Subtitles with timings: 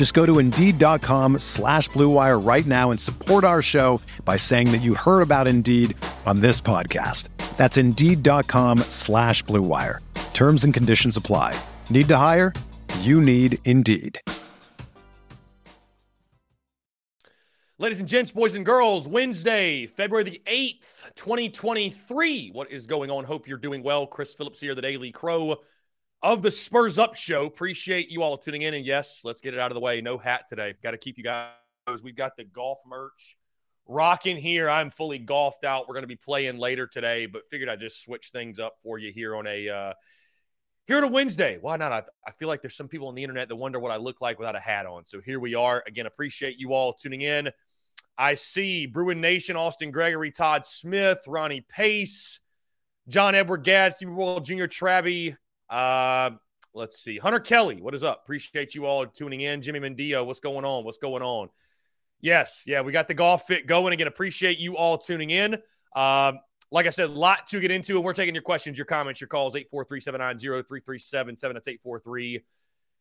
[0.00, 4.78] Just go to Indeed.com slash BlueWire right now and support our show by saying that
[4.78, 7.28] you heard about Indeed on this podcast.
[7.58, 9.98] That's Indeed.com slash BlueWire.
[10.32, 11.54] Terms and conditions apply.
[11.90, 12.54] Need to hire?
[13.00, 14.18] You need Indeed.
[17.76, 22.48] Ladies and gents, boys and girls, Wednesday, February the 8th, 2023.
[22.52, 23.24] What is going on?
[23.24, 24.06] Hope you're doing well.
[24.06, 25.60] Chris Phillips here, the Daily Crow
[26.22, 27.46] of the Spurs Up Show.
[27.46, 28.74] Appreciate you all tuning in.
[28.74, 30.00] And yes, let's get it out of the way.
[30.00, 30.74] No hat today.
[30.82, 31.52] Got to keep you guys.
[32.02, 33.36] We've got the golf merch
[33.88, 34.70] rocking here.
[34.70, 35.88] I'm fully golfed out.
[35.88, 38.98] We're going to be playing later today, but figured I'd just switch things up for
[38.98, 39.92] you here on a uh,
[40.86, 41.58] here on a Wednesday.
[41.60, 41.92] Why not?
[41.92, 44.20] I, I feel like there's some people on the internet that wonder what I look
[44.20, 45.04] like without a hat on.
[45.04, 45.82] So here we are.
[45.86, 47.50] Again, appreciate you all tuning in.
[48.16, 52.38] I see Bruin Nation, Austin Gregory, Todd Smith, Ronnie Pace,
[53.08, 55.36] John Edward Gadd, Super Bowl Junior Travi.
[55.70, 56.30] Uh,
[56.74, 57.18] let's see.
[57.18, 58.22] Hunter Kelly, what is up?
[58.24, 59.62] Appreciate you all tuning in.
[59.62, 60.84] Jimmy Mendio, what's going on?
[60.84, 61.48] What's going on?
[62.20, 63.94] Yes, yeah, we got the golf fit going.
[63.94, 65.54] Again, appreciate you all tuning in.
[65.94, 66.38] Um,
[66.70, 69.20] like I said, a lot to get into, and we're taking your questions, your comments,
[69.20, 71.54] your calls, 843 790 3377.
[71.54, 72.44] That's 843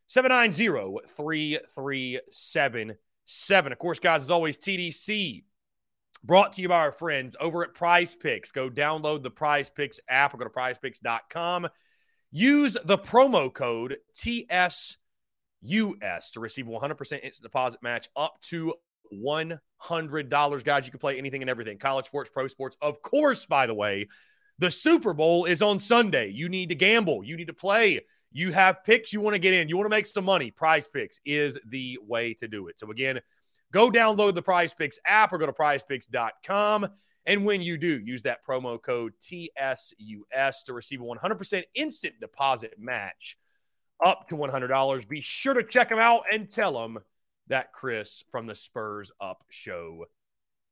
[0.08, 3.72] 790 3377.
[3.72, 5.44] Of course, guys, as always, TDC
[6.24, 8.52] brought to you by our friends over at Prize Picks.
[8.52, 11.68] Go download the Prize Picks app or go to prizepicks.com.
[12.32, 14.98] Use the promo code TSUS
[15.64, 18.74] to receive 100% instant deposit match up to
[19.14, 20.64] $100.
[20.64, 22.78] Guys, you can play anything and everything college sports, pro sports.
[22.82, 24.08] Of course, by the way,
[24.60, 26.30] the Super Bowl is on Sunday.
[26.30, 28.02] You need to gamble, you need to play
[28.32, 30.88] you have picks you want to get in, you want to make some money, Prize
[30.88, 32.80] Picks is the way to do it.
[32.80, 33.20] So, again,
[33.72, 36.90] go download the Prize Picks app or go to prizepicks.com.
[37.30, 42.74] And when you do, use that promo code TSUS to receive a 100% instant deposit
[42.80, 43.38] match
[44.04, 45.08] up to $100.
[45.08, 46.98] Be sure to check them out and tell them
[47.48, 50.06] that Chris from the Spurs Up Show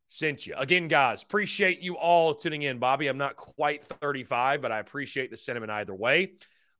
[0.07, 0.55] sent you.
[0.57, 2.79] Again, guys, appreciate you all tuning in.
[2.79, 6.31] Bobby, I'm not quite 35, but I appreciate the sentiment either way.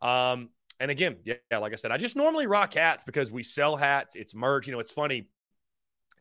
[0.02, 0.50] Um,
[0.80, 4.16] and again, yeah, like I said, I just normally rock hats because we sell hats.
[4.16, 4.66] It's merch.
[4.66, 5.30] You know, it's funny.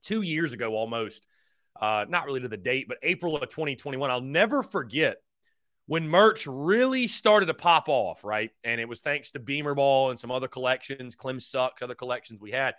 [0.03, 1.27] Two years ago, almost,
[1.81, 5.19] uh, not really to the date, but April of 2021, I'll never forget
[5.87, 8.51] when merch really started to pop off, right?
[8.65, 12.41] And it was thanks to Beamer Ball and some other collections, Clem Sucks, other collections
[12.41, 12.75] we had.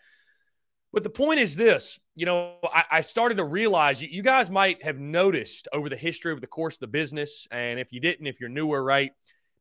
[0.93, 4.83] But the point is this, you know, I, I started to realize you, guys might
[4.83, 7.47] have noticed over the history of the course of the business.
[7.51, 9.11] And if you didn't, if you're newer, right?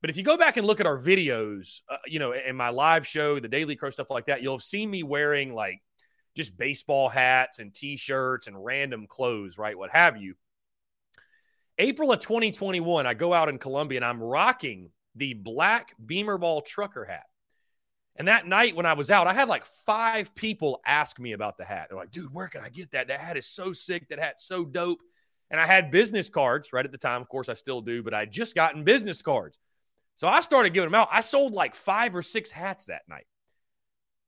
[0.00, 2.68] But if you go back and look at our videos, uh, you know, in my
[2.68, 5.80] live show, the Daily Crow stuff like that, you'll have seen me wearing like
[6.36, 9.76] just baseball hats and t-shirts and random clothes, right?
[9.76, 10.34] What have you.
[11.78, 16.60] April of 2021, I go out in Columbia and I'm rocking the black Beamer Ball
[16.60, 17.26] trucker hat.
[18.18, 21.58] And that night when I was out, I had like five people ask me about
[21.58, 21.88] the hat.
[21.88, 23.08] They're like, dude, where can I get that?
[23.08, 24.08] That hat is so sick.
[24.08, 25.00] That hat's so dope.
[25.50, 27.20] And I had business cards right at the time.
[27.20, 29.58] Of course, I still do, but I just gotten business cards.
[30.14, 31.08] So I started giving them out.
[31.12, 33.26] I sold like five or six hats that night.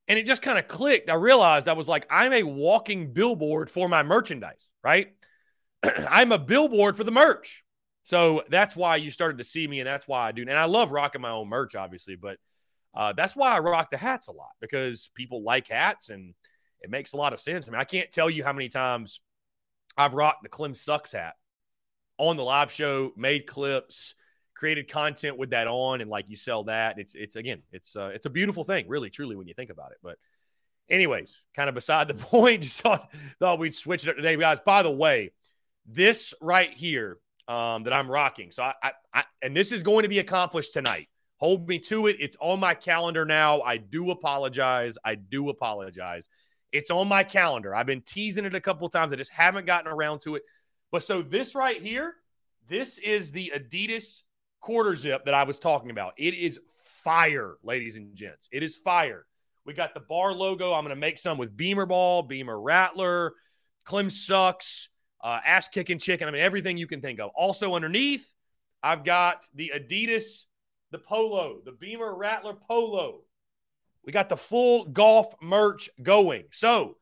[0.08, 1.10] And it just kind of clicked.
[1.10, 5.14] I realized I was like, I'm a walking billboard for my merchandise, right?
[6.08, 7.64] I'm a billboard for the merch.
[8.04, 10.40] So that's why you started to see me, and that's why I do.
[10.40, 12.38] And I love rocking my own merch, obviously, but
[12.94, 16.34] uh, that's why I rock the hats a lot because people like hats and
[16.80, 17.68] it makes a lot of sense.
[17.68, 19.20] I mean, I can't tell you how many times
[19.96, 21.34] I've rocked the Clem Sucks hat
[22.16, 24.14] on the live show, made clips,
[24.58, 28.10] created content with that on and like you sell that it's it's again it's uh,
[28.12, 30.18] it's a beautiful thing really truly when you think about it but
[30.90, 33.08] anyways kind of beside the point just thought
[33.38, 34.58] thought we'd switch it up today guys.
[34.60, 35.30] By the way
[35.86, 40.02] this right here um, that i'm rocking so I, I, I and this is going
[40.02, 41.08] to be accomplished tonight.
[41.36, 42.16] Hold me to it.
[42.18, 43.60] It's on my calendar now.
[43.60, 44.98] I do apologize.
[45.04, 46.28] I do apologize.
[46.72, 47.72] It's on my calendar.
[47.72, 49.12] I've been teasing it a couple times.
[49.12, 50.42] I just haven't gotten around to it.
[50.90, 52.14] But so this right here
[52.68, 54.22] this is the adidas
[54.60, 56.14] quarter zip that I was talking about.
[56.16, 56.60] It is
[57.02, 58.48] fire, ladies and gents.
[58.52, 59.24] It is fire.
[59.64, 60.72] We got the bar logo.
[60.72, 63.34] I'm going to make some with Beamer Ball, Beamer Rattler,
[63.84, 64.88] Clem Sucks,
[65.22, 66.28] uh, Ass Kicking Chicken.
[66.28, 67.30] I mean, everything you can think of.
[67.34, 68.32] Also, underneath,
[68.82, 70.44] I've got the Adidas,
[70.90, 73.20] the Polo, the Beamer Rattler Polo.
[74.04, 76.44] We got the full golf merch going.
[76.50, 76.96] So,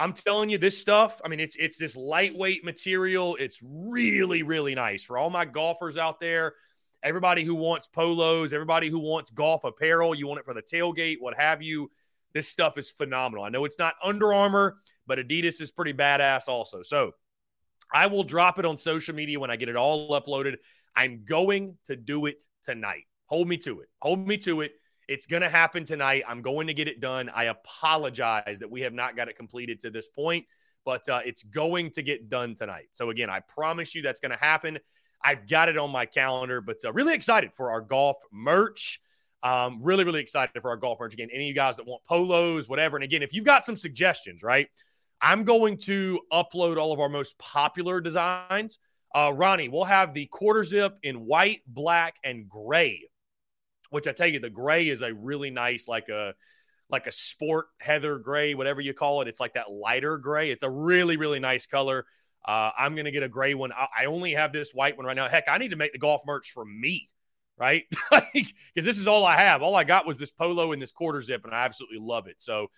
[0.00, 1.20] I'm telling you, this stuff.
[1.24, 3.36] I mean, it's it's this lightweight material.
[3.36, 6.54] It's really really nice for all my golfers out there.
[7.02, 11.16] Everybody who wants polos, everybody who wants golf apparel, you want it for the tailgate,
[11.20, 11.90] what have you.
[12.32, 13.44] This stuff is phenomenal.
[13.44, 14.76] I know it's not Under Armour,
[15.06, 16.82] but Adidas is pretty badass also.
[16.82, 17.12] So
[17.92, 20.56] I will drop it on social media when I get it all uploaded.
[20.94, 23.04] I'm going to do it tonight.
[23.26, 23.88] Hold me to it.
[24.02, 24.72] Hold me to it.
[25.08, 26.22] It's going to happen tonight.
[26.28, 27.30] I'm going to get it done.
[27.34, 30.46] I apologize that we have not got it completed to this point,
[30.84, 32.88] but uh, it's going to get done tonight.
[32.92, 34.78] So, again, I promise you that's going to happen.
[35.22, 39.00] I've got it on my calendar, but uh, really excited for our golf merch.
[39.42, 41.14] Um, really, really excited for our golf merch.
[41.14, 42.96] Again, any of you guys that want polos, whatever.
[42.96, 44.68] And again, if you've got some suggestions, right,
[45.20, 48.78] I'm going to upload all of our most popular designs.
[49.14, 53.08] Uh, Ronnie, we'll have the quarter zip in white, black, and gray,
[53.90, 56.34] which I tell you, the gray is a really nice, like a
[56.90, 59.28] like a sport heather gray, whatever you call it.
[59.28, 60.50] It's like that lighter gray.
[60.50, 62.04] It's a really, really nice color.
[62.44, 63.72] Uh, I'm going to get a gray one.
[63.72, 65.28] I, I, only have this white one right now.
[65.28, 67.10] Heck, I need to make the golf merch for me,
[67.58, 67.84] right?
[68.32, 69.62] Because this is all I have.
[69.62, 72.36] All I got was this polo and this quarter zip, and I absolutely love it.
[72.38, 72.68] So,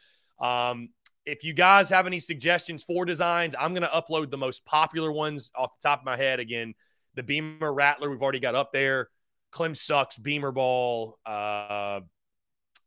[0.41, 0.89] um,
[1.25, 5.13] if you guys have any suggestions for designs, I'm going to upload the most popular
[5.13, 6.41] ones off the top of my head.
[6.41, 6.75] Again,
[7.15, 9.09] the Beamer Rattler, we've already got up there.
[9.53, 12.01] Clem Sucks, Beamer Ball, uh,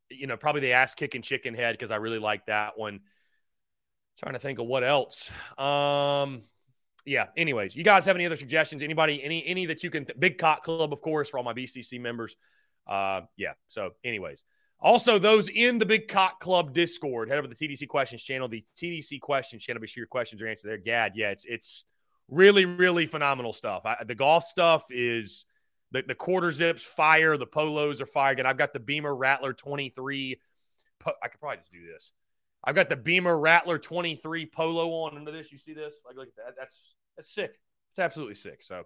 [0.10, 3.01] you know, probably the ass kicking chicken head because I really like that one.
[4.18, 5.31] Trying to think of what else.
[5.57, 6.44] Um,
[7.05, 7.27] yeah.
[7.37, 8.81] Anyways, you guys have any other suggestions?
[8.81, 10.07] Anybody, any, any that you can?
[10.17, 12.35] Big Cock Club, of course, for all my BCC members.
[12.87, 13.53] Uh, yeah.
[13.67, 14.43] So, anyways,
[14.79, 18.47] also those in the Big Cock Club Discord, head over to the TDC Questions channel,
[18.47, 19.81] the TDC Questions channel.
[19.81, 20.77] Be sure your questions are answered there.
[20.77, 21.85] Gad, yeah, it's it's
[22.27, 23.83] really really phenomenal stuff.
[23.85, 25.45] I, the golf stuff is
[25.91, 28.33] the the quarter zips fire, the polos are fire.
[28.33, 30.39] And I've got the Beamer Rattler twenty three.
[31.05, 32.11] I could probably just do this.
[32.65, 35.51] I've got the Beamer Rattler 23 polo on under this.
[35.51, 35.95] You see this?
[36.05, 36.55] Like, look at that.
[36.57, 37.59] That's that's sick.
[37.91, 38.63] It's absolutely sick.
[38.63, 38.83] So,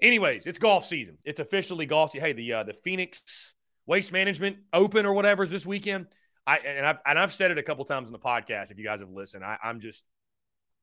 [0.00, 1.18] anyways, it's golf season.
[1.24, 2.26] It's officially golf season.
[2.26, 3.54] Hey, the uh, the Phoenix
[3.86, 6.06] Waste Management Open or whatever is this weekend.
[6.46, 8.70] I and I've and I've said it a couple times in the podcast.
[8.70, 10.04] If you guys have listened, I, I'm just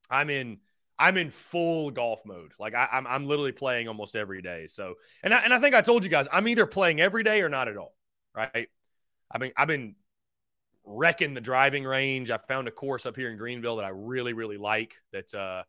[0.09, 0.59] I'm in
[0.99, 2.51] I'm in full golf mode.
[2.59, 4.67] Like I, am I'm, I'm literally playing almost every day.
[4.67, 7.41] So and I, and I think I told you guys I'm either playing every day
[7.41, 7.95] or not at all.
[8.35, 8.67] Right.
[9.31, 9.95] I mean I've been
[10.85, 12.29] wrecking the driving range.
[12.29, 14.95] I found a course up here in Greenville that I really really like.
[15.11, 15.63] That's uh,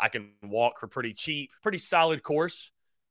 [0.00, 2.70] I can walk for pretty cheap, pretty solid course.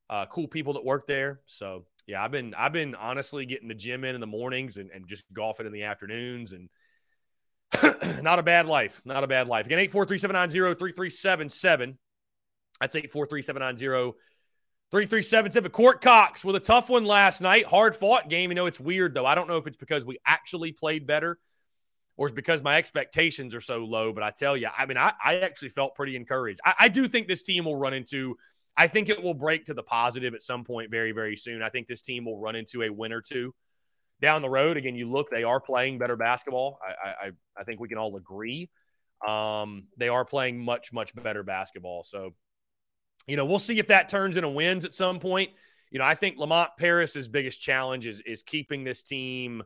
[0.09, 1.41] Uh, cool people that work there.
[1.45, 4.89] So yeah, I've been I've been honestly getting the gym in in the mornings and,
[4.91, 6.69] and just golfing in the afternoons and
[8.23, 9.01] not a bad life.
[9.03, 9.65] Not a bad life.
[9.65, 11.97] Again, 843-790-3377.
[12.79, 15.71] That's 843-790-3377.
[15.73, 17.65] Court Cocks with a tough one last night.
[17.65, 18.51] Hard fought game.
[18.51, 19.25] You know, it's weird though.
[19.25, 21.37] I don't know if it's because we actually played better
[22.17, 24.11] or it's because my expectations are so low.
[24.11, 26.59] But I tell you, I mean, I, I actually felt pretty encouraged.
[26.65, 28.35] I, I, do think this team will run into,
[28.75, 31.61] I think it will break to the positive at some point very, very soon.
[31.61, 33.53] I think this team will run into a win or two
[34.19, 34.77] down the road.
[34.77, 36.79] Again, you look, they are playing better basketball.
[36.83, 38.69] I, I, I think we can all agree.
[39.25, 42.03] Um, they are playing much, much better basketball.
[42.03, 42.33] So,
[43.27, 45.51] you know, we'll see if that turns into wins at some point.
[45.91, 49.63] You know, I think Lamont Paris's biggest challenge is is keeping this team,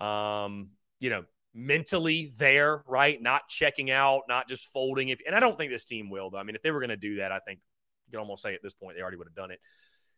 [0.00, 3.20] um, you know, mentally there, right?
[3.20, 5.08] Not checking out, not just folding.
[5.08, 6.38] If and I don't think this team will, though.
[6.38, 7.60] I mean, if they were going to do that, I think
[8.06, 9.60] you can almost say at this point they already would have done it.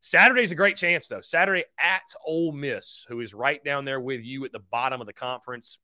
[0.00, 1.20] Saturday's a great chance, though.
[1.20, 5.06] Saturday at Ole Miss, who is right down there with you at the bottom of
[5.06, 5.78] the conference.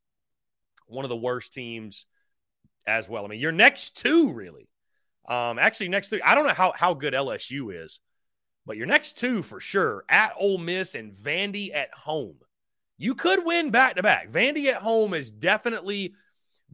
[0.87, 2.07] One of the worst teams
[2.87, 3.25] as well.
[3.25, 4.69] I mean, your next two, really.
[5.29, 6.23] Um, actually, next three.
[6.23, 8.01] I don't know how, how good LSU is,
[8.67, 12.37] but your next two for sure at Ole Miss and Vandy at home
[12.99, 14.31] you could win back to back.
[14.31, 16.15] Vandy at home is definitely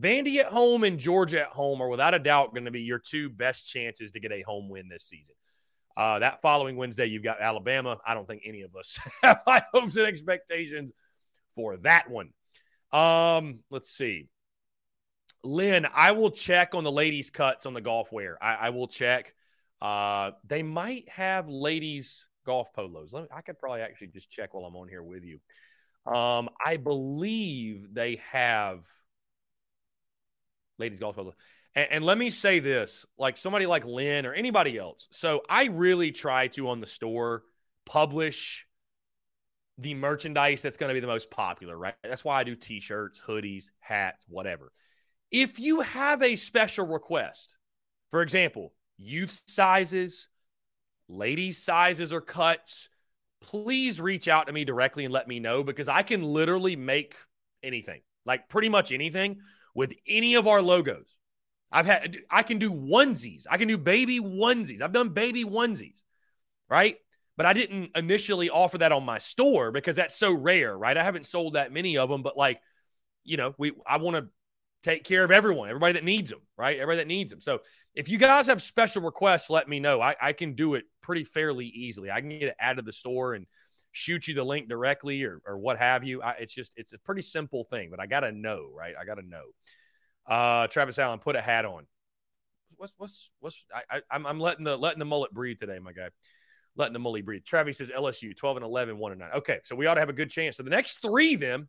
[0.00, 2.98] Vandy at home and Georgia at home are without a doubt going to be your
[2.98, 5.34] two best chances to get a home win this season.
[5.96, 7.98] Uh, that following Wednesday, you've got Alabama.
[8.04, 10.90] I don't think any of us have high hopes and expectations
[11.54, 12.30] for that one.
[12.90, 14.28] Um, let's see.
[15.44, 18.42] Lynn, I will check on the ladies' cuts on the golf wear.
[18.42, 19.34] I, I will check.
[19.80, 23.12] Uh, they might have ladies' golf polos.
[23.12, 25.38] Me, I could probably actually just check while I'm on here with you.
[26.06, 28.84] Um, I believe they have
[30.78, 31.18] ladies golf.
[31.74, 35.08] And, and, let me say this, like somebody like Lynn or anybody else.
[35.12, 37.42] So I really try to on the store
[37.86, 38.66] publish
[39.78, 41.94] the merchandise that's going to be the most popular, right?
[42.02, 44.70] That's why I do t shirts, hoodies, hats, whatever.
[45.30, 47.56] If you have a special request,
[48.10, 50.28] for example, youth sizes,
[51.08, 52.88] ladies' sizes or cuts,
[53.44, 57.14] please reach out to me directly and let me know because I can literally make
[57.62, 59.38] anything, like pretty much anything
[59.74, 61.06] with any of our logos.
[61.70, 63.44] I've had, I can do onesies.
[63.50, 64.80] I can do baby onesies.
[64.80, 66.00] I've done baby onesies,
[66.70, 66.96] right?
[67.36, 70.96] But I didn't initially offer that on my store because that's so rare, right?
[70.96, 72.60] I haven't sold that many of them, but like,
[73.24, 74.28] you know, we, I want to
[74.84, 76.78] take care of everyone, everybody that needs them, right?
[76.78, 77.40] Everybody that needs them.
[77.40, 77.60] So
[77.94, 80.00] if you guys have special requests, let me know.
[80.00, 82.10] I, I can do it pretty fairly easily.
[82.10, 83.46] I can get it out of the store and
[83.92, 86.22] shoot you the link directly or, or what have you.
[86.22, 88.94] I, it's just, it's a pretty simple thing, but I got to know, right?
[89.00, 89.44] I got to know.
[90.26, 91.86] Uh, Travis Allen, put a hat on.
[92.76, 95.92] What's what's what's I, I I'm I'm letting the letting the mullet breathe today, my
[95.92, 96.08] guy.
[96.76, 97.44] Letting the mullet breathe.
[97.44, 99.30] Travis says LSU 12 and 11, 1 and 9.
[99.36, 100.56] Okay, so we ought to have a good chance.
[100.56, 101.68] So the next three, then,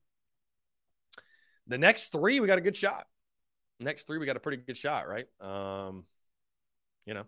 [1.68, 3.06] the next three, we got a good shot.
[3.80, 5.28] Next three, we got a pretty good shot, right?
[5.42, 6.06] Um,
[7.06, 7.26] you know,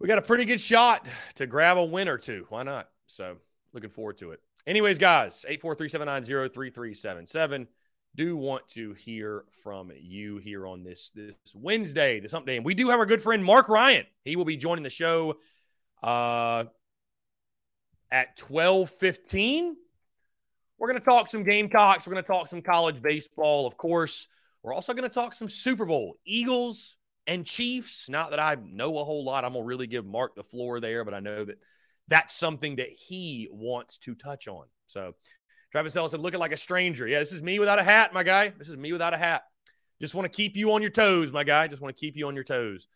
[0.00, 2.44] we got a pretty good shot to grab a win or two.
[2.48, 2.88] Why not?
[3.06, 3.36] So
[3.72, 4.40] looking forward to it.
[4.66, 7.68] Anyways, guys, 843-790-3377
[8.14, 12.56] do want to hear from you here on this this Wednesday, this hump day.
[12.56, 14.06] And we do have our good friend Marc Ryan.
[14.24, 15.36] He will be joining the show
[16.02, 16.64] uh,
[18.10, 19.72] at 12:15.
[20.82, 22.08] We're going to talk some Gamecocks.
[22.08, 24.26] We're going to talk some college baseball, of course.
[24.64, 28.08] We're also going to talk some Super Bowl, Eagles and Chiefs.
[28.08, 29.44] Not that I know a whole lot.
[29.44, 31.58] I'm going to really give Marc the floor there, but I know that
[32.08, 34.64] that's something that he wants to touch on.
[34.88, 35.14] So
[35.70, 37.06] Travis Ellison looking like a stranger.
[37.06, 38.48] Yeah, this is me without a hat, my guy.
[38.48, 39.44] This is me without a hat.
[40.00, 41.68] Just want to keep you on your toes, my guy.
[41.68, 42.88] Just want to keep you on your toes.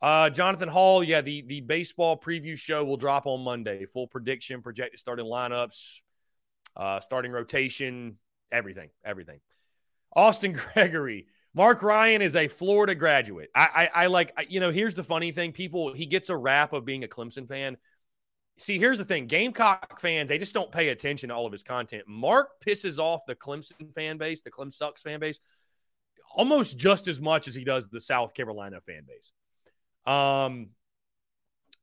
[0.00, 3.84] Uh, Jonathan Hall, yeah, the the baseball preview show will drop on Monday.
[3.86, 6.02] Full prediction, projected starting lineups,
[6.76, 8.18] uh, starting rotation,
[8.52, 9.40] everything, everything.
[10.14, 13.50] Austin Gregory, Marc Ryan is a Florida graduate.
[13.54, 16.72] I, I, I like, you know, here's the funny thing: people, he gets a rap
[16.72, 17.76] of being a Clemson fan
[18.58, 21.62] see, here's the thing Gamecock fans, they just don't pay attention to all of his
[21.62, 22.04] content.
[22.06, 25.40] Marc pisses off the Clemson fan base, the Clem Sucks fan base,
[26.34, 29.32] almost just as much as he does the South Carolina fan base.
[30.12, 30.70] Um,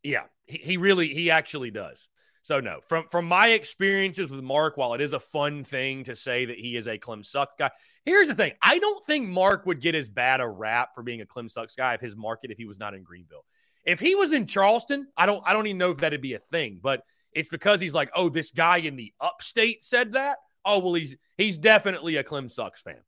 [0.01, 2.07] yeah, he, he really, he actually does.
[2.43, 6.15] So no, from from my experiences with Marc, while it is a fun thing to
[6.15, 7.71] say that he is a Clem Suck guy,
[8.05, 11.21] here's the thing: I don't think Marc would get as bad a rap for being
[11.21, 13.45] a Clem Sucks guy if his market if he was not in Greenville.
[13.85, 16.39] If he was in Charleston, I don't I don't even know if that'd be a
[16.39, 20.37] thing, but it's because he's like, oh, this guy in the upstate said that.
[20.65, 22.99] Oh, well, he's he's definitely a Clem Sucks fan.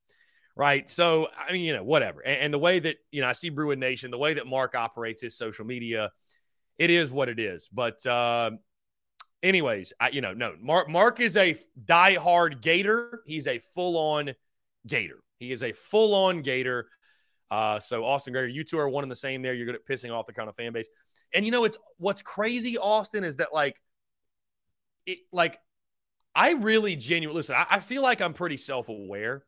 [0.55, 0.89] Right.
[0.89, 2.21] So I mean, you know, whatever.
[2.21, 4.75] And, and the way that, you know, I see Bruin Nation, the way that Marc
[4.75, 6.13] operates his social media,
[6.77, 7.67] it is what it is.
[7.71, 8.51] But uh,
[9.43, 13.21] anyways, I, you know, no, Marc Marc is a diehard Gator.
[13.25, 14.33] He's a full-on
[14.87, 15.19] Gator.
[15.39, 16.87] He is a full-on Gator.
[17.51, 19.53] Uh, so Austin Gregory, you two are one and the same there.
[19.53, 20.87] You're good at pissing off the kind of fan base.
[21.33, 23.79] And you know, it's what's crazy, Austin, is that like
[25.05, 25.59] it like
[26.33, 29.43] I really genuinely listen, I, I feel like I'm pretty self-aware.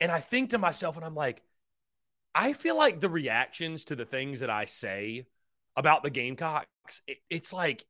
[0.00, 1.42] And I think to myself, and I'm like,
[2.34, 5.26] I feel like the reactions to the things that I say
[5.76, 6.66] about the Gamecocks,
[7.06, 7.84] it, it's like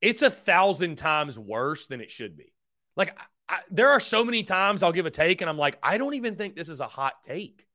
[0.00, 2.52] it's a thousand times worse than it should be.
[2.96, 3.16] Like
[3.48, 6.14] I, there are so many times I'll give a take and I'm like, I don't
[6.14, 7.66] even think this is a hot take.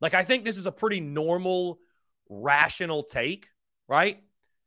[0.00, 1.78] Like, I think this is a pretty normal,
[2.28, 3.48] rational take,
[3.86, 4.22] right?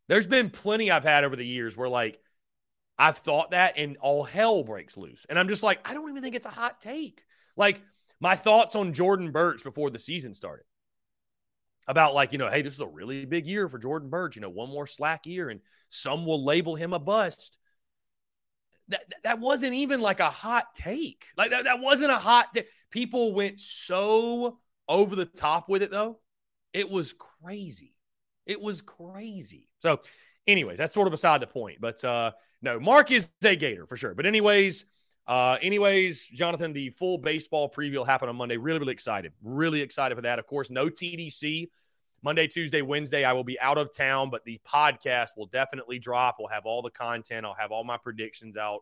[0.07, 2.19] There's been plenty I've had over the years where, like,
[2.99, 5.25] I've thought that and all hell breaks loose.
[5.27, 7.23] And I'm just like, I don't even think it's a hot take.
[7.57, 7.81] Like,
[8.19, 10.65] my thoughts on Jordan Burch before the season started
[11.87, 14.41] about, like, you know, hey, this is a really big year for Jordan Burch, you
[14.41, 15.59] know, one more slack year, and
[15.89, 17.57] some will label him a bust.
[18.89, 21.25] That, that wasn't even like a hot take.
[21.37, 22.67] Like that, that wasn't a hot take.
[22.91, 26.19] People went so over the top with it though.
[26.73, 27.95] It was crazy.
[28.45, 29.69] It was crazy.
[29.81, 30.01] So,
[30.47, 31.79] anyways, that's sort of beside the point.
[31.79, 34.13] But uh no, Marc is a Gator for sure.
[34.13, 34.85] But anyways,
[35.25, 38.57] uh, anyways, Jonathan, the full baseball preview will happen on Monday.
[38.57, 39.31] Really, really excited.
[39.41, 40.39] Really excited for that.
[40.39, 41.69] Of course, no TDC.
[42.23, 46.37] Monday, Tuesday, Wednesday, I will be out of town, but the podcast will definitely drop.
[46.39, 47.45] We'll have all the content.
[47.45, 48.79] I'll have all my predictions out.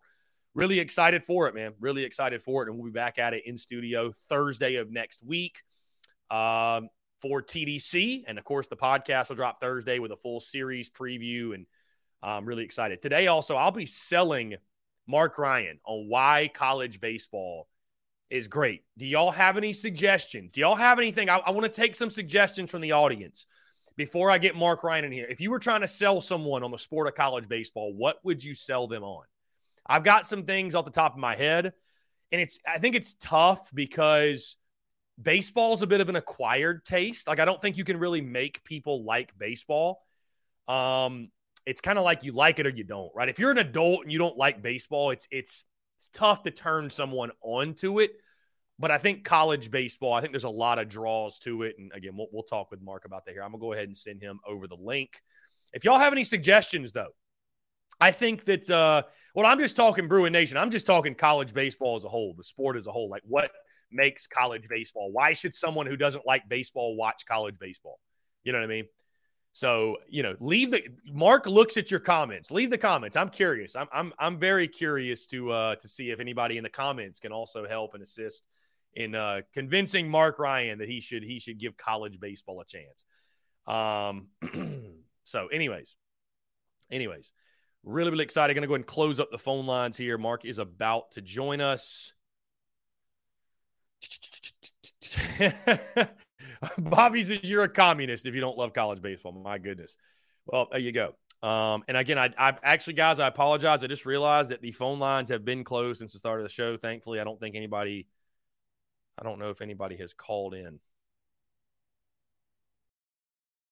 [0.54, 1.74] Really excited for it, man.
[1.80, 2.70] Really excited for it.
[2.70, 5.64] And we'll be back at it in studio Thursday of next week
[6.30, 8.24] um, for TDC.
[8.28, 11.56] And of course, the podcast will drop Thursday with a full series preview.
[11.56, 11.66] And
[12.22, 13.02] I'm really excited.
[13.02, 14.58] Today, also, I'll be selling
[15.08, 17.68] Marc Ryan on why college baseball
[18.30, 18.84] is great.
[18.98, 20.52] Do y'all have any suggestions?
[20.54, 21.30] Do y'all have anything?
[21.30, 23.46] I, I want to take some suggestions from the audience.
[23.98, 26.72] before I get Marc Ryan in here, if you were trying to sell someone on
[26.72, 29.26] the sport of college baseball, what would you sell them on?
[29.86, 31.74] I've got some things off the top of my head,
[32.32, 34.56] and it's I think it's tough because
[35.22, 37.28] baseball's a bit of an acquired taste.
[37.28, 40.02] Like I don't think you can really make people like baseball.
[40.68, 41.30] Um,
[41.66, 43.30] it's kind of like you like it or you don't, right?
[43.30, 45.64] If you're an adult and you don't like baseball, it's it's
[45.98, 48.12] it's tough to turn someone onto it.
[48.80, 51.76] But I think college baseball, I think there's a lot of draws to it.
[51.78, 53.44] And again, we'll, we'll talk with Marc about that here.
[53.44, 55.22] I'm gonna go ahead and send him over the link.
[55.74, 57.14] If y'all have any suggestions, though,
[58.00, 59.04] I think that uh
[59.36, 60.58] well, I'm just talking Bruin Nation.
[60.58, 63.10] I'm just talking college baseball as a whole, the sport as a whole.
[63.10, 63.52] Like what
[63.92, 65.12] makes college baseball?
[65.12, 68.00] Why should someone who doesn't like baseball watch college baseball?
[68.44, 68.86] You know what I mean?
[69.54, 72.52] So, you know, leave the Marc looks at your comments.
[72.52, 73.18] Leave the comments.
[73.18, 73.76] I'm curious.
[73.76, 77.34] I'm I'm I'm very curious to uh to see if anybody in the comments can
[77.34, 78.48] also help and assist
[78.94, 83.04] in uh convincing Marc Ryan that he should he should give college baseball a chance.
[83.68, 84.28] Um
[85.24, 85.96] so anyways.
[86.90, 87.32] Anyways,
[87.84, 88.54] really really excited.
[88.54, 90.18] Going to go ahead and close up the phone lines here.
[90.18, 92.14] Marc is about to join us.
[96.78, 99.32] Bobby says you're a communist if you don't love college baseball.
[99.32, 99.98] My goodness.
[100.46, 101.16] Well, there you go.
[101.44, 103.84] Um, and again, I, I actually, guys, I apologize.
[103.84, 106.50] I just realized that the phone lines have been closed since the start of the
[106.50, 106.78] show.
[106.78, 108.08] Thankfully, I don't think anybody,
[109.20, 110.80] I don't know if anybody has called in.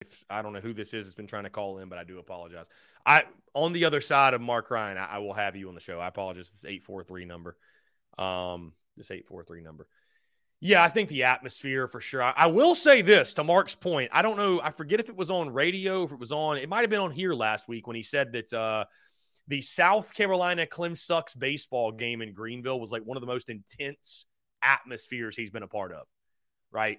[0.00, 2.04] If I don't know who this is, has been trying to call in, but I
[2.04, 2.66] do apologize.
[3.04, 5.80] I on the other side of Marc Ryan, I, I will have you on the
[5.80, 6.00] show.
[6.00, 6.50] I apologize.
[6.50, 7.56] This eight four three number,
[8.18, 9.86] um, this eight four three number.
[10.62, 12.22] Yeah, I think the atmosphere for sure.
[12.22, 14.10] I, I, will say this to Marc's point.
[14.12, 14.60] I don't know.
[14.62, 16.58] I forget if it was on radio, if it was on.
[16.58, 18.84] It might have been on here last week when he said that uh,
[19.48, 23.48] the South Carolina Clem Sucks baseball game in Greenville was like one of the most
[23.48, 24.26] intense
[24.62, 26.06] atmospheres he's been a part of.
[26.70, 26.98] Right,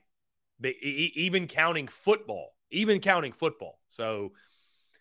[0.81, 3.79] even counting football, even counting football.
[3.89, 4.33] So,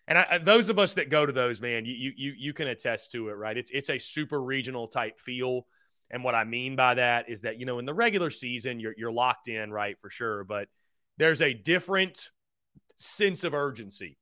[0.07, 3.11] and I, those of us that go to those, man, you you you can attest
[3.13, 3.33] to it.
[3.33, 5.65] Right, it's it's a super regional type feel.
[6.11, 8.93] And what I mean by that is that, you know, in the regular season, you're,
[8.97, 10.43] you're locked in, right, for sure.
[10.43, 10.67] But
[11.17, 12.29] there's a different
[12.97, 14.17] sense of urgency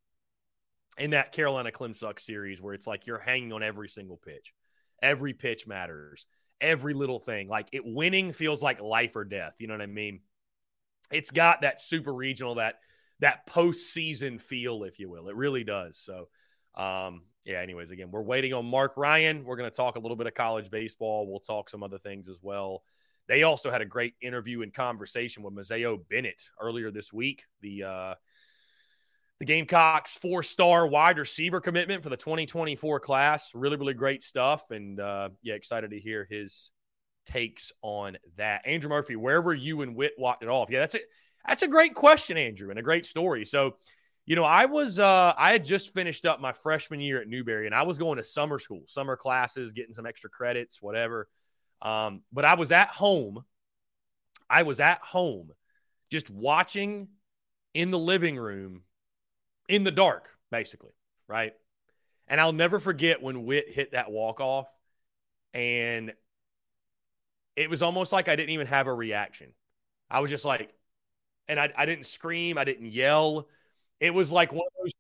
[0.98, 4.54] in that Carolina Clemsuck series where it's like you're hanging on every single pitch.
[5.02, 6.28] Every pitch matters.
[6.62, 7.48] Every little thing.
[7.48, 9.56] Like it winning feels like life or death.
[9.58, 10.20] You know what I mean?
[11.12, 12.76] It's got that super regional, that
[13.20, 15.28] that postseason feel, if you will.
[15.28, 15.98] It really does.
[15.98, 16.28] So
[16.76, 19.44] um, yeah, anyways, again, we're waiting on Marc Ryan.
[19.46, 21.28] We're going to talk a little bit of college baseball.
[21.28, 22.84] We'll talk some other things as well.
[23.28, 27.44] They also had a great interview and conversation with Mazeo Bennett earlier this week.
[27.62, 28.16] The uh,
[29.40, 33.52] the Gamecocks four star wide receiver commitment for the 2024 class.
[33.54, 34.70] Really, really great stuff.
[34.72, 36.72] And uh, yeah, excited to hear his
[37.26, 38.66] takes on that.
[38.66, 40.70] Andrew Murphy, where were you and Whit walked it off?
[40.70, 41.04] Yeah, that's it.
[41.48, 43.46] That's a great question, Andrew, and a great story.
[43.46, 43.78] So
[44.30, 47.66] you know, I was uh I had just finished up my freshman year at Newberry
[47.66, 51.28] and I was going to summer school, summer classes, getting some extra credits, whatever.
[51.82, 53.44] Um, but I was at home.
[54.48, 55.50] I was at home
[56.12, 57.08] just watching
[57.74, 58.84] in the living room
[59.68, 60.94] in the dark, basically,
[61.28, 61.54] right?
[62.28, 64.68] And I'll never forget when Whit hit that walk off
[65.56, 66.14] and
[67.56, 69.54] it was almost like I didn't even have a reaction.
[70.08, 70.72] I was just like,
[71.48, 73.48] and I, I didn't scream, I didn't yell.
[74.00, 74.92] It was like one of those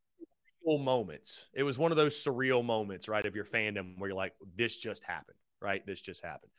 [0.80, 1.48] moments.
[1.54, 4.78] It was one of those surreal moments, right, of your fandom where you're like, this
[4.78, 5.86] just happened, right?
[5.86, 6.52] This just happened.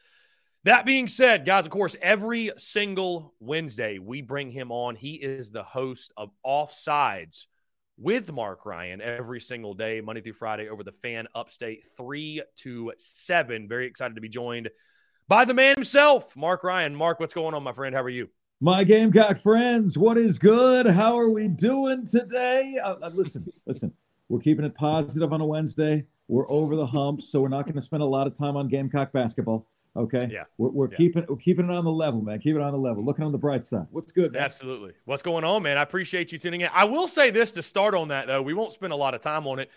[0.64, 4.96] That being said, guys, of course, every single Wednesday we bring him on.
[4.96, 7.46] He is the host of Offsides
[7.96, 12.92] with Marc Ryan every single day, Monday through Friday, over the fan upstate, three to
[12.98, 13.68] seven.
[13.68, 14.70] Very excited to be joined
[15.28, 16.96] by the man himself, Marc Ryan.
[16.96, 17.94] Marc, what's going on, my friend?
[17.94, 18.28] How are you?
[18.62, 20.84] My Gamecock friends, what is good?
[20.84, 22.76] How are we doing today?
[22.84, 23.90] Uh, uh, listen, listen,
[24.28, 26.04] we're keeping it positive on a Wednesday.
[26.28, 28.68] We're over the hump, so we're not going to spend a lot of time on
[28.68, 29.66] Gamecock basketball.
[29.96, 30.28] Okay.
[30.30, 30.44] Yeah.
[30.58, 30.96] We're, we're yeah.
[30.98, 32.38] keeping we're keeping it on the level, man.
[32.38, 33.02] Keep it on the level.
[33.02, 33.86] Looking on the bright side.
[33.92, 34.34] What's good?
[34.34, 34.42] Man?
[34.42, 34.92] Absolutely.
[35.06, 35.78] What's going on, man?
[35.78, 36.68] I appreciate you tuning in.
[36.74, 38.42] I will say this to start on that though.
[38.42, 39.70] We won't spend a lot of time on it.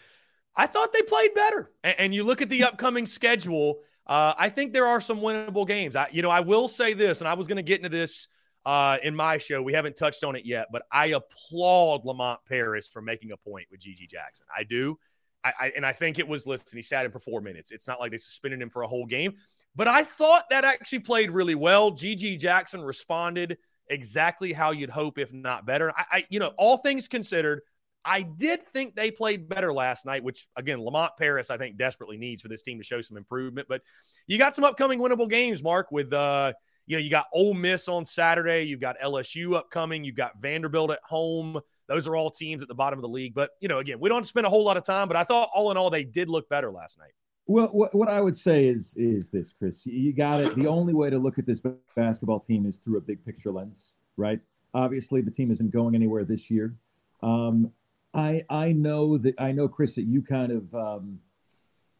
[0.57, 1.71] I thought they played better.
[1.85, 3.79] And, and you look at the upcoming schedule.
[4.05, 5.95] Uh, I think there are some winnable games.
[5.95, 8.27] I, you know, I will say this, and I was going to get into this
[8.65, 9.61] uh, in my show.
[9.61, 13.67] We haven't touched on it yet, but I applaud Lamont Paris for making a point
[13.71, 14.45] with GG Jackson.
[14.55, 14.97] I do.
[15.43, 17.71] I, I, and I think it was listen, he sat in for four minutes.
[17.71, 19.33] It's not like they suspended him for a whole game,
[19.75, 21.91] but I thought that actually played really well.
[21.91, 23.57] GG Jackson responded
[23.89, 25.91] exactly how you'd hope, if not better.
[25.95, 27.61] I, I, you know, all things considered,
[28.05, 32.17] I did think they played better last night, which again, Lamont Paris, I think desperately
[32.17, 33.67] needs for this team to show some improvement.
[33.69, 33.81] But
[34.27, 36.53] you got some upcoming winnable games, Marc, with uh
[36.85, 40.91] you know, you got Ole Miss on Saturday, you've got LSU upcoming, you've got Vanderbilt
[40.91, 41.59] at home.
[41.87, 43.33] Those are all teams at the bottom of the league.
[43.33, 45.49] But, you know, again, we don't spend a whole lot of time, but I thought
[45.53, 47.11] all in all, they did look better last night.
[47.45, 49.85] Well, what, what I would say is is this, Chris.
[49.85, 50.55] You got it.
[50.55, 51.59] The only way to look at this
[51.95, 54.39] basketball team is through a big picture lens, right?
[54.73, 56.73] Obviously, the team isn't going anywhere this year.
[57.21, 57.69] Um,
[58.13, 61.19] I I know that I know, Chris, that you kind of um,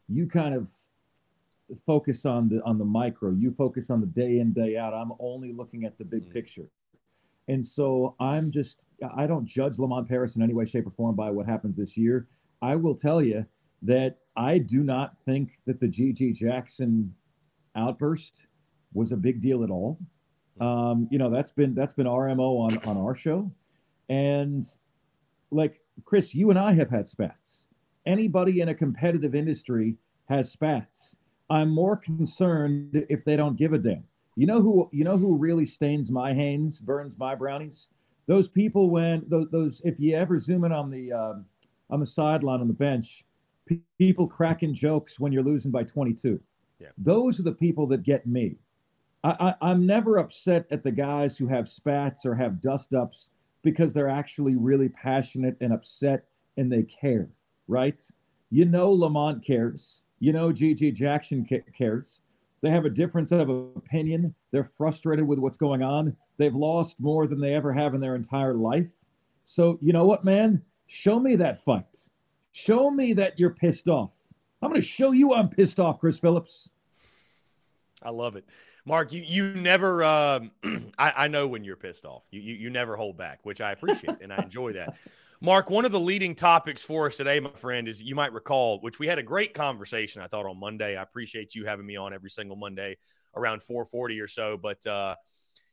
[0.08, 0.66] you kind of
[1.86, 3.30] focus on the on the micro.
[3.30, 4.94] You focus on the day in day out.
[4.94, 6.32] I'm only looking at the big mm-hmm.
[6.32, 6.66] picture,
[7.48, 8.82] and so I'm just
[9.16, 11.96] I don't judge Lamont Paris in any way, shape, or form by what happens this
[11.96, 12.28] year.
[12.62, 13.44] I will tell you
[13.82, 17.14] that I do not think that the GG Jackson
[17.76, 18.34] outburst
[18.92, 19.98] was a big deal at all.
[20.60, 23.50] Um, you know, that's been that's been our MO on on our show.
[24.08, 24.64] And
[25.50, 27.66] like Chris, you and I have had spats.
[28.06, 29.96] Anybody in a competitive industry
[30.28, 31.16] has spats.
[31.50, 34.04] I'm more concerned if they don't give a damn.
[34.36, 37.88] You know who you know who really stains my Hanes, burns my brownies?
[38.26, 41.44] Those people when those, those if you ever zoom in on the um,
[41.90, 43.24] on the sideline on the bench
[43.98, 46.40] people cracking jokes when you're losing by 22.
[46.80, 46.88] Yeah.
[46.98, 48.56] Those are the people that get me.
[49.22, 53.30] I, I, I'm never upset at the guys who have spats or have dust ups
[53.62, 56.26] because they're actually really passionate and upset
[56.56, 57.28] and they care,
[57.68, 58.02] right?
[58.50, 60.02] You know, Lamont cares.
[60.24, 62.22] You know, GG Jackson cares.
[62.62, 64.34] They have a difference of opinion.
[64.52, 66.16] They're frustrated with what's going on.
[66.38, 68.86] They've lost more than they ever have in their entire life.
[69.44, 70.62] So, you know what, man?
[70.86, 72.08] Show me that fight.
[72.52, 74.12] Show me that you're pissed off.
[74.62, 76.70] I'm going to show you I'm pissed off, Chris Phillips.
[78.02, 78.46] I love it.
[78.86, 80.02] Mark, you you never.
[80.04, 80.52] Um,
[80.98, 82.22] I, I, know when you're pissed off.
[82.30, 84.96] You, you you never hold back, which I appreciate and I enjoy that.
[85.40, 88.80] Marc, one of the leading topics for us today, my friend, is you might recall,
[88.80, 90.22] which we had a great conversation.
[90.22, 90.96] I thought on Monday.
[90.96, 92.96] I appreciate you having me on every single Monday
[93.34, 94.56] around 4:40 or so.
[94.56, 95.16] But uh,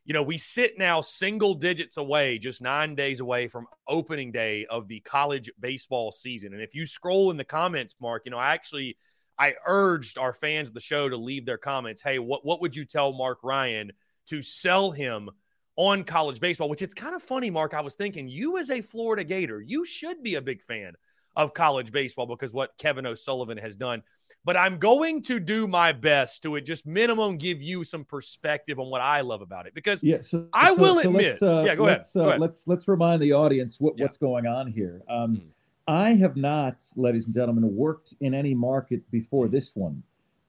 [0.04, 4.66] you know, we sit now single digits away, just nine days away from opening day
[4.66, 6.54] of the college baseball season.
[6.54, 8.98] And if you scroll in the comments, Marc, you know, I actually
[9.38, 12.02] I urged our fans of the show to leave their comments.
[12.02, 13.92] Hey, what what would you tell Marc Ryan
[14.28, 15.30] to sell him
[15.82, 16.70] on college baseball?
[16.70, 17.74] Which it's kind of funny, Marc.
[17.74, 20.94] I was thinking you as a Florida Gator, you should be a big fan
[21.36, 24.04] of college baseball because what Kevin O'Sullivan has done
[24.44, 28.90] but I'm going to do my best to just minimum give you some perspective on
[28.90, 31.88] what I love about it because yeah, so, I will so admit, uh, yeah, go
[31.88, 32.02] ahead.
[32.02, 32.42] Uh, go ahead.
[32.42, 34.06] Let's let's remind the audience what, yeah.
[34.06, 35.02] what's going on here.
[35.10, 35.42] Um, mm.
[35.88, 40.02] I have not, ladies and gentlemen, worked in any market before this one.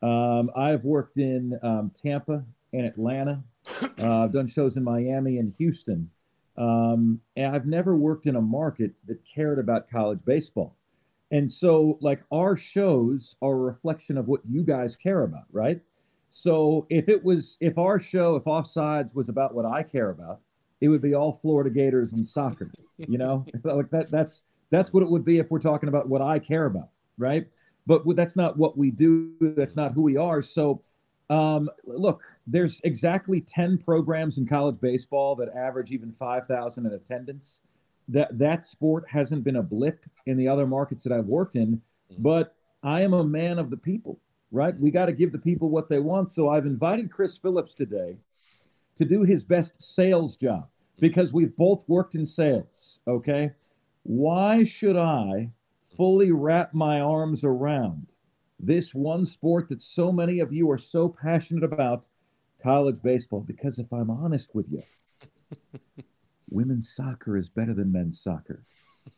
[0.02, 3.42] Um, I've worked in um, Tampa and Atlanta.
[3.98, 6.10] Uh, I've done shows in Miami and Houston.
[6.56, 10.76] Um, and I've never worked in a market that cared about college baseball.
[11.30, 15.80] And so, like, our shows are a reflection of what you guys care about, right?
[16.28, 20.40] So, if it was, if our show, if Offsides was about what I care about,
[20.82, 23.46] it would be all Florida Gators and soccer, you know?
[23.64, 26.66] like that, that's, that's what it would be if we're talking about what I care
[26.66, 27.46] about, right?
[27.86, 29.32] But that's not what we do.
[29.40, 30.42] That's not who we are.
[30.42, 30.82] So,
[31.30, 37.60] um, look, there's exactly 10 programs in college baseball that average even 5,000 in attendance
[38.08, 41.76] that that sport hasn't been a blip in the other markets that I've worked in,
[41.76, 42.22] mm-hmm.
[42.22, 44.18] but I am a man of the people,
[44.50, 44.78] right?
[44.78, 46.30] We got to give the people what they want.
[46.30, 48.16] So I've invited Chris Phillips today
[48.96, 50.66] to do his best sales job
[50.98, 53.52] because we've both worked in sales, okay?
[54.02, 55.50] Why should I
[55.96, 58.06] fully wrap my arms around
[58.58, 62.06] this one sport that so many of you are so passionate about,
[62.62, 63.40] college baseball?
[63.40, 64.82] Because if I'm honest with you,
[66.50, 68.64] women's soccer is better than men's soccer.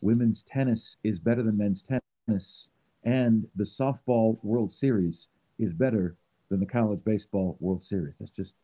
[0.00, 2.68] women's tennis is better than men's tennis.
[3.04, 5.28] And the softball World Series
[5.58, 6.16] is better
[6.48, 8.14] than the college baseball World Series.
[8.18, 8.54] That's just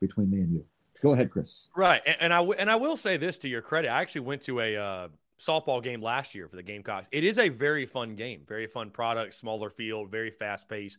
[0.00, 0.64] between me and you.
[1.00, 1.68] Go ahead, Chris.
[1.76, 3.88] Right, and, and I w- and I will say this to your credit.
[3.88, 7.08] I actually went to a uh, softball game last year for the Gamecocks.
[7.12, 10.98] It is a very fun game, very fun product, smaller field, very fast pace.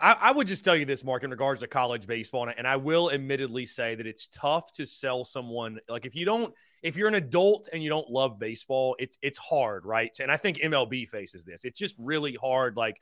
[0.00, 2.76] I, I, would just tell you this, Marc, in regards to college baseball, and I
[2.76, 6.52] will admittedly say that it's tough to sell someone like if you don't,
[6.82, 10.16] if you're an adult and you don't love baseball, it's it's hard, right?
[10.20, 11.64] And I think MLB faces this.
[11.64, 13.00] It's just really hard, like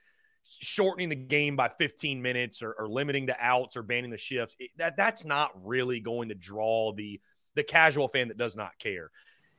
[0.60, 4.56] shortening the game by 15 minutes or, or limiting the outs or banning the shifts.
[4.58, 7.20] It, that that's not really going to draw the
[7.54, 9.10] the casual fan that does not care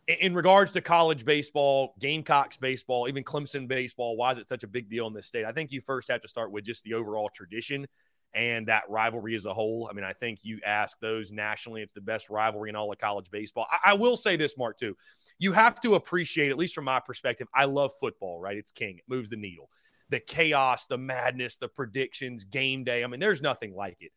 [0.07, 4.67] in regards to college baseball, Gamecocks baseball, even Clemson baseball, why is it such a
[4.67, 5.45] big deal in this state?
[5.45, 7.87] I think you first have to start with just the overall tradition
[8.33, 9.87] and that rivalry as a whole.
[9.89, 12.97] I mean, I think you ask those nationally, it's the best rivalry in all of
[12.97, 13.67] college baseball.
[13.71, 14.97] I, I will say this, Marc, too.
[15.39, 18.57] You have to appreciate, at least from my perspective, I love football, right?
[18.57, 19.69] It's king, it moves the needle.
[20.09, 23.03] The chaos, the madness, the predictions, game day.
[23.03, 24.11] I mean, there's nothing like it.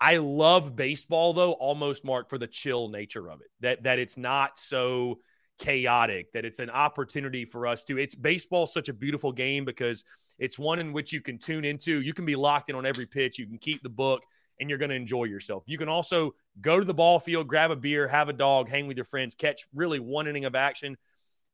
[0.00, 3.48] I love baseball though, almost Marc for the chill nature of it.
[3.60, 5.20] That that it's not so
[5.58, 7.98] chaotic, that it's an opportunity for us to.
[7.98, 10.04] It's baseball such a beautiful game because
[10.38, 12.00] it's one in which you can tune into.
[12.00, 13.38] You can be locked in on every pitch.
[13.38, 14.22] You can keep the book
[14.58, 15.64] and you're going to enjoy yourself.
[15.66, 18.86] You can also go to the ball field, grab a beer, have a dog, hang
[18.86, 20.96] with your friends, catch really one inning of action,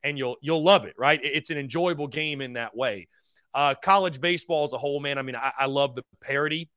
[0.02, 0.94] and you'll you'll love it.
[0.96, 1.20] Right?
[1.22, 3.08] It's an enjoyable game in that way.
[3.54, 5.16] Uh, college baseball as a whole, man.
[5.18, 6.68] I mean, I, I, love the parity.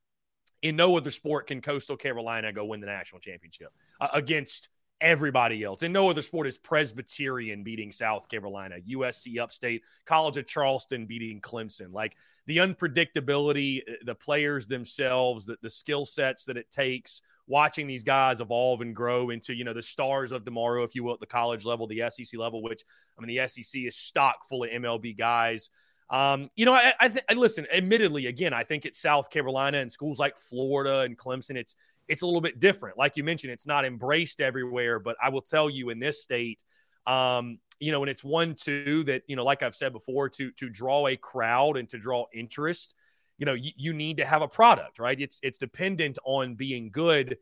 [0.62, 4.68] In no other sport can Coastal Carolina go win the national championship uh, against
[5.00, 5.82] everybody else.
[5.82, 11.40] In no other sport is Presbyterian beating South Carolina, USC Upstate, College of Charleston beating
[11.40, 11.92] Clemson.
[11.92, 17.86] Like the unpredictability, uh, the players themselves, the, the skill sets that it takes, watching
[17.86, 21.14] these guys evolve and grow into, you know, the stars of tomorrow, if you will,
[21.14, 22.84] at the college level, the SEC level, which
[23.18, 25.70] I mean, the SEC is stock full of MLB guys.
[26.10, 27.66] Um, you know, I, I, th- I listen.
[27.72, 31.56] Admittedly, again, I think it's South Carolina and schools like Florida and Clemson.
[31.56, 31.76] It's
[32.08, 32.98] it's a little bit different.
[32.98, 36.64] Like you mentioned, it's not embraced everywhere, but I will tell you in this state,
[37.06, 40.50] um, you know, and it's one two that you know, like I've said before, to
[40.52, 42.96] to draw a crowd and to draw interest,
[43.38, 45.18] you know, you, you need to have a product, right?
[45.18, 47.38] It's it's dependent on being good.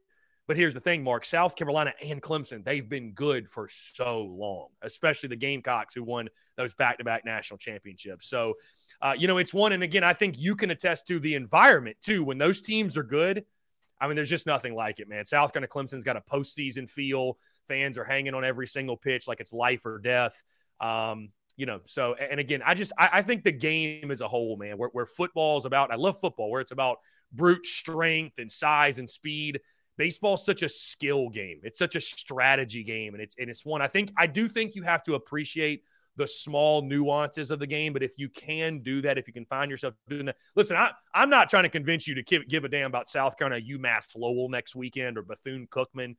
[0.49, 4.69] But here's the thing, Marc South Carolina and Clemson, they've been good for so long,
[4.81, 8.29] especially the Gamecocks who won those back to back national championships.
[8.29, 8.55] So,
[9.03, 9.73] uh, you know, it's one.
[9.73, 12.25] And again, I think you can attest to the environment too.
[12.25, 13.45] When those teams are good,
[14.01, 15.27] I mean, there's just nothing like it, man.
[15.27, 17.37] South Carolina Clemson's got a postseason feel.
[17.69, 20.43] Fans are hanging on every single pitch like it's life or death.
[20.81, 24.29] Um, you know, so and again, I just I, I think the game as a
[24.29, 27.01] whole, man, where, where football is about, I love football, where it's about
[27.33, 29.61] brute strength and size and speed.
[29.99, 31.61] Baseball's such a skill game.
[31.65, 34.75] It's such a strategy game, and it's and it's one I think I do think
[34.75, 35.83] you have to appreciate
[36.17, 37.93] the small nuances of the game.
[37.93, 40.91] But if you can do that, if you can find yourself doing that, listen, I,
[41.15, 44.17] I'm not trying to convince you to give, give a damn about South Carolina, UMass
[44.17, 46.17] Lowell next weekend or Bethune Cookman.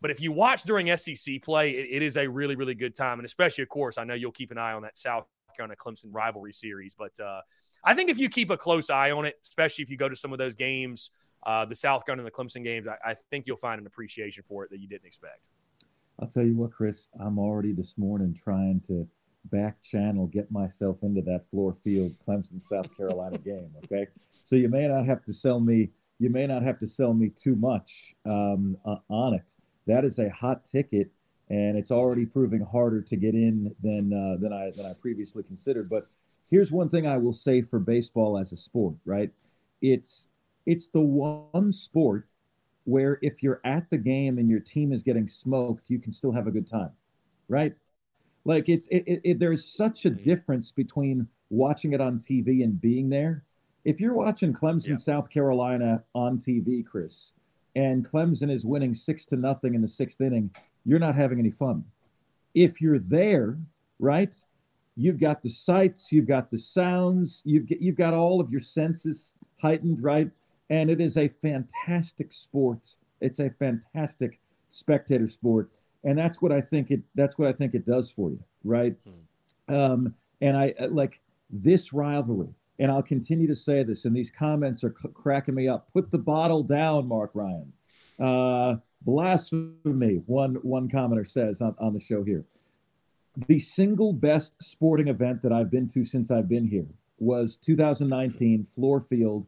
[0.00, 3.18] But if you watch during SEC play, it, it is a really, really good time.
[3.18, 6.10] And especially, of course, I know you'll keep an eye on that South Carolina Clemson
[6.12, 6.94] rivalry series.
[6.94, 7.40] But uh,
[7.82, 10.16] I think if you keep a close eye on it, especially if you go to
[10.16, 11.10] some of those games,
[11.48, 14.44] uh, the South Carolina and the Clemson games, I, I think you'll find an appreciation
[14.46, 15.40] for it that you didn't expect.
[16.20, 19.08] I'll tell you what, Chris, I'm already this morning trying to
[19.50, 23.70] back channel get myself into that Fluor Field Clemson South Carolina game.
[23.84, 24.08] Okay,
[24.44, 27.30] so you may not have to sell me you may not have to sell me
[27.42, 29.54] too much um, uh, on it.
[29.86, 31.10] That is a hot ticket,
[31.48, 35.44] and it's already proving harder to get in than uh, than I than I previously
[35.44, 35.88] considered.
[35.88, 36.08] But
[36.50, 39.30] here's one thing I will say for baseball as a sport, right?
[39.80, 40.26] It's
[40.68, 42.28] it's the one sport
[42.84, 46.30] where if you're at the game and your team is getting smoked, you can still
[46.30, 46.90] have a good time,
[47.48, 47.74] right?
[48.44, 50.22] Like it's it, it, it, there's such a mm-hmm.
[50.22, 53.44] difference between watching it on TV and being there.
[53.86, 54.96] If you're watching Clemson, yeah.
[54.96, 57.32] South Carolina on TV, Chris,
[57.74, 60.50] and Clemson is winning six to nothing in the sixth inning,
[60.84, 61.82] you're not having any fun.
[62.54, 63.56] If you're there,
[63.98, 64.34] right,
[64.96, 69.32] you've got the sights, you've got the sounds, you've you've got all of your senses
[69.62, 70.30] heightened, right?
[70.70, 72.94] And it is a fantastic sport.
[73.20, 74.38] It's a fantastic
[74.70, 75.70] spectator sport
[76.04, 78.94] and that's what I think it that's what I think it does for you, right?
[79.68, 79.74] Hmm.
[79.74, 84.04] Um, and I uh, like this rivalry, and I'll continue to say this.
[84.04, 85.92] And these comments are c- cracking me up.
[85.92, 87.72] Put the bottle down, Marc Ryan.
[88.18, 90.22] Uh, blasphemy.
[90.26, 92.44] One one commenter says on, on the show here.
[93.46, 96.86] The single best sporting event that I've been to since I've been here
[97.20, 99.46] was 2019 Fluor Field,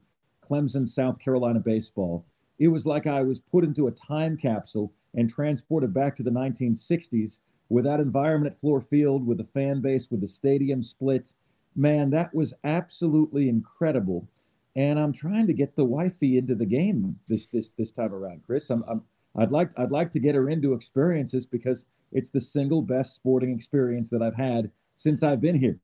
[0.51, 2.25] Clemson, South Carolina baseball.
[2.59, 6.31] It was like I was put into a time capsule and transported back to the
[6.31, 11.33] 1960s with that environment at Fluor Field, with the fan base, with the stadium split.
[11.77, 14.27] Man, that was absolutely incredible.
[14.77, 18.43] And I'm trying to get the wifey into the game this this this time around,
[18.45, 18.71] Chris.
[18.71, 19.03] I'm, I'm
[19.37, 23.55] I'd like I'd like to get her into experiences because it's the single best sporting
[23.55, 25.79] experience that I've had since I've been here.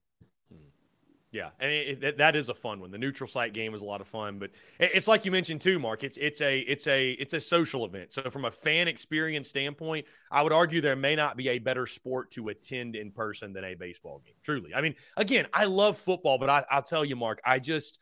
[1.37, 2.91] Yeah, and it, it, that is a fun one.
[2.91, 5.79] The neutral site game is a lot of fun, but it's like you mentioned too,
[5.79, 6.03] Marc.
[6.03, 8.11] It's it's a it's a it's a social event.
[8.15, 11.87] So from a fan experience standpoint, I would argue there may not be a better
[11.87, 14.37] sport to attend in person than a baseball game.
[14.43, 17.99] Truly, I mean, again, I love football, but I, I'll tell you, Marc, I just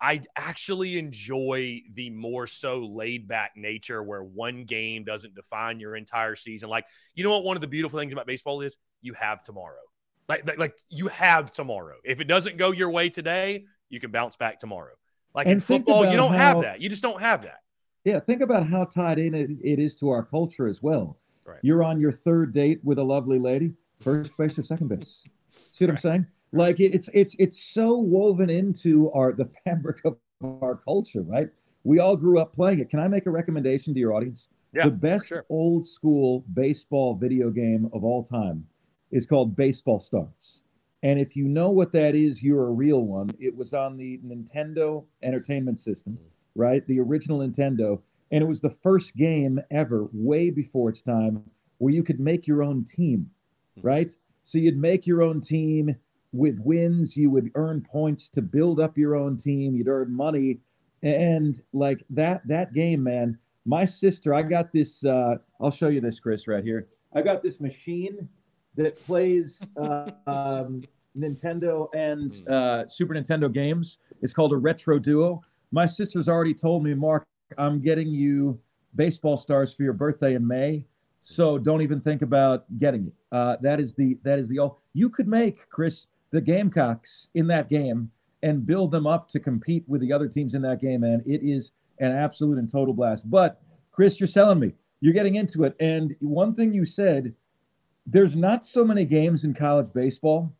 [0.00, 5.96] I actually enjoy the more so laid back nature where one game doesn't define your
[5.96, 6.68] entire season.
[6.68, 6.84] Like,
[7.16, 7.42] you know what?
[7.42, 9.80] One of the beautiful things about baseball is you have tomorrow.
[10.28, 11.96] Like, like, like you have tomorrow.
[12.04, 14.92] If it doesn't go your way today, you can bounce back tomorrow.
[15.34, 16.80] Like and in football, you don't how, have that.
[16.80, 17.60] You just don't have that.
[18.04, 21.18] Yeah, think about how tied in it, it is to our culture as well.
[21.44, 21.58] Right.
[21.62, 25.22] You're on your third date with a lovely lady, first base or second base.
[25.72, 25.98] See what right.
[25.98, 26.26] I'm saying?
[26.52, 30.16] Like it, it's it's it's so woven into our the fabric of
[30.62, 31.48] our culture, right?
[31.84, 32.90] We all grew up playing it.
[32.90, 34.48] Can I make a recommendation to your audience?
[34.72, 35.46] Yeah, the best sure.
[35.48, 38.66] old school baseball video game of all time
[39.10, 40.62] is called Baseball Stars.
[41.02, 43.30] And if you know what that is, you're a real one.
[43.38, 46.18] It was on the Nintendo Entertainment System,
[46.54, 46.84] right?
[46.86, 48.00] The original Nintendo.
[48.30, 51.44] And it was the first game ever, way before its time,
[51.78, 53.30] where you could make your own team,
[53.80, 54.12] right?
[54.44, 55.94] So you'd make your own team
[56.32, 60.58] with wins, you would earn points to build up your own team, you'd earn money.
[61.02, 66.00] And like that that game, man, my sister, I got this uh, I'll show you
[66.00, 66.88] this, Chris, right here.
[67.14, 68.28] I got this machine
[68.78, 70.82] that plays uh, um,
[71.16, 72.52] Nintendo and hmm.
[72.52, 73.98] uh, Super Nintendo games.
[74.22, 75.42] It's called a Retro Duo.
[75.72, 77.26] My sister's already told me, Mark,
[77.58, 78.58] I'm getting you
[78.94, 80.86] baseball stars for your birthday in May.
[81.22, 83.12] So don't even think about getting it.
[83.32, 87.46] Uh, that is the that is the all you could make, Chris, the Gamecocks in
[87.48, 88.10] that game
[88.42, 91.02] and build them up to compete with the other teams in that game.
[91.02, 93.28] And it is an absolute and total blast.
[93.28, 93.60] But
[93.90, 94.72] Chris, you're selling me.
[95.00, 95.74] You're getting into it.
[95.80, 97.34] And one thing you said,
[98.10, 100.52] there's not so many games in college baseball.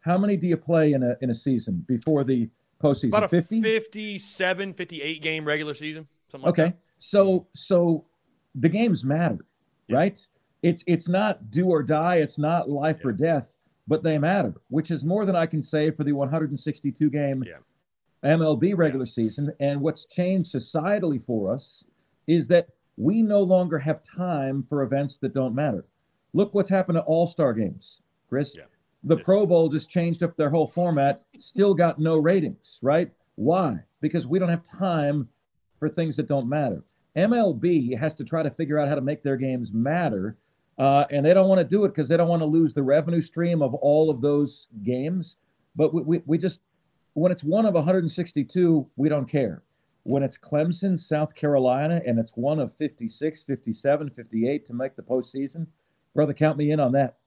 [0.00, 2.48] How many do you play in a in a season before the
[2.82, 3.08] postseason?
[3.08, 3.60] About a 50?
[3.60, 6.06] 57, 58 game regular season.
[6.30, 6.76] Something like okay.
[6.98, 8.04] So so
[8.54, 9.44] the games matter,
[9.88, 9.96] yeah.
[9.96, 10.26] right?
[10.62, 13.08] It's it's not do or die, it's not life yeah.
[13.08, 13.46] or death,
[13.88, 17.56] but they matter, which is more than I can say for the 162 game yeah.
[18.24, 19.52] MLB regular season.
[19.58, 21.84] And what's changed societally for us
[22.28, 25.84] is that we no longer have time for events that don't matter.
[26.36, 28.54] Look what's happened to All Star games, Chris.
[28.58, 28.64] Yeah.
[29.04, 29.24] The yes.
[29.24, 33.10] Pro Bowl just changed up their whole format, still got no ratings, right?
[33.36, 33.78] Why?
[34.02, 35.30] Because we don't have time
[35.78, 36.84] for things that don't matter.
[37.16, 40.36] MLB has to try to figure out how to make their games matter,
[40.78, 42.82] uh, and they don't want to do it because they don't want to lose the
[42.82, 45.36] revenue stream of all of those games.
[45.74, 46.60] But we, we, we just,
[47.14, 49.62] when it's one of 162, we don't care
[50.02, 55.02] when it's Clemson, South Carolina, and it's one of 56, 57, 58 to make the
[55.02, 55.66] postseason,
[56.16, 57.18] brother, count me in on that.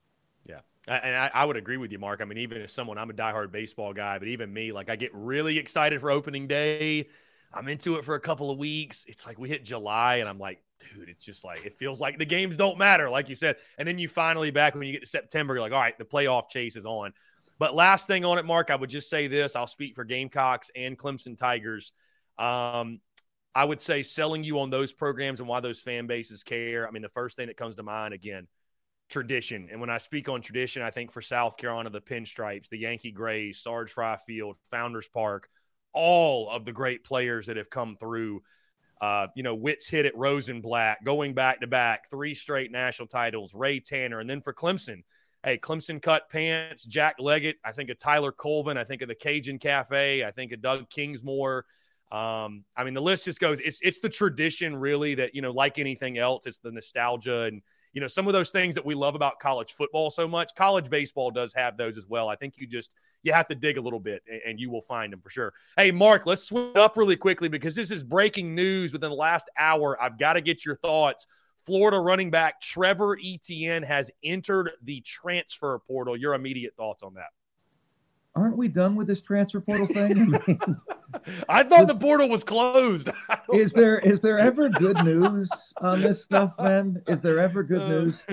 [0.45, 0.59] Yeah.
[0.87, 2.21] And I, I, would agree with you, Mark.
[2.21, 4.95] I mean, even as someone, I'm a diehard baseball guy, but even me, like, I
[4.95, 7.07] get really excited for opening day.
[7.53, 9.05] I'm into it for a couple of weeks.
[9.07, 12.17] It's like we hit July, and I'm like, dude, it's just like, it feels like
[12.17, 13.57] the games don't matter, like you said.
[13.77, 16.05] And then you finally back when you get to September, you're like, all right, the
[16.05, 17.13] playoff chase is on.
[17.57, 20.71] But last thing on it, Mark, I would just say this I'll speak for Gamecocks
[20.75, 21.91] and Clemson Tigers.
[22.37, 23.01] Um,
[23.53, 26.87] I would say selling you on those programs and why those fan bases care.
[26.87, 28.47] I mean, the first thing that comes to mind again,
[29.09, 29.67] tradition.
[29.71, 33.11] And when I speak on tradition, I think for South Carolina, the Pinstripes, the Yankee
[33.11, 35.49] Grays, Sarge Frye Field, Founders Park,
[35.93, 38.41] all of the great players that have come through.
[39.01, 43.53] Uh, you know, Whit's hit at Rosenblatt, going back to back, three straight national titles,
[43.53, 44.19] Ray Tanner.
[44.19, 45.03] And then for Clemson,
[45.43, 47.57] hey, Clemson cut pants, Jack Leggett.
[47.63, 48.77] I think of Tyler Colvin.
[48.77, 50.23] I think of the Cajun Cafe.
[50.23, 51.61] I think of Doug Kingsmore.
[52.11, 53.59] Um, I mean, the list just goes.
[53.59, 57.61] It's it's the tradition, really, that you know, like anything else, it's the nostalgia and
[57.99, 60.55] you know some of those things that we love about college football so much.
[60.55, 62.29] College baseball does have those as well.
[62.29, 65.11] I think you just you have to dig a little bit, and, you will find
[65.11, 65.53] them for sure.
[65.75, 69.49] Hey, Mark, let's switch up really quickly because this is breaking news within the last
[69.57, 70.01] hour.
[70.01, 71.27] I've got to get your thoughts.
[71.65, 76.15] Florida running back Trevor Etienne has entered the transfer portal.
[76.15, 77.31] Your immediate thoughts on that?
[78.39, 80.11] Aren't we done with this transfer portal thing?
[80.11, 80.77] I, mean,
[81.49, 83.09] I thought the portal was closed.
[83.53, 85.49] Is there is there ever good news
[85.81, 87.01] on this stuff, man?
[87.07, 88.23] Is there ever good uh, news?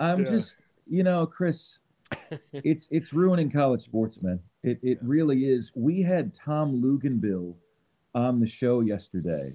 [0.00, 0.30] I'm yeah.
[0.30, 0.56] just,
[0.88, 1.80] you know, Chris,
[2.52, 4.40] it's it's ruining college sports, man.
[4.62, 5.70] It it really is.
[5.74, 7.54] We had Tom Luginbill
[8.14, 9.52] on the show yesterday,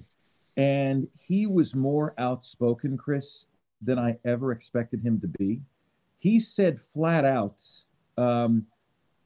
[0.56, 3.46] and he was more outspoken, Chris,
[3.82, 5.60] than I ever expected him to be.
[6.20, 7.56] He said flat out.
[8.16, 8.66] Um,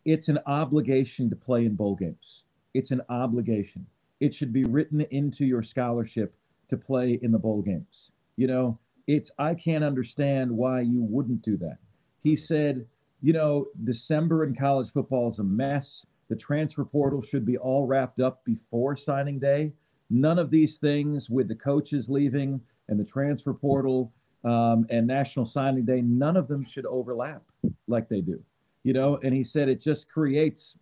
[0.04, 2.42] it's an obligation to play in bowl games.
[2.74, 3.86] It's an obligation.
[4.20, 6.34] It should be written into your scholarship
[6.70, 8.10] to play in the bowl games.
[8.36, 11.78] You know, it's I can't understand why you wouldn't do that.
[12.22, 12.86] He said,
[13.20, 16.06] you know, December in college football is a mess.
[16.28, 19.72] The transfer portal should be all wrapped up before signing day.
[20.10, 24.12] None of these things with the coaches leaving and the transfer portal
[24.44, 27.42] um, and national signing day, none of them should overlap
[27.86, 28.42] like they do
[28.84, 30.76] you know, and he said it just creates,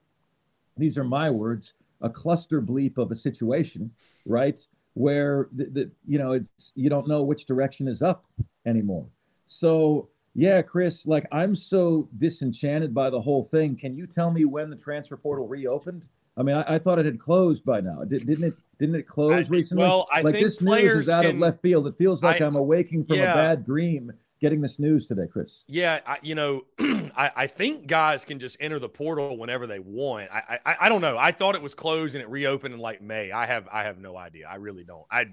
[0.76, 3.90] these are my words, a cluster bleep of a situation,
[4.26, 4.58] right?
[4.94, 8.24] Where the, the you know it's you don't know which direction is up
[8.66, 9.06] anymore.
[9.46, 13.76] So yeah, Chris, like I'm so disenchanted by the whole thing.
[13.76, 16.06] Can you tell me when the transfer portal reopened?
[16.36, 18.02] I mean, I, I thought it had closed by now.
[18.04, 18.54] Did, not it?
[18.78, 19.84] Didn't it close I, recently?
[19.84, 21.86] Well, I like think this news is out can, of left field.
[21.86, 23.32] It feels like I, am awaking from yeah.
[23.32, 25.62] a bad dream getting this news today, Chris?
[25.66, 29.78] Yeah, I, you know, I, I, think guys can just enter the portal whenever they
[29.78, 30.30] want.
[30.32, 31.18] I, I, I don't know.
[31.18, 33.30] I thought it was closed and it reopened in like May.
[33.30, 34.48] I have I have no idea.
[34.48, 35.04] I really don't.
[35.10, 35.26] I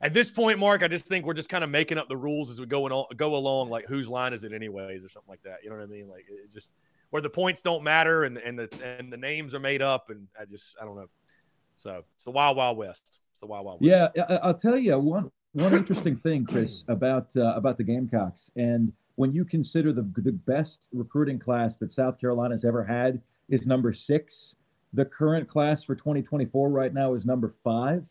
[0.00, 2.50] At this point, Mark, I just think we're just kind of making up the rules
[2.50, 3.70] as we go on, go along.
[3.70, 5.58] Like whose line is it, anyways, or something like that.
[5.64, 6.08] You know what I mean?
[6.08, 6.72] Like it just
[7.10, 8.68] where the points don't matter and and the
[8.98, 11.08] and the names are made up, and I just I don't know.
[11.74, 13.20] So it's the wild wild west.
[13.32, 14.12] It's the wild wild west.
[14.14, 18.92] Yeah, I'll tell you one one interesting thing, Chris, about uh, about the Gamecocks, and
[19.16, 23.92] when you consider the the best recruiting class that South Carolina's ever had is number
[23.92, 24.54] six.
[24.94, 28.04] The current class for 2024 right now is number five.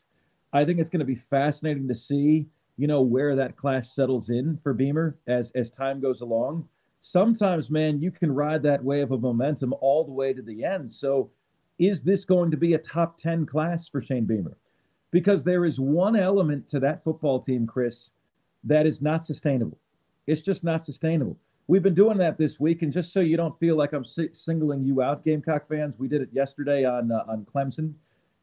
[0.53, 4.29] I think it's going to be fascinating to see, you know, where that class settles
[4.29, 6.67] in for Beamer as as time goes along.
[7.01, 10.91] Sometimes, man, you can ride that wave of momentum all the way to the end.
[10.91, 11.31] So,
[11.79, 14.57] is this going to be a top 10 class for Shane Beamer?
[15.11, 18.11] Because there is one element to that football team, Chris,
[18.63, 19.77] that is not sustainable.
[20.27, 21.37] It's just not sustainable.
[21.67, 24.83] We've been doing that this week, and just so you don't feel like I'm singling
[24.83, 27.93] you out, Gamecock fans, we did it yesterday on uh, on Clemson.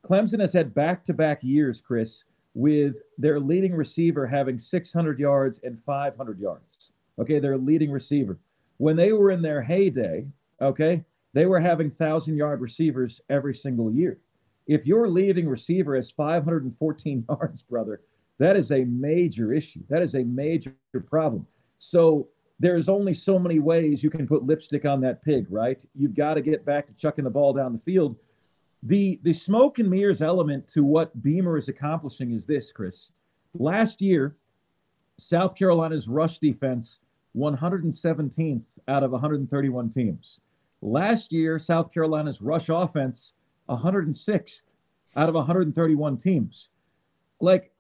[0.03, 6.39] Clemson has had back-to-back years, Chris, with their leading receiver having 600 yards and 500
[6.39, 6.93] yards.
[7.19, 8.39] Okay, their leading receiver.
[8.79, 10.27] When they were in their heyday,
[10.61, 11.05] okay,
[11.35, 14.19] they were having thousand-yard receivers every single year.
[14.69, 18.03] If your leading receiver has 514 yards, brother,
[18.39, 19.81] that is a major issue.
[19.89, 21.47] That is a major problem.
[21.79, 22.29] So
[22.61, 25.85] there's only so many ways you can put lipstick on that pig, right?
[25.95, 28.17] You've got to get back to chucking the ball down the field.
[28.85, 33.11] The the smoke and mirrors element to what Beamer is accomplishing is this, Chris.
[33.55, 34.37] Last year,
[35.19, 37.01] South Carolina's rush defense
[37.37, 40.41] 117th out of 131 teams.
[40.81, 43.35] Last year, South Carolina's rush offense
[43.69, 44.63] 106th
[45.17, 46.71] out of 131 teams.
[47.41, 47.73] Like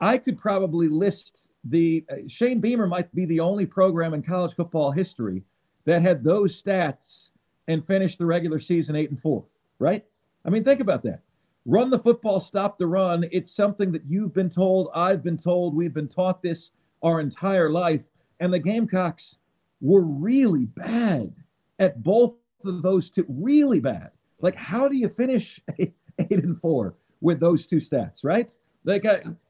[0.00, 4.54] I could probably list the uh, Shane Beamer might be the only program in college
[4.54, 5.42] football history
[5.84, 7.30] that had those stats
[7.68, 9.44] and finished the regular season eight and four.
[9.78, 10.04] Right?
[10.44, 11.20] I mean, think about that.
[11.64, 13.24] Run the football, stop the run.
[13.30, 16.72] It's something that you've been told, I've been told, we've been taught this
[17.02, 18.00] our entire life.
[18.40, 19.36] And the Gamecocks
[19.80, 21.32] were really bad
[21.78, 22.34] at both
[22.64, 24.10] of those two, really bad.
[24.42, 28.54] Like, how do you finish eight, eight and four with those two stats, right?
[28.84, 29.04] Like,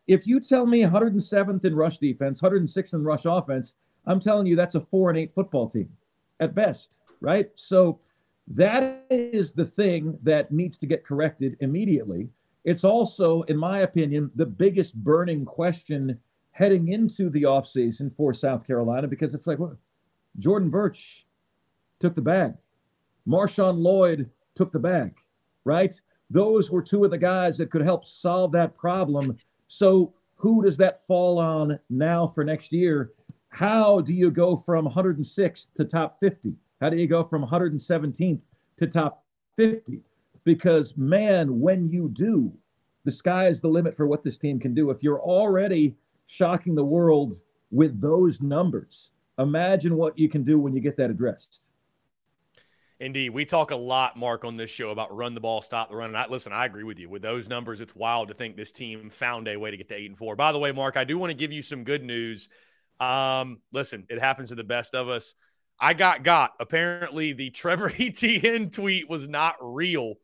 [0.06, 3.74] if you tell me 107th in rush defense, 106th in rush offense,
[4.06, 5.88] I'm telling you that's a four and eight football team
[6.40, 6.90] at best,
[7.20, 7.50] right?
[7.54, 7.98] So
[8.48, 12.28] that is the thing that needs to get corrected immediately.
[12.64, 16.18] It's also, in my opinion, the biggest burning question
[16.50, 19.76] heading into the offseason for South Carolina because it's like, well,
[20.38, 21.26] Jordan Burch
[22.00, 22.54] took the bag.
[23.26, 25.14] Marshawn Lloyd took the bag,
[25.64, 25.98] right?
[26.30, 29.36] Those were two of the guys that could help solve that problem.
[29.68, 33.12] So, who does that fall on now for next year?
[33.50, 36.54] How do you go from 106 to top 50?
[36.80, 38.40] How do you go from 117th
[38.78, 39.24] to top
[39.56, 40.00] 50?
[40.44, 42.52] Because, man, when you do,
[43.04, 44.90] the sky is the limit for what this team can do.
[44.90, 45.94] If you're already
[46.26, 47.38] shocking the world
[47.70, 51.62] with those numbers, imagine what you can do when you get that addressed.
[53.02, 55.96] Indeed, we talk a lot, Mark, on this show about run the ball, stop the
[55.96, 56.10] run.
[56.10, 57.10] And I, listen, I agree with you.
[57.10, 59.96] With those numbers, it's wild to think this team found a way to get to
[59.96, 60.36] eight and four.
[60.36, 62.48] By the way, Mark, I do want to give you some good news.
[63.00, 65.34] Um, listen, it happens to the best of us.
[65.80, 66.52] I got got.
[66.60, 70.14] Apparently, the Trevor Etienne tweet was not real,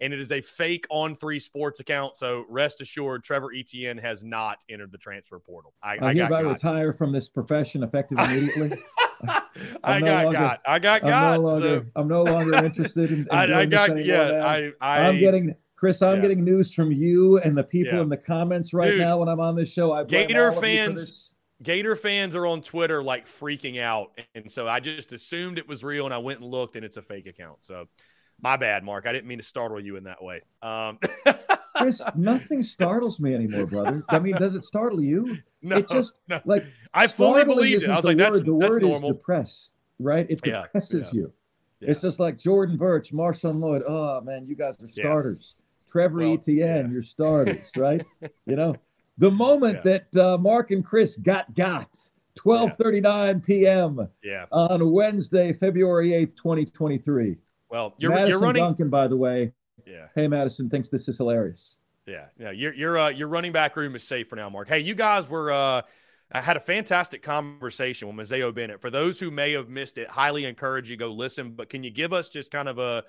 [0.00, 2.16] and it is a fake on three sports account.
[2.16, 5.74] So rest assured, Trevor Etienne has not entered the transfer portal.
[5.82, 8.82] I, I, I hereby retire from this profession effective immediately.
[9.84, 10.60] I no got longer, got.
[10.66, 11.12] I got got.
[11.12, 11.86] I'm no longer, so.
[11.96, 13.20] I'm no longer interested in.
[13.20, 14.04] in I, I got.
[14.04, 15.06] Yeah, I, I.
[15.06, 15.54] I'm getting.
[15.76, 16.22] Chris, I'm yeah.
[16.22, 18.02] getting news from you and the people yeah.
[18.02, 19.92] in the comments right Dude, now when I'm on this show.
[19.92, 21.30] I Gator fans.
[21.60, 25.84] Gator fans are on Twitter like freaking out, and so I just assumed it was
[25.84, 27.62] real, and I went and looked, and it's a fake account.
[27.64, 27.86] So,
[28.40, 29.06] my bad, Mark.
[29.06, 30.42] I didn't mean to startle you in that way.
[30.60, 30.98] Um,
[31.76, 34.02] Chris, nothing startles me anymore, brother.
[34.08, 35.38] I mean, does it startle you?
[35.64, 36.40] No, it just no.
[36.44, 37.88] like I fully believed it.
[37.88, 38.32] I was like, word.
[38.32, 39.70] that's the word is depressed,
[40.00, 40.26] right?
[40.28, 41.10] It depresses yeah, yeah.
[41.12, 41.32] you.
[41.78, 41.90] Yeah.
[41.92, 43.84] It's just like Jordan Burch, Marshawn Lloyd.
[43.86, 45.54] Oh man, you guys are starters.
[45.88, 48.04] Trevor well, Etienne, you're starters, right?
[48.44, 48.74] you know,
[49.18, 51.96] the moment that uh, Mark and Chris got got.
[52.40, 54.08] 12:39 p.m.
[54.24, 54.46] Yeah.
[54.50, 57.36] on Wednesday, February 8th, 2023.
[57.68, 59.52] Well, you're, Madison you're running Duncan, by the way.
[59.86, 60.06] Yeah.
[60.14, 61.76] Hey, Madison thinks this is hilarious.
[62.06, 62.50] Yeah, yeah.
[62.50, 64.68] Your your uh, your running back room is safe for now, Mark.
[64.68, 65.82] Hey, you guys were uh,
[66.32, 68.80] I had a fantastic conversation with Mazeo Bennett.
[68.80, 71.52] For those who may have missed it, highly encourage you go listen.
[71.52, 73.04] But can you give us just kind of a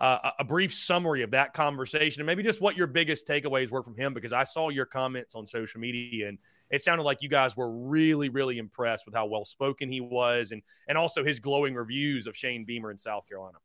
[0.00, 3.82] a, a brief summary of that conversation and maybe just what your biggest takeaways were
[3.82, 4.14] from him?
[4.14, 6.38] Because I saw your comments on social media and
[6.70, 10.52] it sounded like you guys were really really impressed with how well spoken he was
[10.52, 13.58] and and also his glowing reviews of Shane Beamer in South Carolina.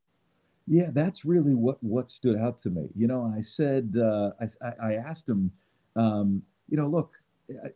[0.68, 2.88] Yeah, that's really what what stood out to me.
[2.96, 5.52] You know, I said uh, I I asked him,
[5.96, 7.12] um, you know, look,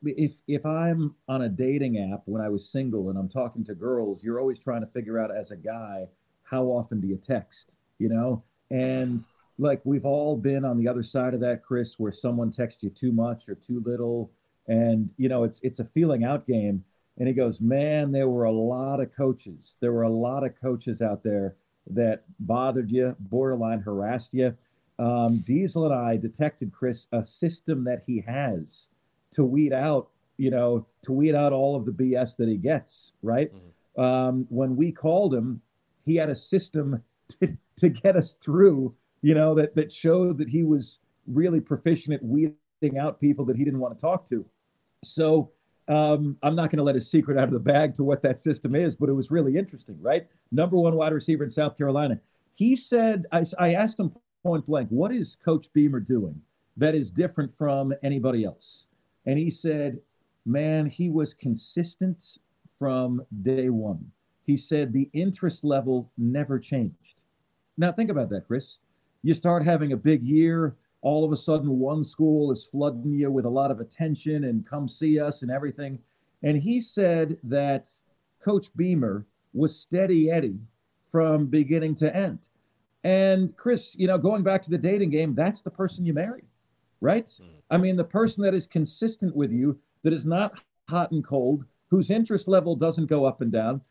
[0.03, 3.75] if if I'm on a dating app when I was single and I'm talking to
[3.75, 6.07] girls, you're always trying to figure out as a guy
[6.43, 8.43] how often do you text, you know?
[8.71, 9.25] And
[9.57, 12.89] like we've all been on the other side of that, Chris, where someone texts you
[12.89, 14.31] too much or too little,
[14.67, 16.85] and you know it's it's a feeling out game.
[17.17, 19.75] And he goes, man, there were a lot of coaches.
[19.81, 21.55] There were a lot of coaches out there
[21.91, 24.55] that bothered you, borderline harassed you.
[24.99, 28.87] Um, Diesel and I detected, Chris, a system that he has
[29.31, 33.11] to weed out, you know, to weed out all of the BS that he gets,
[33.21, 33.51] right?
[33.53, 34.01] Mm-hmm.
[34.01, 35.61] Um, when we called him,
[36.05, 37.03] he had a system
[37.39, 42.15] to, to get us through, you know, that, that showed that he was really proficient
[42.15, 44.45] at weeding out people that he didn't want to talk to.
[45.03, 45.51] So
[45.87, 48.39] um, I'm not going to let his secret out of the bag to what that
[48.39, 50.27] system is, but it was really interesting, right?
[50.51, 52.19] Number one wide receiver in South Carolina.
[52.55, 54.11] He said, I, I asked him
[54.43, 56.41] point blank, what is Coach Beamer doing
[56.77, 58.87] that is different from anybody else?
[59.25, 59.99] And he said,
[60.45, 62.37] man, he was consistent
[62.79, 64.11] from day one.
[64.45, 67.15] He said the interest level never changed.
[67.77, 68.79] Now, think about that, Chris.
[69.23, 73.31] You start having a big year, all of a sudden, one school is flooding you
[73.31, 75.99] with a lot of attention and come see us and everything.
[76.43, 77.91] And he said that
[78.43, 80.59] Coach Beamer was steady Eddie
[81.11, 82.39] from beginning to end.
[83.03, 86.43] And Chris, you know, going back to the dating game, that's the person you marry
[87.01, 87.27] right?
[87.27, 87.45] Mm.
[87.69, 90.53] I mean, the person that is consistent with you, that is not
[90.89, 93.81] hot and cold, whose interest level doesn't go up and down.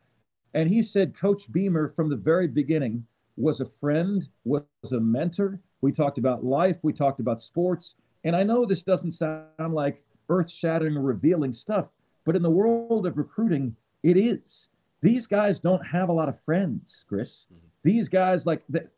[0.54, 5.60] And he said Coach Beamer from the very beginning was a friend, was a mentor.
[5.80, 7.94] We talked about life, we talked about sports.
[8.24, 11.86] And I know this doesn't sound like earth shattering or revealing stuff,
[12.24, 14.68] but in the world of recruiting, it is.
[15.02, 17.46] These guys don't have a lot of friends, Chris.
[17.52, 17.66] Mm-hmm.
[17.84, 18.88] These guys, like, the,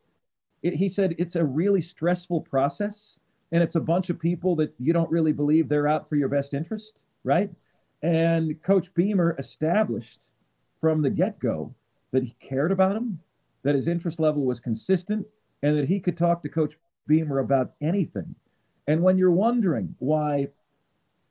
[0.63, 3.19] it, he said, it's a really stressful process
[3.53, 6.29] and it's a bunch of people that you don't really believe they're out for your
[6.29, 7.51] best interest, right?
[8.03, 10.21] And Coach Beamer established
[10.81, 11.75] from the get go
[12.13, 13.19] that he cared about him,
[13.63, 15.27] that his interest level was consistent,
[15.63, 16.75] and that he could talk to Coach
[17.07, 18.35] Beamer about anything.
[18.87, 20.49] And when you're wondering why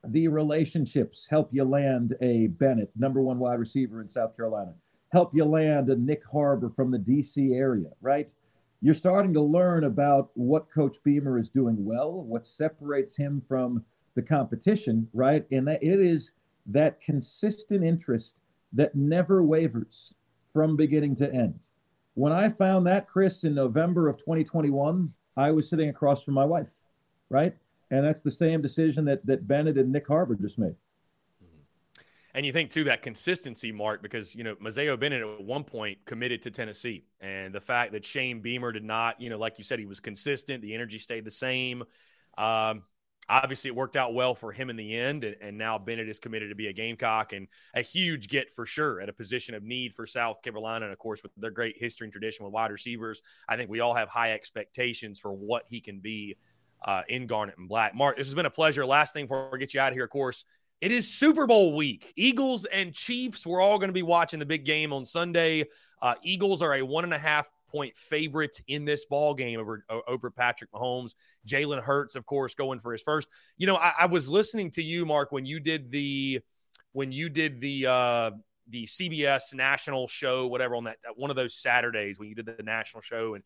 [0.04, 4.74] the relationships help you land a Bennett, number one wide receiver in South Carolina,
[5.12, 8.34] help you land a Nyck Harbor from the DC area, right?
[8.82, 13.84] you're starting to learn about what Coach Beamer is doing well, what separates him from
[14.16, 15.46] the competition, right?
[15.52, 16.32] And that it is
[16.68, 18.42] that consistent interest
[18.74, 20.14] that never wavers
[20.54, 21.60] from beginning to end.
[22.18, 26.46] When I found that, Chris, in November of 2021, I was sitting across from my
[26.46, 26.66] wife,
[27.30, 27.56] right?
[27.92, 30.74] And that's the same decision that that Bennett and Nyck Harbor just made.
[32.34, 36.00] And you think too that consistency, Mark, because you know Mazeo Bennett at one point
[36.06, 39.64] committed to Tennessee, and the fact that Shane Beamer did not, you know, like you
[39.64, 40.64] said, he was consistent.
[40.64, 41.84] The energy stayed the same.
[42.36, 42.82] Um,
[43.30, 46.20] obviously, it worked out well for him in the end, and, and, now Bennett is
[46.20, 49.64] committed to be a Gamecock and a huge get for sure at a position of
[49.64, 52.72] need for South Carolina, and of course with their great history and tradition with wide
[52.72, 53.22] receivers.
[53.48, 56.38] I think we all have high expectations for what he can be
[56.84, 57.96] uh, in Garnet and Black.
[57.96, 58.86] Mark, this has been a pleasure.
[58.86, 60.46] Last thing before we get you out of here, of course
[60.80, 62.14] it is Super Bowl week.
[62.16, 63.48] Eagles and Chiefs.
[63.48, 65.66] We're all going to be watching the big game on Sunday.
[66.02, 69.86] Uh, Eagles are a one and a half point favorite in this ball game over
[70.08, 71.14] over Patrick Mahomes.
[71.48, 73.28] Jalen Hurts, of course, going for his first.
[73.58, 76.42] You know, I, I, was listening to you, Mark, when you did the
[76.94, 78.32] when you did the uh,
[78.70, 82.64] the CBS national show, whatever, on that one of those Saturdays when you did the
[82.64, 83.44] national show, and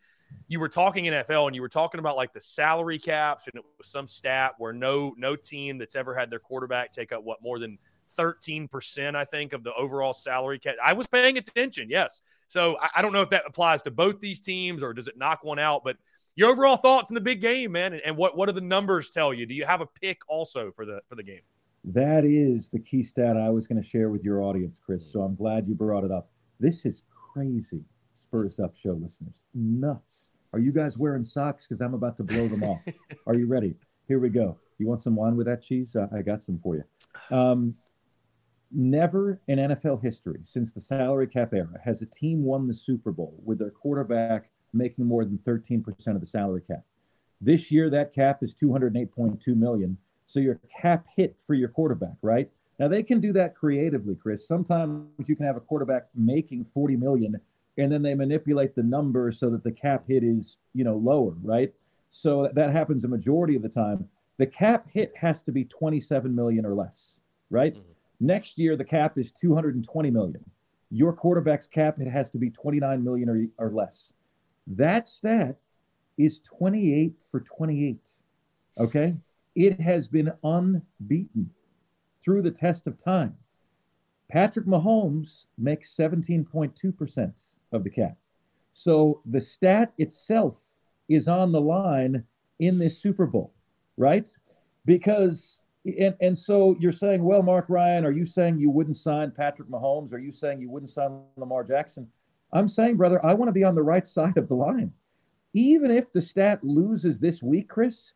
[0.48, 3.56] you were talking in NFL and you were talking about like the salary caps, and
[3.56, 7.24] it was some stat where no no team that's ever had their quarterback take up
[7.24, 7.78] what more than
[8.18, 10.76] 13%, I think, of the overall salary cap.
[10.84, 12.22] I was paying attention, yes.
[12.48, 15.18] So I, I, don't know if that applies to both these teams or does it
[15.18, 15.98] knock one out, but
[16.36, 19.10] your overall thoughts in the big game, man, and, and what what do the numbers
[19.10, 19.46] tell you?
[19.46, 21.42] Do you have a pick also for the for the game?
[21.84, 25.12] That is the key stat I was going to share with your audience, Chris.
[25.12, 26.30] So I'm glad you brought it up.
[26.60, 27.04] This is
[27.34, 27.84] crazy,
[28.16, 29.34] Spurs Up Show listeners.
[29.54, 30.32] Nuts.
[30.54, 31.66] Are you guys wearing socks?
[31.68, 32.82] Because I'm about to blow them off.
[33.28, 33.74] Are you ready?
[34.08, 34.58] Here we go.
[34.78, 35.96] You want some wine with that cheese?
[35.96, 36.84] Uh, I got some for you.
[37.36, 37.76] Um,
[38.74, 43.12] never in NFL history since the salary cap era has a team won the Super
[43.12, 46.84] Bowl with their quarterback making more than 13% of the salary cap.
[47.42, 49.98] This year, that cap is 208.2 million.
[50.28, 52.50] So your cap hit for your quarterback, right?
[52.80, 54.48] Now they can do that creatively, Chris.
[54.48, 57.40] Sometimes you can have a quarterback making 40 million
[57.78, 61.34] and then they manipulate the number so that the cap hit is, you know, lower,
[61.42, 61.74] right?
[62.12, 64.08] So that happens a majority of the time.
[64.38, 67.16] The cap hit has to be 27 million or less,
[67.50, 67.74] right?
[67.74, 67.91] Mm-hmm.
[68.22, 70.46] Next year the cap is 220 million.
[70.92, 74.14] Your quarterback's cap it has to be 29 million or, or less.
[74.68, 75.58] That stat
[76.20, 77.98] is 28 for 28.
[78.78, 79.16] Okay?
[79.56, 81.50] It has been unbeaten
[82.24, 83.36] through the test of time.
[84.30, 87.34] Patrick Mahomes makes 17.2%
[87.72, 88.16] of the cap.
[88.74, 90.56] So the stat itself
[91.10, 92.24] is on the line
[92.60, 93.52] in this Super Bowl,
[93.98, 94.30] right?
[94.86, 99.32] Because and, and so you're saying, well, Mark Ryan, are you saying you wouldn't sign
[99.32, 100.14] Patrick Mahomes?
[100.14, 102.08] Are you saying you wouldn't sign Lamar Jackson?
[102.54, 104.92] I'm saying, brother, I want to be on the right side of the line.
[105.54, 108.14] Even if the stat loses this week, Chris,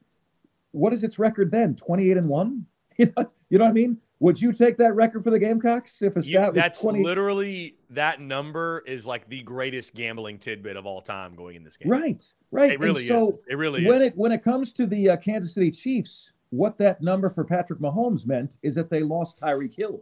[0.72, 1.76] what is its record then?
[1.76, 2.66] 28 and 1?
[3.52, 3.98] You know, what I mean?
[4.20, 7.04] Would you take that record for the Gamecocks if a stat you, that's 20?
[7.04, 11.78] literally that number is like the greatest gambling tidbit of all time going in this
[11.78, 11.92] game.
[11.92, 12.72] Right, right.
[12.72, 13.36] It really so is.
[13.50, 14.08] It really when is.
[14.08, 17.80] it when it comes to the uh, Kansas City Chiefs, what that number for Patrick
[17.80, 20.02] Mahomes meant is that they lost Tyreek Hill,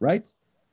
[0.00, 0.26] right?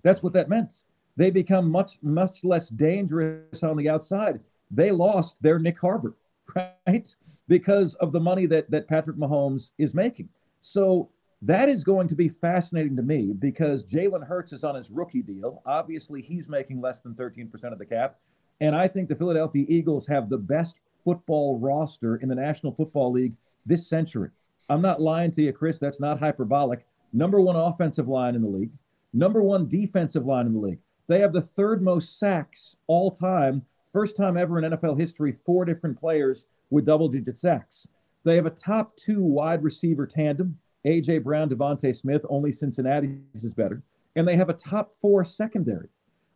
[0.03, 0.83] That's what that meant.
[1.17, 4.39] They become much much less dangerous on the outside.
[4.71, 6.15] They lost their Nyck Harbor,
[6.87, 7.15] right?
[7.47, 10.29] Because of the money that that Patrick Mahomes is making.
[10.61, 11.09] So
[11.41, 15.21] that is going to be fascinating to me because Jalen Hurts is on his rookie
[15.21, 15.61] deal.
[15.65, 18.17] Obviously, he's making less than 13% of the cap.
[18.59, 20.75] And I think the Philadelphia Eagles have the best
[21.05, 23.33] football roster in the National Football League
[23.65, 24.31] this century.
[24.69, 25.79] I'm not lying to you, Chris.
[25.79, 26.85] That's not hyperbolic.
[27.11, 28.71] Number one offensive line in the league,
[29.13, 30.79] number one defensive line in the league.
[31.07, 33.65] They have the third most sacks all time.
[33.91, 37.87] First time ever in NFL history, four different players with double digit sacks.
[38.23, 41.19] They have a top two wide receiver tandem A.J.
[41.19, 43.81] Brown, DeVonta Smith, only Cincinnati's is better.
[44.15, 45.89] And they have a top four secondary.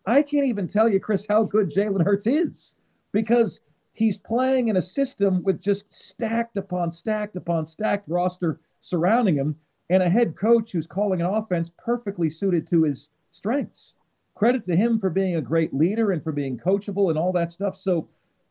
[0.05, 2.75] I can't even tell you, Chris, how good Jalen Hurts is
[3.11, 3.61] because
[3.93, 9.55] he's playing in a system with just stacked upon stacked upon stacked roster surrounding him
[9.89, 13.93] and a head coach who's calling an offense perfectly suited to his strengths.
[14.35, 17.51] Credit to him for being a great leader and for being coachable and all that
[17.51, 17.77] stuff.
[17.77, 18.07] So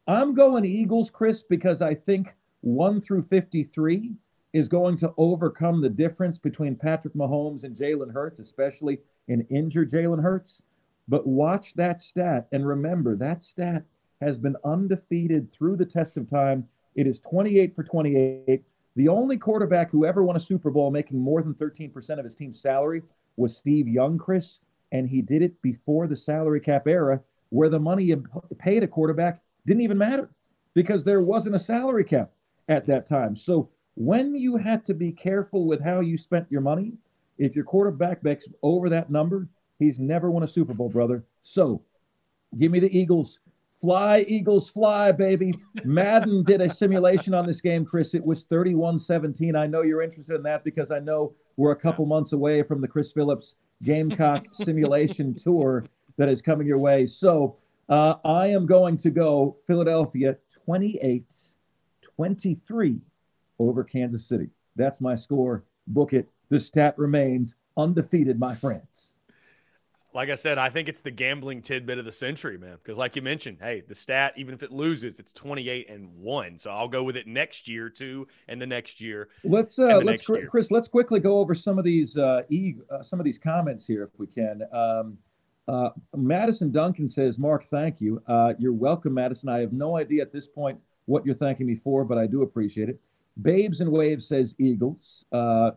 [0.07, 4.13] I'm going Eagles, Chris, because I think 1 through 53
[4.53, 9.91] is going to overcome the difference between Patrick Mahomes and Jalen Hurts, especially an injured
[9.91, 10.63] Jalen Hurts.
[11.09, 13.85] But watch that stat and remember that stat
[14.23, 16.67] has been undefeated through the test of time.
[16.95, 18.63] It is 28 for 28.
[18.95, 22.37] The only quarterback who ever won a Super Bowl making more than 13% of his
[22.37, 23.03] team's salary
[23.37, 24.61] was Steve Young, Chris,
[24.93, 28.25] and he did it before the salary cap era where the money you
[28.59, 30.31] paid a quarterback didn't even matter
[30.75, 32.31] because there wasn't a salary cap
[32.69, 33.37] at that time.
[33.37, 36.93] So when you had to be careful with how you spent your money,
[37.39, 39.49] if your quarterback makes over that number,
[39.79, 41.25] he's never won a Super Bowl, brother.
[41.43, 41.83] So
[42.59, 43.41] give me the Eagles.
[43.83, 45.53] Fly, Eagles, fly, baby.
[45.83, 48.15] Madden did a simulation on this game, Chris.
[48.15, 49.57] It was 31 17.
[49.57, 52.81] I know you're interested in that because I know we're a couple months away from
[52.81, 55.85] the Chris Phillips Gamecock simulation tour
[56.17, 57.07] that is coming your way.
[57.07, 57.57] So
[57.89, 61.27] uh, I am going to go Philadelphia 28
[62.03, 63.01] 23
[63.59, 64.49] over Kansas City.
[64.77, 65.65] That's my score.
[65.89, 66.29] Book it.
[66.51, 69.15] The stat remains undefeated, my friends.
[70.15, 72.77] Like I said, I think it's the gambling tidbit of the century, man.
[72.83, 76.59] Because, like you mentioned, hey, the stat, even if it loses, it's 28 and one.
[76.59, 79.29] So I'll go with it next year, too, and the next year.
[79.43, 83.21] Let's, uh, let's, Chris, let's quickly go over some of these, uh, e- uh, some
[83.21, 84.63] of these comments here, if we can.
[84.73, 85.17] Um,
[85.69, 88.23] uh, Madison Duncan says, Mark, thank you.
[88.27, 89.49] Uh, you're welcome, Madison.
[89.49, 92.43] I have no idea at this point what you're thanking me for, but I do
[92.43, 93.01] appreciate it.
[93.41, 95.25] Babes and Waves says Eagles.
[95.33, 95.71] Uh,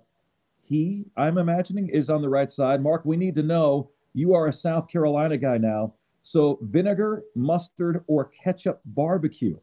[0.63, 2.81] he, I'm imagining, is on the right side.
[2.81, 5.93] Mark, we need to know you are a South Carolina guy now.
[6.23, 9.57] So vinegar, mustard, or ketchup barbecue.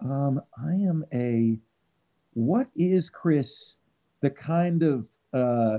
[0.00, 1.56] Um, I am a.
[2.34, 3.76] What is Chris?
[4.20, 5.78] The kind of uh,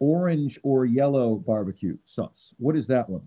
[0.00, 2.52] orange or yellow barbecue sauce.
[2.58, 3.22] What is that one?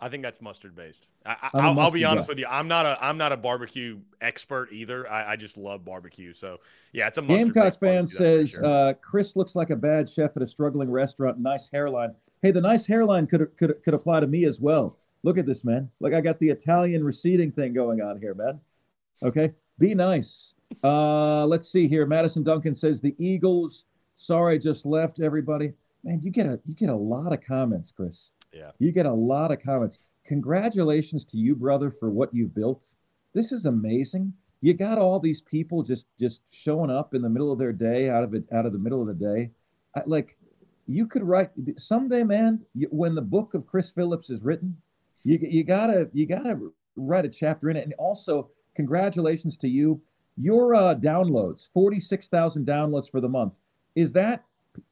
[0.00, 1.06] I think that's mustard based.
[1.26, 2.32] I, will be honest guy.
[2.32, 2.46] with you.
[2.48, 5.10] I'm not a I'm not a barbecue expert either.
[5.10, 6.32] I, I just love barbecue.
[6.32, 6.60] So
[6.92, 7.52] yeah, it's a mustard.
[7.52, 8.64] Gamecock fan says sure.
[8.64, 11.38] uh, Chris looks like a bad chef at a struggling restaurant.
[11.38, 12.14] Nice hairline.
[12.42, 14.96] Hey, the nice hairline could could could apply to me as well.
[15.22, 15.90] Look at this, man.
[16.00, 18.60] Like I got the Italian receding thing going on here, man.
[19.22, 20.54] Okay, be nice.
[20.84, 22.06] Uh, let's see here.
[22.06, 23.86] Madison Duncan says the Eagles.
[24.16, 25.72] Sorry, just left everybody.
[26.04, 28.30] Man, you get a you get a lot of comments, Chris.
[28.52, 28.70] Yeah.
[28.78, 29.98] You get a lot of comments.
[30.26, 32.92] Congratulations to you, brother, for what you've built.
[33.34, 34.32] This is amazing.
[34.60, 38.10] You got all these people just just showing up in the middle of their day,
[38.10, 39.50] out of it, out of the middle of the day.
[39.96, 40.36] I, like,
[40.88, 42.60] you could write someday, man.
[42.74, 44.76] You, when the book of Chris Phillips is written,
[45.22, 46.58] you you gotta you gotta
[46.96, 47.84] write a chapter in it.
[47.84, 50.00] And also, congratulations to you.
[50.38, 53.52] Your uh, downloads, forty six thousand downloads for the month.
[53.94, 54.44] Is that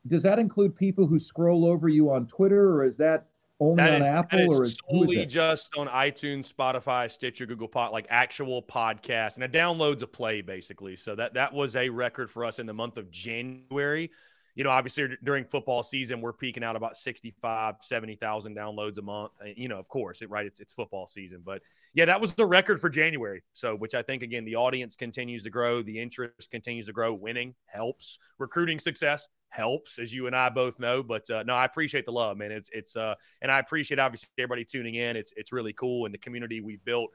[0.09, 3.27] does that include people who scroll over you on Twitter, or is that
[3.59, 7.69] only that on is, Apple or is solely is just on iTunes, Spotify, Stitcher, Google
[7.69, 10.95] Pod, like actual podcasts, and it downloads a play basically.
[10.95, 14.11] So that that was a record for us in the month of January.
[14.57, 19.33] You know, obviously during football season, we're peaking out about 65, 70,000 downloads a month.
[19.41, 20.47] And, you know, of course, it, right?
[20.47, 21.43] It's, it's football season.
[21.45, 21.61] But
[21.93, 23.43] yeah, that was the record for January.
[23.53, 27.13] So, which I think, again, the audience continues to grow, the interest continues to grow.
[27.13, 31.03] Winning helps, recruiting success helps, as you and I both know.
[31.03, 32.51] But uh, no, I appreciate the love, man.
[32.51, 35.17] It's, it's, uh, and I appreciate obviously everybody tuning in.
[35.17, 36.07] It's, it's really cool.
[36.07, 37.11] And the community we've built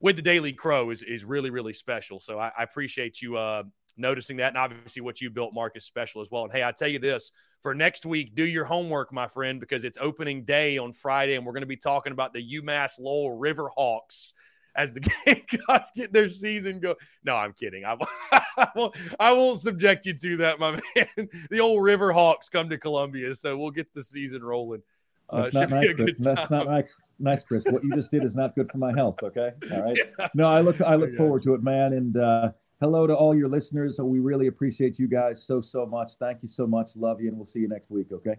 [0.00, 2.18] with the Daily Crow is, is really, really special.
[2.18, 3.62] So I, I appreciate you, uh,
[3.96, 4.48] noticing that.
[4.48, 6.44] And obviously, what you built, Mark, is special as well.
[6.44, 9.84] And hey, I tell you this for next week, do your homework, my friend, because
[9.84, 13.36] it's opening day on Friday, and we're going to be talking about the UMass Lowell
[13.36, 14.34] River Hawks
[14.74, 16.96] as the Gamecocks get their season go.
[17.24, 17.84] No, I'm kidding.
[17.84, 17.96] I,
[18.56, 21.28] I, won't, I won't subject you to that, my man.
[21.50, 24.82] The old River Hawks come to Columbia, so we'll get the season rolling.
[25.30, 26.12] Uh, that's, not nice, Chris.
[26.18, 26.88] that's not nice,
[27.18, 27.64] nice, Chris.
[27.70, 29.22] What you just did is not good for my health.
[29.22, 29.98] Okay, all right.
[30.18, 30.28] Yeah.
[30.34, 32.16] No, I look I look forward to it, man, and.
[32.16, 32.52] uh
[32.82, 34.00] hello to all your listeners.
[34.00, 36.14] We really appreciate you guys so, so much.
[36.18, 36.96] Thank you so much.
[36.96, 38.34] Love you, and we'll see you next week, okay?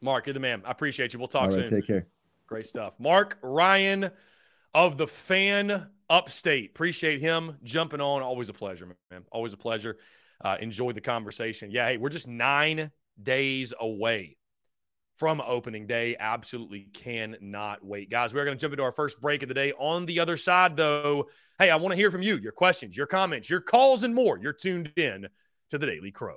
[0.00, 0.62] Mark, you're the man.
[0.64, 1.18] I appreciate you.
[1.18, 1.70] We'll talk right, soon.
[1.70, 2.06] Take care.
[2.46, 2.94] Great stuff.
[3.00, 4.12] Mark Ryan
[4.72, 6.70] of the Fan Upstate.
[6.70, 8.22] Appreciate him jumping on.
[8.22, 9.24] Always a pleasure, man.
[9.32, 9.96] Always a pleasure.
[10.40, 11.72] Uh, enjoy the conversation.
[11.72, 14.36] Yeah, hey, we're just nine days away
[15.18, 16.16] from opening day.
[16.18, 18.08] Absolutely cannot wait.
[18.08, 19.72] Guys, we're going to jump into our first break of the day.
[19.72, 23.06] On the other side, though, hey, I want to hear from you, your questions, your
[23.06, 24.38] comments, your calls, and more.
[24.38, 25.28] You're tuned in
[25.70, 26.36] to the Daily Crow.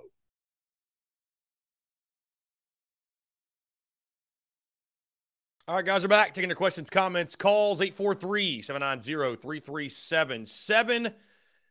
[5.68, 11.14] All right, guys, we're back taking your questions, comments, calls 843 790 3377.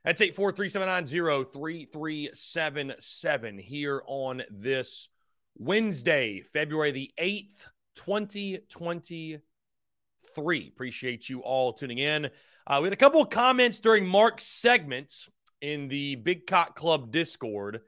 [0.04, 5.09] That's 843 790 3377 here on this
[5.56, 10.68] Wednesday, February the 8th, 2023.
[10.68, 12.30] Appreciate you all tuning in.
[12.66, 15.28] Uh, we had a couple of comments during Mark's segment
[15.60, 17.80] in the Big Cock Club Discord.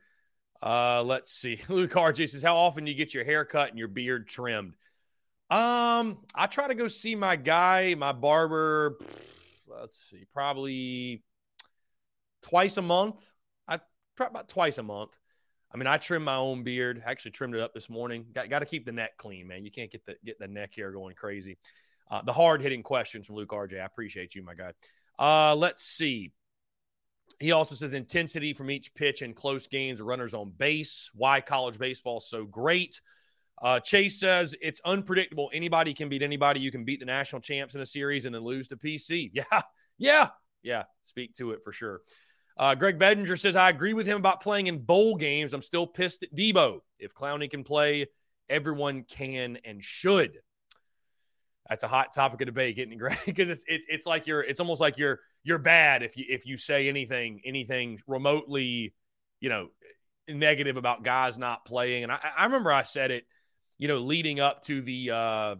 [0.62, 1.60] Uh, let's see.
[1.68, 4.74] Luke RJ says, How often do you get your hair cut and your beard trimmed?
[5.50, 8.98] Um, I try to go see my guy, my barber.
[9.66, 11.22] Let's see, probably
[12.42, 13.32] twice a month.
[13.68, 13.80] I
[14.16, 15.16] try about twice a month.
[15.72, 17.02] I mean, I trim my own beard.
[17.04, 18.26] Actually, trimmed it up this morning.
[18.34, 19.64] Got, got to keep the neck clean, man.
[19.64, 21.56] You can't get the get the neck hair going crazy.
[22.10, 23.80] Uh, the hard hitting questions from Luke RJ.
[23.80, 24.72] I appreciate you, my guy.
[25.18, 26.32] Uh, let's see.
[27.40, 31.10] He also says intensity from each pitch in close games, runners on base.
[31.14, 33.00] Why college baseball is so great.
[33.60, 35.50] Uh, Chase says it's unpredictable.
[35.54, 36.60] Anybody can beat anybody.
[36.60, 39.30] You can beat the national champs in a series and then lose to PC.
[39.50, 39.62] Yeah,
[39.98, 40.28] yeah,
[40.62, 40.84] yeah.
[41.04, 42.00] Speak to it for sure.
[42.62, 45.52] Uh, Greg Bedinger says, I agree with him about playing in bowl games.
[45.52, 46.78] I'm still pissed at Deebo.
[46.96, 48.06] If Clowney can play,
[48.48, 50.38] everyone can and should.
[51.68, 54.60] That's a hot topic of debate, getting Greg, because it's, it's it's like you're it's
[54.60, 58.94] almost like you're you're bad if you if you say anything anything remotely,
[59.40, 59.70] you know,
[60.28, 62.04] negative about guys not playing.
[62.04, 63.24] And I, I remember I said it,
[63.76, 65.56] you know, leading up to the uh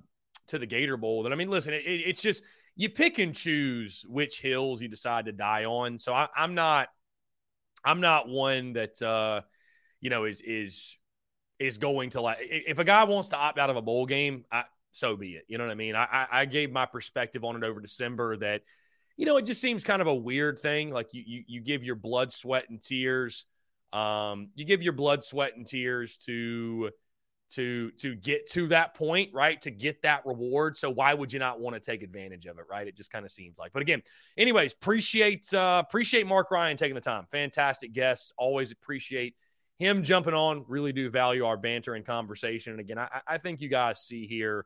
[0.49, 1.25] to the Gator Bowl.
[1.25, 2.45] That I mean, listen, it, it's just
[2.77, 5.99] you pick and choose which hills you decide to die on.
[5.99, 6.89] So I, am not,
[7.85, 9.43] I'm not one that, uh,
[10.01, 10.99] you know, is, is,
[11.59, 14.45] is going to like, if a guy wants to opt out of a bowl game,
[14.51, 15.45] I, so be it.
[15.49, 15.95] You know what I mean?
[15.95, 18.63] I, I gave my perspective on it over December that,
[19.17, 20.91] you know, it just seems kind of a weird thing.
[20.91, 23.45] Like you, you, you give your blood, sweat, and tears.
[23.93, 26.91] Um, you give your blood, sweat, and tears to,
[27.55, 29.61] to to get to that point, right?
[29.63, 30.77] To get that reward.
[30.77, 32.87] So why would you not want to take advantage of it, right?
[32.87, 33.73] It just kind of seems like.
[33.73, 34.03] But again,
[34.37, 37.27] anyways, appreciate uh appreciate Mark Ryan taking the time.
[37.31, 38.33] Fantastic guest.
[38.37, 39.35] Always appreciate
[39.79, 40.65] him jumping on.
[40.69, 42.73] Really do value our banter and conversation.
[42.73, 44.65] And again, I, I think you guys see here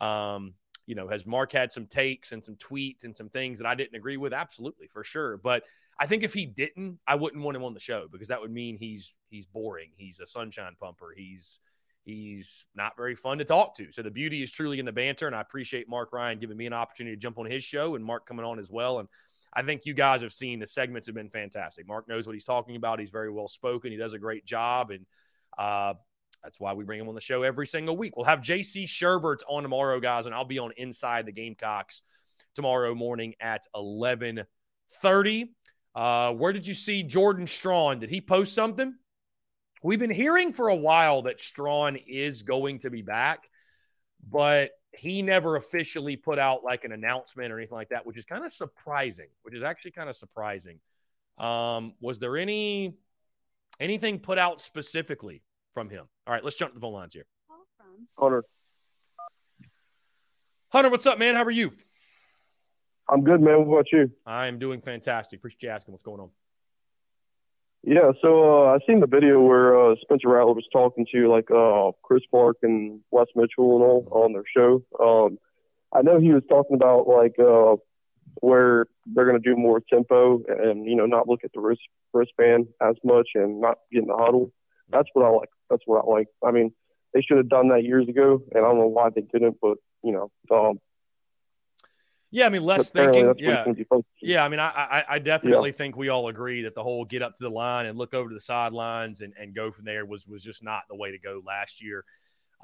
[0.00, 0.54] um
[0.84, 3.76] you know, has Mark had some takes and some tweets and some things that I
[3.76, 4.32] didn't agree with?
[4.32, 5.36] Absolutely, for sure.
[5.36, 5.62] But
[5.98, 8.50] I think if he didn't, I wouldn't want him on the show because that would
[8.50, 9.90] mean he's he's boring.
[9.96, 11.14] He's a sunshine pumper.
[11.16, 11.60] He's
[12.04, 13.92] He's not very fun to talk to.
[13.92, 15.26] So the beauty is truly in the banter.
[15.26, 18.04] And I appreciate Mark Ryan giving me an opportunity to jump on his show and
[18.04, 18.98] Mark coming on as well.
[18.98, 19.08] And
[19.52, 21.86] I think you guys have seen the segments have been fantastic.
[21.86, 22.98] Mark knows what he's talking about.
[22.98, 23.92] He's very well spoken.
[23.92, 24.90] He does a great job.
[24.90, 25.06] And
[25.56, 25.94] uh,
[26.42, 28.16] that's why we bring him on the show every single week.
[28.16, 32.02] We'll have JC Shurburtt on tomorrow, guys, and I'll be on Inside the Gamecocks
[32.54, 35.54] tomorrow morning at 1130.
[35.94, 38.00] Uh, where did you see Jordan Strawn?
[38.00, 38.94] Did he post something?
[39.82, 43.48] We've been hearing for a while that Strawn is going to be back,
[44.30, 48.24] but he never officially put out like an announcement or anything like that, which is
[48.24, 49.28] kind of surprising.
[49.42, 50.78] Which is actually kind of surprising.
[51.38, 52.94] Um, was there any
[53.80, 55.42] anything put out specifically
[55.74, 56.06] from him?
[56.26, 57.26] All right, let's jump to the phone lines here.
[58.18, 58.44] Hunter.
[60.68, 61.34] Hunter, what's up, man?
[61.34, 61.72] How are you?
[63.08, 63.66] I'm good, man.
[63.66, 64.10] What about you?
[64.24, 65.40] I am doing fantastic.
[65.40, 66.30] Appreciate you asking what's going on.
[67.84, 71.50] Yeah, so uh, I seen the video where uh, Spencer Rattler was talking to like
[71.50, 74.82] uh, Chris Clark and Wes Mitchell and all on their show.
[75.00, 75.38] Um,
[75.92, 77.76] I know he was talking about like uh,
[78.40, 81.80] where they're going to do more tempo and you know not look at the wrist
[82.12, 84.52] wristband as much and not get in the huddle.
[84.90, 85.48] That's what I like.
[85.68, 86.28] That's what I like.
[86.44, 86.72] I mean,
[87.12, 89.56] they should have done that years ago, and I don't know why they didn't.
[89.60, 90.78] But you know, um,
[92.32, 93.34] yeah, I mean, less thinking.
[93.36, 93.66] Yeah,
[94.20, 94.44] yeah.
[94.44, 95.76] I mean, I I, I definitely yeah.
[95.76, 98.30] think we all agree that the whole get up to the line and look over
[98.30, 101.18] to the sidelines and, and go from there was was just not the way to
[101.18, 102.04] go last year.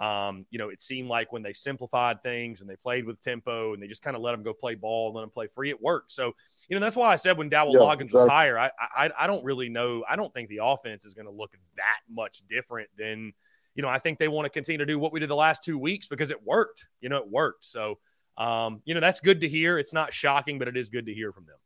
[0.01, 3.75] Um, you know, it seemed like when they simplified things and they played with tempo
[3.75, 5.69] and they just kind of let them go play ball and let them play free,
[5.69, 6.13] it worked.
[6.13, 6.33] So,
[6.69, 8.21] you know, that's why I said when Dowell yeah, Loggins exactly.
[8.21, 10.03] was higher, I, I I don't really know.
[10.09, 13.35] I don't think the offense is going to look that much different than,
[13.75, 15.63] you know, I think they want to continue to do what we did the last
[15.63, 16.87] two weeks because it worked.
[17.03, 17.67] You know, it worked.
[17.67, 17.99] So.
[18.39, 19.79] Um, you know, that's good to hear.
[19.79, 21.57] It's not shocking, but it is good to hear from them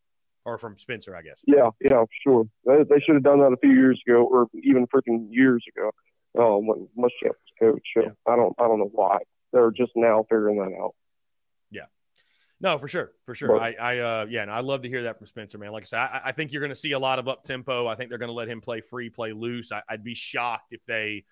[0.45, 1.41] or from Spencer, I guess.
[1.47, 2.47] Yeah, yeah, sure.
[2.65, 5.91] They, they should have done that a few years ago, or even freaking years ago,
[6.39, 7.87] um, when Muschamp was coach.
[7.95, 8.09] So yeah.
[8.27, 9.19] I don't, I don't know why
[9.53, 10.95] they're just now figuring that out.
[11.71, 11.85] Yeah,
[12.61, 13.49] no, for sure, for sure.
[13.49, 15.73] But, I, I, uh, yeah, and I love to hear that from Spencer, man.
[15.73, 17.87] Like I said, I, I think you're going to see a lot of up tempo.
[17.87, 19.73] I think they're going to let him play free, play loose.
[19.73, 21.25] I, I'd be shocked if they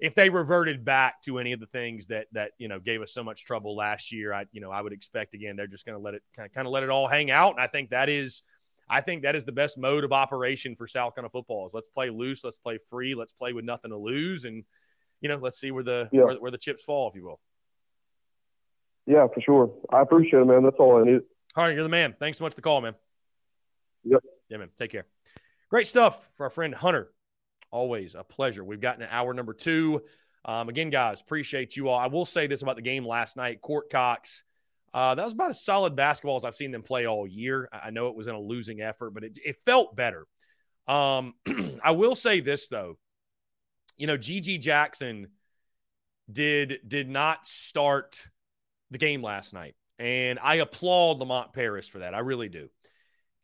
[0.00, 3.12] if they reverted back to any of the things that that you know gave us
[3.12, 5.96] so much trouble last year, I you know I would expect again they're just going
[5.96, 7.90] to let it kind of kind of let it all hang out, and I think
[7.90, 8.42] that is.
[8.92, 11.64] I think that is the best mode of operation for South Carolina football.
[11.64, 14.64] Is let's play loose, let's play free, let's play with nothing to lose, and
[15.20, 16.24] you know let's see where the yeah.
[16.24, 17.38] where, where the chips fall, if you will.
[19.06, 19.72] Yeah, for sure.
[19.92, 20.64] I appreciate it, man.
[20.64, 21.20] That's all I need.
[21.54, 22.16] All right, you're the man.
[22.18, 22.96] Thanks so much for the call, man.
[24.02, 24.24] Yep.
[24.48, 24.70] Yeah, man.
[24.76, 25.06] Take care.
[25.68, 27.12] Great stuff for our friend Hunter
[27.70, 28.64] Always a pleasure.
[28.64, 30.02] We've gotten an hour number two.
[30.44, 31.98] Um, again, guys, appreciate you all.
[31.98, 33.60] I will say this about the game last night.
[33.60, 34.42] Court Cocks,
[34.92, 37.68] uh, that was about as solid basketball as I've seen them play all year.
[37.72, 40.26] I know it was in a losing effort, but it, it felt better.
[40.88, 41.34] Um,
[41.84, 42.98] I will say this though,
[43.96, 45.28] you know, GG Jackson
[46.30, 48.28] did did not start
[48.90, 52.14] the game last night, and I applaud Lamont Paris for that.
[52.14, 52.70] I really do,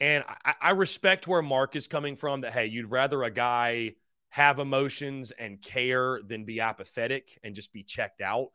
[0.01, 2.41] and I, I respect where Mark is coming from.
[2.41, 3.95] That hey, you'd rather a guy
[4.31, 8.49] have emotions and care than be apathetic and just be checked out.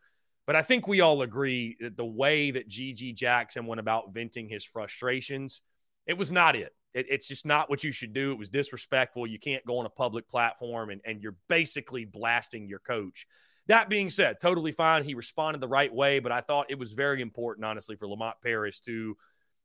[0.48, 4.50] But I think we all agree that the way that GG Jackson went about venting
[4.50, 5.62] his frustrations,
[6.08, 6.74] it was not it.
[6.94, 7.06] it.
[7.10, 8.32] It's just not what you should do.
[8.32, 9.28] It was disrespectful.
[9.28, 13.28] You can't go on a public platform and, and you're basically blasting your coach.
[13.68, 15.04] That being said, totally fine.
[15.04, 18.36] He responded the right way, but I thought it was very important, honestly, for Lamont
[18.44, 19.16] Paris to,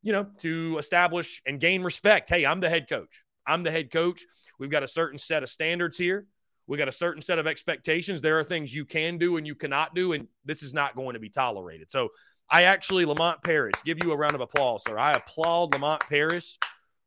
[0.02, 2.28] you know, to establish and gain respect.
[2.28, 3.24] Hey, I'm the head coach.
[3.46, 4.24] I'm the head coach.
[4.58, 6.26] We've got a certain set of standards here.
[6.66, 8.20] We got a certain set of expectations.
[8.20, 11.14] There are things you can do and you cannot do, and this is not going
[11.14, 11.90] to be tolerated.
[11.90, 12.10] So
[12.50, 14.98] I actually, Lamont Paris, give you a round of applause, sir.
[14.98, 16.58] I applaud Lamont Paris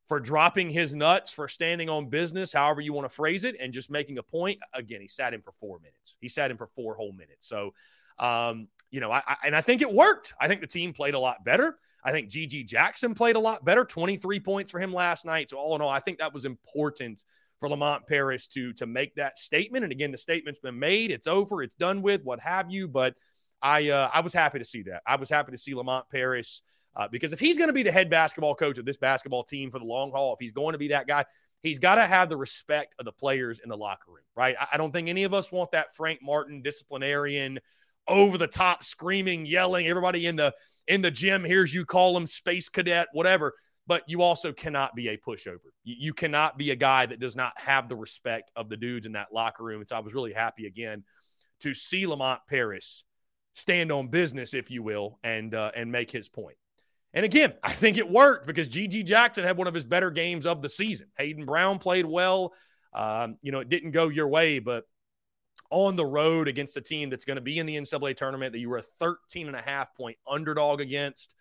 [0.07, 3.71] for dropping his nuts, for standing on business, however you want to phrase it, and
[3.71, 4.59] just making a point.
[4.73, 6.17] Again, he sat in for four minutes.
[6.19, 7.47] He sat in for four whole minutes.
[7.47, 7.73] So,
[8.17, 10.33] um, you know, I, I, and I think it worked.
[10.39, 11.77] I think the team played a lot better.
[12.03, 15.49] I think GG Jackson played a lot better, 23 points for him last night.
[15.49, 17.23] So all in all, I think that was important
[17.59, 19.83] for Lamont Paris to to make that statement.
[19.83, 21.11] And again, the statement's been made.
[21.11, 21.61] It's over.
[21.61, 22.23] It's done with.
[22.23, 22.87] What have you?
[22.87, 23.15] But
[23.61, 25.01] I uh, I was happy to see that.
[25.05, 26.61] I was happy to see Lamont Paris
[26.95, 29.71] uh, because if he's going to be the head basketball coach of this basketball team
[29.71, 31.25] for the long haul, if he's going to be that guy,
[31.61, 34.55] he's got to have the respect of the players in the locker room, right?
[34.59, 37.59] I, I don't think any of us want that Frank Martin disciplinarian
[38.07, 40.53] over the top screaming, yelling, everybody in the
[40.89, 43.53] in the gym hears you call him space cadet, whatever.
[43.87, 45.69] But you also cannot be a pushover.
[45.83, 49.13] You, cannot be a guy that does not have the respect of the dudes in
[49.13, 49.79] that locker room.
[49.79, 51.03] And so I was really happy again
[51.61, 53.03] to see Lamont Paris
[53.53, 56.57] stand on business, if you will, and uh, and make his point.
[57.15, 60.45] And again, I think it worked because GG Jackson had one of his better games
[60.45, 61.07] of the season.
[61.17, 62.53] Hayden Brown played well.
[62.93, 64.85] Um, you know, it didn't go your way, but
[65.69, 68.59] on the road against a team that's going to be in the NCAA tournament that
[68.59, 71.35] you were a 13 and a half point underdog against.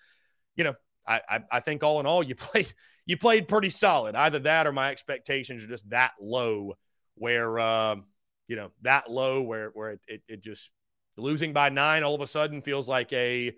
[0.57, 0.75] You know,
[1.07, 2.73] I, I, I think all in all, you played
[3.07, 4.15] you played pretty solid.
[4.15, 6.75] Either that or my expectations are just that low,
[7.15, 8.05] where um,
[8.47, 10.71] you know that low where where it, it, it just
[11.17, 13.53] losing by nine all of a sudden feels like a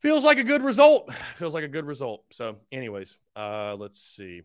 [0.00, 1.10] feels like a good result.
[1.36, 2.24] Feels like a good result.
[2.30, 4.42] So, anyways, uh, let's see.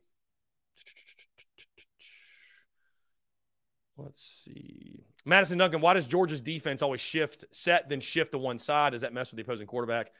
[4.04, 5.04] Let's see.
[5.26, 8.92] Madison Duncan, why does Georgia's defense always shift, set, then shift to one side?
[8.92, 10.12] Does that mess with the opposing quarterback?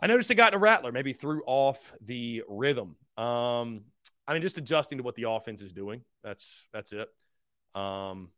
[0.00, 2.96] I noticed it got to Rattler, maybe threw off the rhythm.
[3.16, 3.84] Um,
[4.26, 6.02] I mean, just adjusting to what the offense is doing.
[6.22, 7.08] That's that's it.
[7.74, 8.30] Um,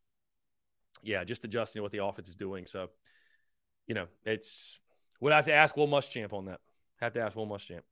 [1.02, 2.66] yeah, just adjusting to what the offense is doing.
[2.66, 2.90] So,
[3.86, 4.78] you know, it's
[5.20, 6.60] would I have to ask Will Muschamp on that.
[7.00, 7.82] Have to ask Will Muschamp.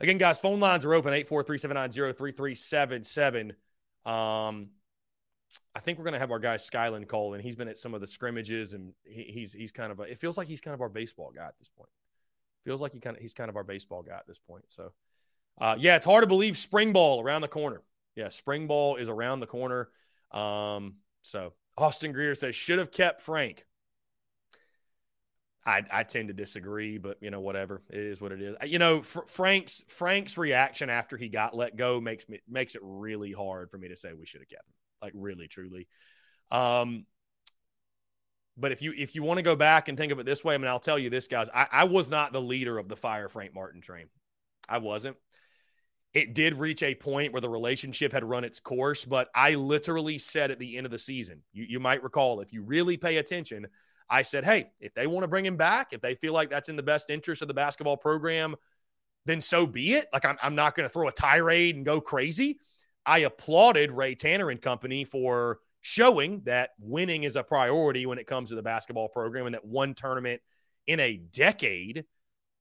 [0.00, 3.54] Again, guys, phone lines are open 843 790 3377.
[5.74, 7.94] I think we're going to have our guy Skyland call, and he's been at some
[7.94, 10.74] of the scrimmages, and he, he's he's kind of a, it feels like he's kind
[10.74, 11.90] of our baseball guy at this point.
[12.64, 14.64] Feels like he kind of he's kind of our baseball guy at this point.
[14.68, 14.92] So,
[15.60, 17.82] uh, yeah, it's hard to believe spring ball around the corner.
[18.14, 19.88] Yeah, spring ball is around the corner.
[20.30, 23.64] Um, so Austin Greer says should have kept Frank.
[25.66, 28.56] I, I tend to disagree, but you know whatever it is what it is.
[28.66, 32.80] You know Fr- Frank's Frank's reaction after he got let go makes me makes it
[32.82, 34.74] really hard for me to say we should have kept him.
[35.02, 35.88] Like really, truly.
[36.50, 37.06] Um,
[38.56, 40.54] but if you if you want to go back and think of it this way,
[40.54, 41.48] I mean, I'll tell you this, guys.
[41.54, 44.08] I, I was not the leader of the fire Frank Martin train.
[44.68, 45.16] I wasn't.
[46.12, 50.18] It did reach a point where the relationship had run its course, but I literally
[50.18, 53.18] said at the end of the season, you, you might recall, if you really pay
[53.18, 53.68] attention,
[54.08, 56.68] I said, hey, if they want to bring him back, if they feel like that's
[56.68, 58.56] in the best interest of the basketball program,
[59.24, 60.08] then so be it.
[60.12, 62.58] Like, I'm, I'm not going to throw a tirade and go crazy.
[63.10, 68.28] I applauded Ray Tanner and company for showing that winning is a priority when it
[68.28, 70.40] comes to the basketball program and that one tournament
[70.86, 72.04] in a decade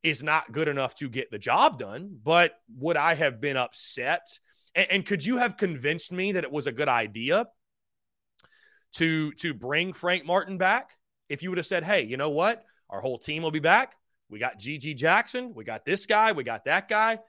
[0.01, 2.17] is not good enough to get the job done.
[2.23, 4.39] But would I have been upset?
[4.73, 7.45] And, and could you have convinced me that it was a good idea
[8.93, 10.97] to to bring Frank Martin back?
[11.29, 12.65] If you would have said, "Hey, you know what?
[12.89, 13.93] Our whole team will be back.
[14.29, 15.53] We got GG Jackson.
[15.53, 16.31] We got this guy.
[16.31, 17.19] We got that guy."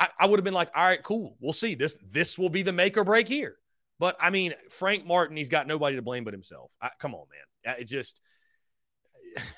[0.00, 1.36] I, I would have been like, "All right, cool.
[1.40, 1.74] We'll see.
[1.74, 3.56] This this will be the make or break here."
[4.00, 6.70] But I mean, Frank Martin, he's got nobody to blame but himself.
[6.80, 7.26] I, come on,
[7.64, 7.76] man.
[7.78, 8.20] It just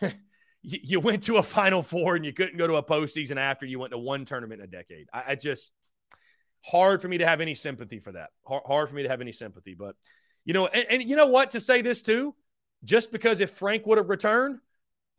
[0.62, 3.78] you went to a Final Four and you couldn't go to a postseason after you
[3.78, 5.08] went to one tournament in a decade.
[5.12, 5.72] I, I just
[6.64, 8.30] hard for me to have any sympathy for that.
[8.46, 9.74] Hard, hard for me to have any sympathy.
[9.74, 9.96] But
[10.44, 11.52] you know, and, and, you know what?
[11.52, 12.34] To say this too,
[12.84, 14.58] just because if Frank would have returned,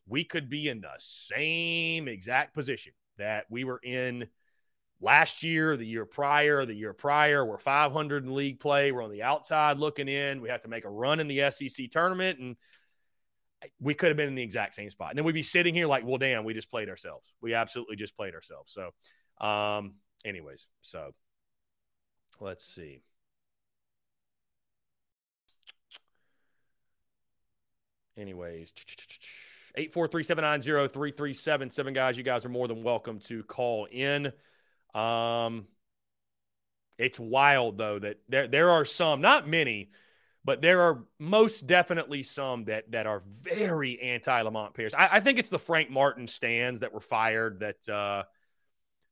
[0.07, 4.27] we could be in the same exact position that we were in
[5.03, 7.45] last year, the year prior, the year prior.
[7.45, 8.91] We're 500 in league play.
[8.91, 10.41] We're on the outside looking in.
[10.41, 12.55] We have to make a run in the SEC tournament, and
[13.79, 15.09] we could have been in the exact same spot.
[15.09, 17.33] And then we'd be sitting here like, well, damn, we just played ourselves.
[17.41, 18.71] We absolutely just played ourselves.
[18.71, 18.91] So,
[19.45, 19.95] um,
[20.25, 21.11] anyways, so
[22.39, 23.01] let's see.
[28.15, 28.71] Anyways,
[29.77, 31.93] 843-790-3377.
[31.93, 34.31] Guys, you guys are more than welcome to call in.
[34.93, 35.67] Um,
[36.97, 39.89] it's wild though that there there are some, not many,
[40.45, 44.93] but there are most definitely some that that are very anti Lamont Paris.
[44.93, 48.23] I, I, think it's the Frank Martin stands that were fired that uh,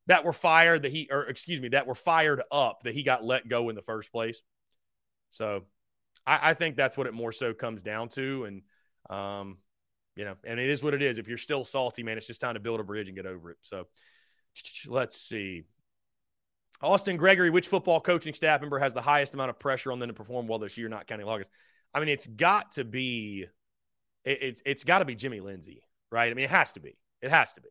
[0.07, 3.23] that were fired that he or excuse me that were fired up that he got
[3.23, 4.41] let go in the first place.
[5.31, 5.63] So
[6.25, 8.61] I, I think that's what it more so comes down to, and
[9.09, 9.57] um,
[10.15, 11.17] you know, and it is what it is.
[11.17, 13.51] If you're still salty, man, it's just time to build a bridge and get over
[13.51, 13.57] it.
[13.61, 13.87] So
[14.87, 15.63] let's see.
[16.81, 20.09] Austin Gregory, which football coaching staff member has the highest amount of pressure on them
[20.09, 21.51] to perform well this year, not counting August?
[21.93, 23.45] I mean, it's got to be,
[24.23, 26.31] it, it's it's got to be Jimmy Lindsey, right?
[26.31, 26.97] I mean, it has to be.
[27.21, 27.69] It has to be.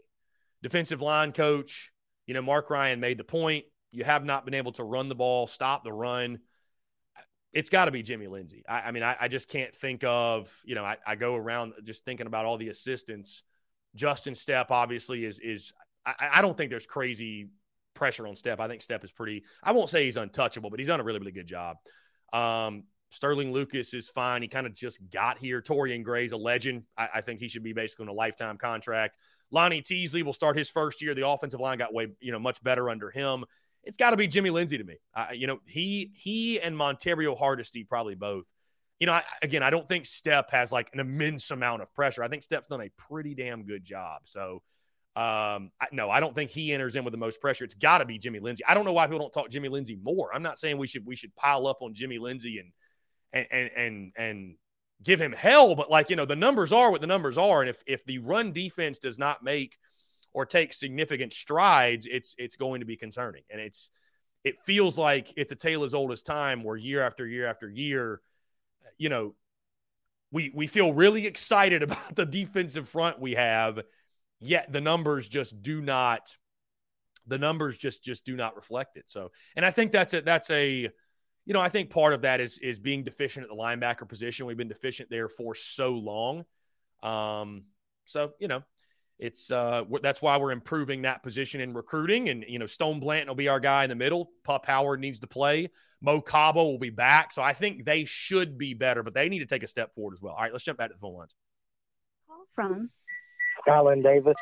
[0.63, 1.91] Defensive line coach,
[2.27, 3.65] you know, Marc Ryan made the point.
[3.93, 6.41] You have not been able to run the ball, stop the run.
[7.53, 8.63] It's got to be Jimmy Lindsey.
[8.69, 11.73] I, I mean, I, I, just can't think of, you know, I, I go around
[11.83, 13.43] just thinking about all the assistants.
[13.97, 15.73] Justin Stepp obviously is is
[16.05, 17.49] I, I don't think there's crazy
[17.95, 18.61] pressure on Stepp.
[18.61, 21.19] I think Stepp is pretty, I won't say he's untouchable, but he's done a really,
[21.19, 21.77] really good job.
[22.33, 24.43] Um, Sterling Lucas is fine.
[24.43, 25.61] He kind of just got here.
[25.61, 26.85] Torrian Gray's a legend.
[26.97, 29.17] I, I, think he should be basically on a lifetime contract.
[29.51, 31.15] Lonnie Teasley will start his first year.
[31.15, 33.45] The offensive line got way, you know, much better under him.
[33.83, 34.97] It's got to be Jimmy Lindsey to me.
[35.15, 38.45] Uh, you know, he he and Montario Hardesty probably both.
[39.01, 42.23] You know, I, again, I don't think Stepp has like an immense amount of pressure.
[42.23, 44.23] I think Stepp's done a pretty damn good job.
[44.27, 44.63] So
[45.21, 47.63] um, I, no, I don't think he enters in with the most pressure.
[47.63, 48.65] It's got to be Jimmy Lindsey.
[48.65, 50.35] I don't know why people don't talk Jimmy Lindsey more.
[50.35, 52.73] I'm not saying we should we should pile up on Jimmy Lindsey and
[53.31, 54.55] and and and and
[55.03, 57.69] give him hell, but like you know, the numbers are what the numbers are, and
[57.69, 59.77] if if the run defense does not make
[60.33, 63.91] or take significant strides, it's it's going to be concerning, and it's
[64.43, 67.69] it feels like it's a tale as old as time, where year after year after
[67.69, 68.23] year,
[68.97, 69.35] you know,
[70.33, 73.81] we we feel really excited about the defensive front we have
[74.41, 76.37] yet the numbers just do not
[77.27, 79.09] the numbers just just do not reflect it.
[79.09, 80.91] So, and I think that's a that's a
[81.47, 84.47] you know, I think part of that is is being deficient at the linebacker position.
[84.47, 86.45] We've been deficient there for so long.
[87.03, 87.65] Um,
[88.05, 88.63] so you know,
[89.19, 92.29] it's uh that's why we're improving that position in recruiting.
[92.29, 94.31] And you know, Stone Blanton will be our guy in the middle.
[94.45, 95.71] Pup Howard needs to play.
[96.01, 97.33] Mo Kaba will be back.
[97.33, 100.15] So I think they should be better, but they need to take a step forward
[100.15, 100.35] as well.
[100.35, 101.35] All right, let's jump back to the phone lines.
[102.27, 102.91] Call from
[103.61, 104.37] Skyland Davis.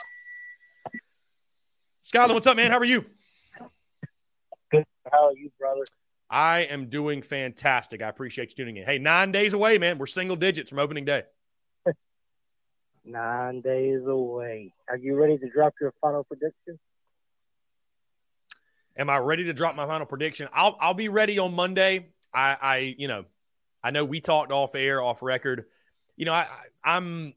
[2.02, 2.70] Skyland, what's up, man?
[2.70, 3.04] How are you?
[4.70, 4.84] Good.
[5.10, 5.82] How are you, brother?
[6.30, 8.02] I am doing fantastic.
[8.02, 8.84] I appreciate you tuning in.
[8.84, 9.98] Hey, nine days away, man.
[9.98, 11.22] We're single digits from opening day.
[13.04, 14.74] Nine days away.
[14.88, 16.78] Are you ready to drop your final prediction?
[18.98, 20.48] Am I ready to drop my final prediction?
[20.52, 22.08] I'll I'll be ready on Monday.
[22.34, 23.24] I I you know,
[23.82, 25.66] I know we talked off air, off record.
[26.16, 26.48] You know, I,
[26.84, 27.32] I I'm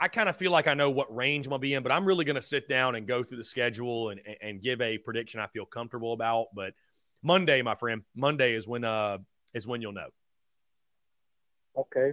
[0.00, 2.04] I kind of feel like I know what range I'm gonna be in, but I'm
[2.04, 5.48] really gonna sit down and go through the schedule and and give a prediction I
[5.48, 6.48] feel comfortable about.
[6.54, 6.74] But
[7.22, 9.18] Monday, my friend, Monday is when uh
[9.54, 10.08] is when you'll know.
[11.76, 12.12] Okay.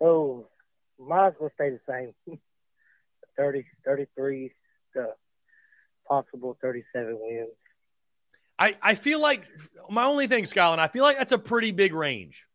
[0.00, 0.48] So
[0.98, 2.14] might as well stay the same.
[3.36, 4.52] 30, 33
[4.94, 5.08] to
[6.08, 7.48] possible 37 wins.
[8.58, 9.44] I, I feel like
[9.90, 12.46] my only thing, Skyland, I feel like that's a pretty big range.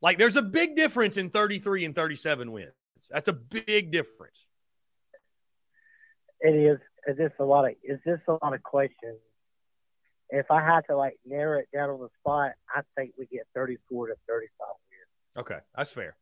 [0.00, 2.70] Like there's a big difference in 33 and 37 wins.
[3.12, 4.46] That's a big difference.
[6.40, 6.78] It is.
[7.06, 7.74] It's just a lot of.
[7.82, 9.18] It's just a lot of questions.
[10.30, 13.46] If I had to like narrow it down on the spot, I think we get
[13.54, 14.66] 34 to 35
[15.36, 15.46] wins.
[15.46, 16.16] Okay, that's fair.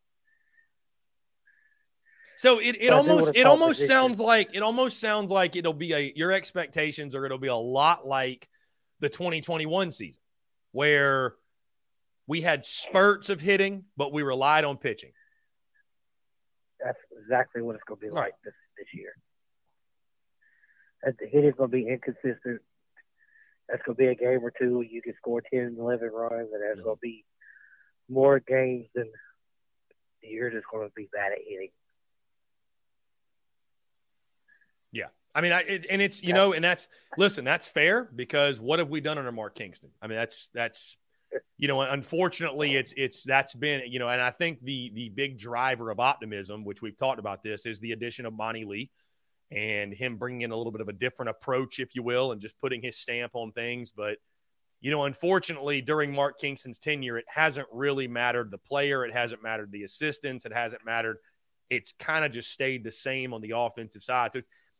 [2.36, 6.12] So it, it almost it almost sounds like it almost sounds like it'll be a
[6.16, 8.48] your expectations or it'll be a lot like
[9.00, 10.20] the 2021 season
[10.72, 11.34] where
[12.26, 15.12] we had spurts of hitting, but we relied on pitching.
[16.84, 19.12] That's exactly what it's going to be like this this year.
[21.02, 22.60] And the hitting's going to be inconsistent.
[23.68, 24.82] That's going to be a game or two.
[24.82, 26.84] You can score 10, 11 runs, and there's mm-hmm.
[26.84, 27.24] going to be
[28.08, 29.10] more games than
[30.22, 31.70] you're just going to be bad at hitting.
[34.92, 35.06] Yeah.
[35.34, 38.80] I mean, I, it, and it's, you know, and that's, listen, that's fair because what
[38.80, 39.90] have we done under Mark Kingston?
[40.02, 40.96] I mean, that's, that's,
[41.58, 45.38] you know, unfortunately it's, it's, that's been, you know, and I think the, the big
[45.38, 48.90] driver of optimism, which we've talked about this is the addition of Monte Lee
[49.50, 52.40] and him bringing in a little bit of a different approach, if you will, and
[52.40, 53.92] just putting his stamp on things.
[53.92, 54.18] But,
[54.80, 59.04] you know, unfortunately, during Mark Kingston's tenure, it hasn't really mattered the player.
[59.04, 60.44] It hasn't mattered the assistants.
[60.44, 61.18] It hasn't mattered.
[61.68, 64.30] It's kind of just stayed the same on the offensive side.
[64.32, 64.38] So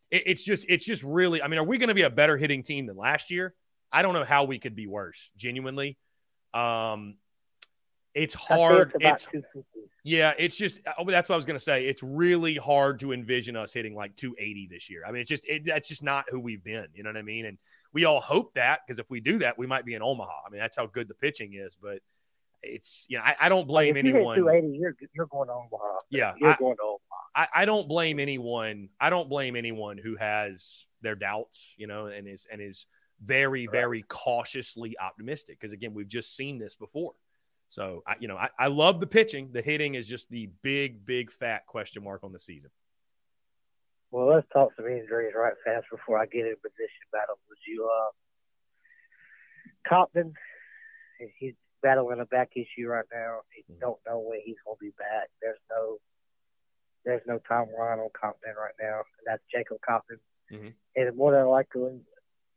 [0.09, 1.41] it, it's just it's just really.
[1.41, 3.53] I mean, are we going to be a better hitting team than last year?
[3.91, 5.31] I don't know how we could be worse.
[5.35, 5.97] Genuinely,
[6.53, 7.15] um,
[8.13, 8.93] it's hard.
[8.99, 9.45] It's, it's
[10.03, 11.85] yeah, it's just oh, that's what I was to say.
[11.85, 15.03] It's really hard to envision us hitting like 280 this year.
[15.07, 16.87] I mean, it's just it, that's just not who we've been.
[16.93, 17.45] You know what I mean?
[17.45, 17.57] And
[17.93, 20.31] we all hope that because if we do that, we might be in Omaha.
[20.45, 21.77] I mean, that's how good the pitching is.
[21.81, 21.99] But
[22.63, 24.37] it's you know I, I don't blame if anyone.
[24.37, 25.99] You 280, you're you're going to Omaha.
[26.09, 26.99] Yeah, you're I, going to Omaha.
[27.35, 28.89] I, I don't blame anyone.
[28.99, 32.87] I don't blame anyone who has their doubts, you know, and is and is
[33.23, 37.13] very very cautiously optimistic because again we've just seen this before.
[37.69, 39.51] So I, you know I, I love the pitching.
[39.51, 42.71] The hitting is just the big big fat question mark on the season.
[44.11, 47.87] Well, let's talk some injuries right fast before I get in position battle with you.
[47.87, 48.11] Uh,
[49.87, 50.33] Compton,
[51.39, 53.39] he's battling a back issue right now.
[53.55, 53.79] He mm-hmm.
[53.79, 55.29] don't know when he's going to be back.
[55.41, 55.97] There's no
[57.05, 58.97] there's no Tom Ryan on Compton right now.
[58.97, 60.19] And that's Jacob Compton.
[60.51, 60.67] Mm-hmm.
[60.95, 62.01] And more than likely,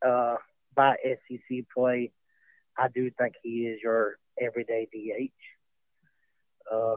[0.05, 0.37] uh,
[0.75, 2.13] by SEC play,
[2.77, 5.33] I do think he is your everyday DH.
[6.73, 6.97] Uh,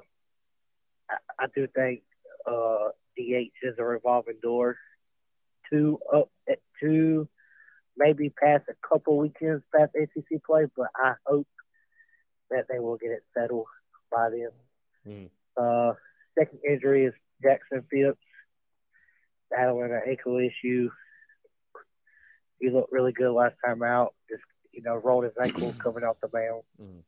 [1.10, 2.02] I, I do think
[2.50, 4.78] uh, DH is a revolving door.
[5.70, 6.30] Two up,
[6.80, 7.28] two
[7.98, 11.48] maybe past a couple weekends past SEC play, but I hope
[12.50, 13.66] that they will get it settled
[14.12, 14.50] by then.
[15.08, 15.30] Mm.
[15.58, 15.94] Uh,
[16.38, 18.20] second injury is Jackson Phipps
[19.50, 20.90] battling an ankle issue.
[22.60, 24.14] He looked really good last time out.
[24.30, 26.64] Just you know, rolled his ankle coming off the mound.
[26.82, 27.00] Mm-hmm.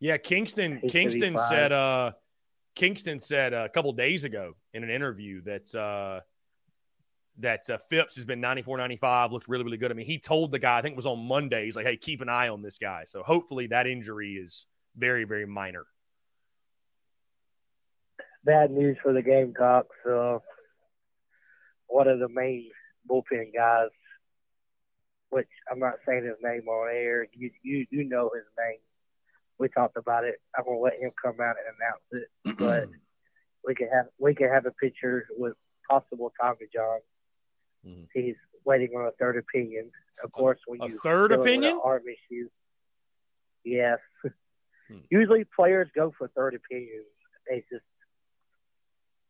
[0.00, 0.78] Yeah, Kingston.
[0.82, 1.72] He Kingston said.
[1.72, 2.12] Uh,
[2.74, 6.20] Kingston said a couple days ago in an interview that uh,
[7.38, 9.90] that uh, Phipps has been 94, 95, looked really, really good.
[9.90, 11.96] I mean, he told the guy, I think it was on Monday, he's like, hey,
[11.96, 13.02] keep an eye on this guy.
[13.06, 14.66] So hopefully that injury is
[14.96, 15.86] very, very minor
[18.48, 19.94] bad news for the Gamecocks.
[20.08, 20.38] Uh,
[21.86, 22.70] one of the main
[23.08, 23.88] bullpen guys,
[25.30, 27.26] which I'm not saying his name on air.
[27.32, 28.78] You you you know his name.
[29.58, 30.36] We talked about it.
[30.56, 32.88] I'm gonna let him come out and announce it, but
[33.66, 35.54] we can have we can have a picture with
[35.88, 36.98] possible Tommy John.
[37.86, 38.04] Mm-hmm.
[38.14, 39.90] He's waiting on a third opinion.
[40.22, 42.48] Of course, when a you third opinion arm issue,
[43.64, 43.98] yes.
[44.88, 44.98] Hmm.
[45.10, 47.06] Usually, players go for third opinions.
[47.48, 47.84] They just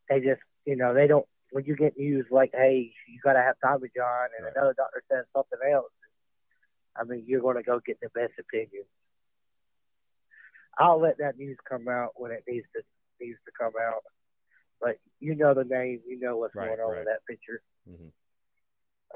[0.08, 1.26] they just, you know, they don't.
[1.50, 4.52] When you get news like, "Hey, you got to have Tommy John," and right.
[4.54, 5.92] another doctor says something else,
[6.96, 8.84] I mean, you're going to go get the best opinion.
[10.78, 12.82] I'll let that news come out when it needs to
[13.20, 14.02] needs to come out.
[14.80, 16.98] But you know the name, you know what's right, going on right.
[16.98, 17.62] with that picture.
[17.90, 18.08] Mm-hmm.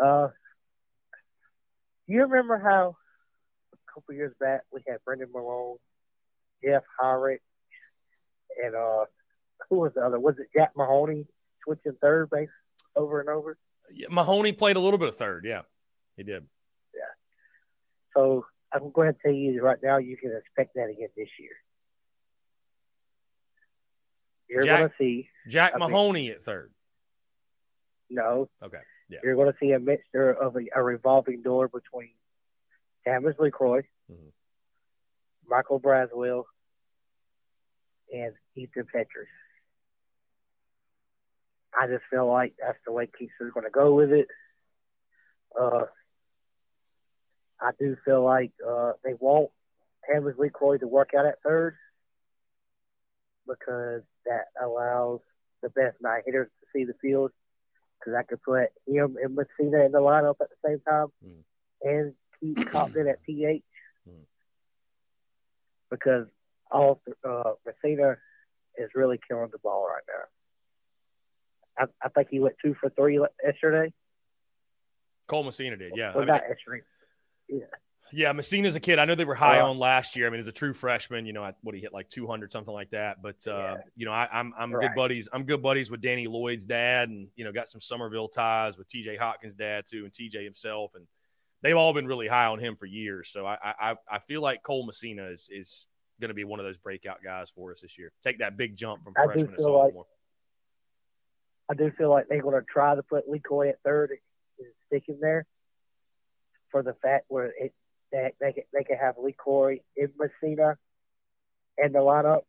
[0.04, 0.28] Uh,
[2.06, 2.96] do you remember how
[3.72, 5.76] a couple years back, we had Brennan Malone,
[6.64, 7.42] Jeff Heinrich,
[8.62, 9.04] and uh,
[9.70, 10.18] who was the other?
[10.18, 11.26] Was it Jack Mahoney
[11.64, 12.48] switching third base
[12.96, 13.56] over and over?
[13.92, 15.44] Yeah, Mahoney played a little bit of third.
[15.44, 15.62] Yeah,
[16.16, 16.46] he did.
[16.94, 17.00] Yeah.
[18.14, 21.50] So I'm going to tell you right now, you can expect that again this year.
[24.48, 26.72] You're going to see Jack Mahoney at third.
[28.10, 28.50] No.
[28.62, 28.78] Okay.
[29.08, 29.18] Yeah.
[29.24, 32.10] You're going to see a mixture of a, a revolving door between
[33.06, 34.28] Tavis LeCroy, mm-hmm.
[35.48, 36.44] Michael Braswell,
[38.12, 39.26] and Ethan Petry.
[41.78, 44.28] I just feel like that's the way Keith's going to go with it.
[45.58, 45.84] Uh,
[47.60, 49.50] I do feel like uh, they want
[50.10, 51.76] Tavis LeCroy to work out at third
[53.46, 55.20] because that allows
[55.62, 57.30] the best night hitters to see the field.
[57.98, 61.42] Because I could put him and Messina in the lineup at the same time mm.
[61.82, 63.62] and keep Compton at PH.
[64.08, 64.24] Mm.
[65.88, 66.26] Because
[66.70, 68.16] all uh, Messina
[68.76, 70.24] is really killing the ball right now.
[71.78, 73.92] I, I think he went two for three yesterday.
[75.26, 76.12] Cole Messina did, yeah.
[76.14, 76.82] Well, I mean, yesterday.
[77.48, 77.64] Yeah.
[78.14, 78.98] Yeah, Messina's a kid.
[78.98, 80.26] I know they were high uh, on last year.
[80.26, 82.90] I mean, as a true freshman, you know, what he hit like 200, something like
[82.90, 83.22] that.
[83.22, 83.76] But uh, yeah.
[83.96, 84.88] you know, I, am I'm, I'm right.
[84.88, 85.28] good buddies.
[85.32, 88.86] I'm good buddies with Danny Lloyd's dad, and you know, got some Summerville ties with
[88.88, 89.16] T.J.
[89.16, 90.44] Hopkins' dad too, and T.J.
[90.44, 91.06] himself, and
[91.62, 93.30] they've all been really high on him for years.
[93.32, 95.86] So I I, I feel like Cole Messina is is
[96.20, 98.12] going to be one of those breakout guys for us this year.
[98.22, 100.04] Take that big jump from freshman to sophomore.
[100.04, 100.06] Like,
[101.72, 104.10] I do feel like they're going to try to put LeCroy at third
[104.58, 105.46] and stick him there
[106.70, 107.72] for the fact where it
[108.12, 110.76] that they can, they can have LeCroy in Messina
[111.82, 112.42] in the lineup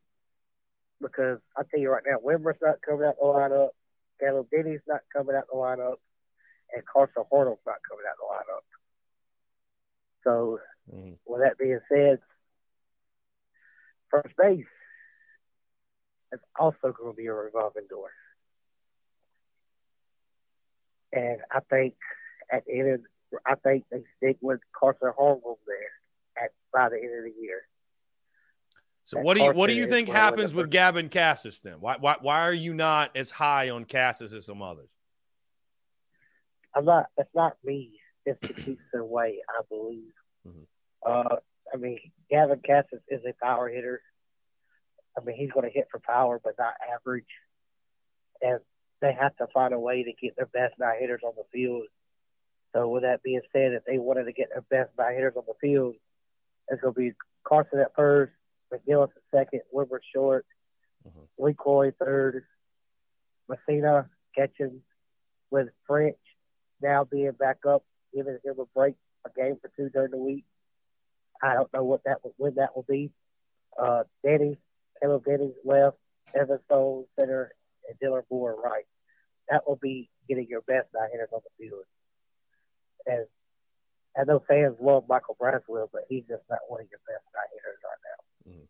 [1.01, 3.69] because I tell you right now, Wimmer's not coming out the lineup,
[4.19, 5.95] Caleb Denny's not coming out the lineup,
[6.73, 8.65] and Carson Hornung's not coming out the lineup.
[10.25, 10.59] So,
[10.93, 11.15] mm.
[11.25, 12.19] with that being said,
[14.11, 14.65] first base
[16.33, 18.11] is also going to be a revolving door.
[21.14, 21.94] And I think
[22.52, 23.02] at the end of
[23.45, 27.61] I think they stick with Carson Hornung there at by the end of the year.
[29.06, 31.76] So what do you what do you think happens with Gavin Casas then?
[31.80, 34.90] Why, why why are you not as high on Casas as some others?
[36.76, 37.07] I'm not.
[37.18, 37.99] It's not me.
[38.26, 39.40] It's the Houston way.
[39.49, 40.14] I believe.
[40.48, 40.64] Mm-hmm.
[41.06, 41.35] Uh,
[41.73, 41.99] I mean,
[42.30, 44.02] Gavin Casas is a power hitter.
[45.18, 47.26] I mean, he's going to hit for power, but not average.
[48.41, 48.60] And
[49.03, 51.84] they have to find a way to get their best nine hitters on the field
[52.73, 55.43] so with that being said, if they wanted to get their best nine hitters on
[55.47, 55.95] the field,
[56.69, 57.11] it's going to be
[57.43, 58.34] Carson at first,
[58.73, 60.45] McGillis at second, Wimmer short,
[61.07, 61.43] mm-hmm.
[61.43, 62.45] LeCroy third,
[63.47, 64.81] Messina catching
[65.51, 66.17] with French
[66.81, 70.45] now being back up, giving him a break, a game for two during the week.
[71.41, 73.11] I don't know what that when that will be.
[73.80, 74.57] Uh, Denny,
[75.01, 75.97] Caleb Denny left,
[76.34, 77.51] Evan Stone center,
[77.88, 78.85] and Dylan Moore right.
[79.53, 81.85] That will be getting your best nine hitters on the field
[83.05, 83.25] and
[84.17, 87.49] I know fans love Michael Braswell, but he's just not one of your best night
[87.53, 88.19] hitters right now.
[88.51, 88.67] Mm.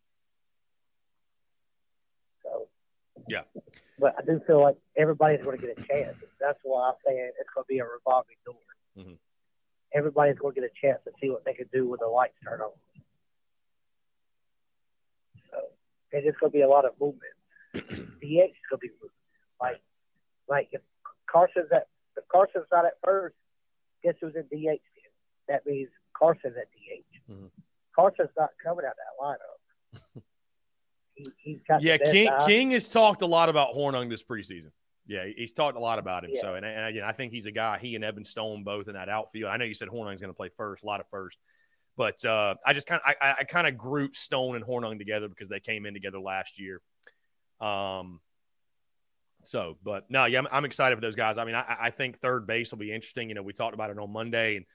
[2.44, 2.68] So,
[3.28, 3.44] yeah.
[4.00, 6.16] But I do feel like everybody's going to get a chance.
[6.40, 8.56] That's why I'm saying it's going to be a revolving door.
[8.98, 9.20] Mm-hmm.
[9.94, 12.34] Everybody's going to get a chance to see what they can do when the lights
[12.44, 12.72] turn on.
[15.52, 15.58] So,
[16.14, 17.36] and it's going to be a lot of movement.
[17.76, 19.20] DH is going to be moving.
[19.62, 19.82] Like,
[20.48, 20.82] like if
[21.28, 21.88] Carson's at
[22.18, 23.36] if Carson's not at first,
[24.04, 24.80] guess who's in DH?
[25.48, 27.32] That means Carson's at DH.
[27.32, 27.46] Mm-hmm.
[27.96, 30.24] Carson's not coming out that lineup.
[31.16, 34.72] he, he's got yeah, King King has talked a lot about Hornung this preseason.
[35.06, 36.32] Yeah, he's talked a lot about him.
[36.34, 36.42] Yeah.
[36.42, 37.78] So, and, and again, I think he's a guy.
[37.78, 39.52] He and Evan Stone both in that outfield.
[39.52, 41.38] I know you said Hornung's going to play first, a lot of first,
[41.98, 45.28] but uh, I just kind of I, I kind of grouped Stone and Hornung together
[45.28, 46.82] because they came in together last year.
[47.60, 48.22] Um,
[49.44, 51.38] so, but no, yeah, I'm, I'm, excited for those guys.
[51.38, 53.30] I mean, I, I, think third base will be interesting.
[53.30, 54.66] You know, we talked about it on Monday, and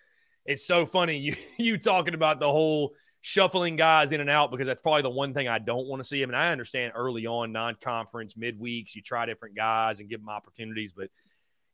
[0.45, 4.66] it's so funny you you talking about the whole shuffling guys in and out because
[4.66, 6.23] that's probably the one thing I don't want to see.
[6.23, 10.28] I mean, I understand early on, non-conference, midweeks, you try different guys and give them
[10.28, 11.11] opportunities, but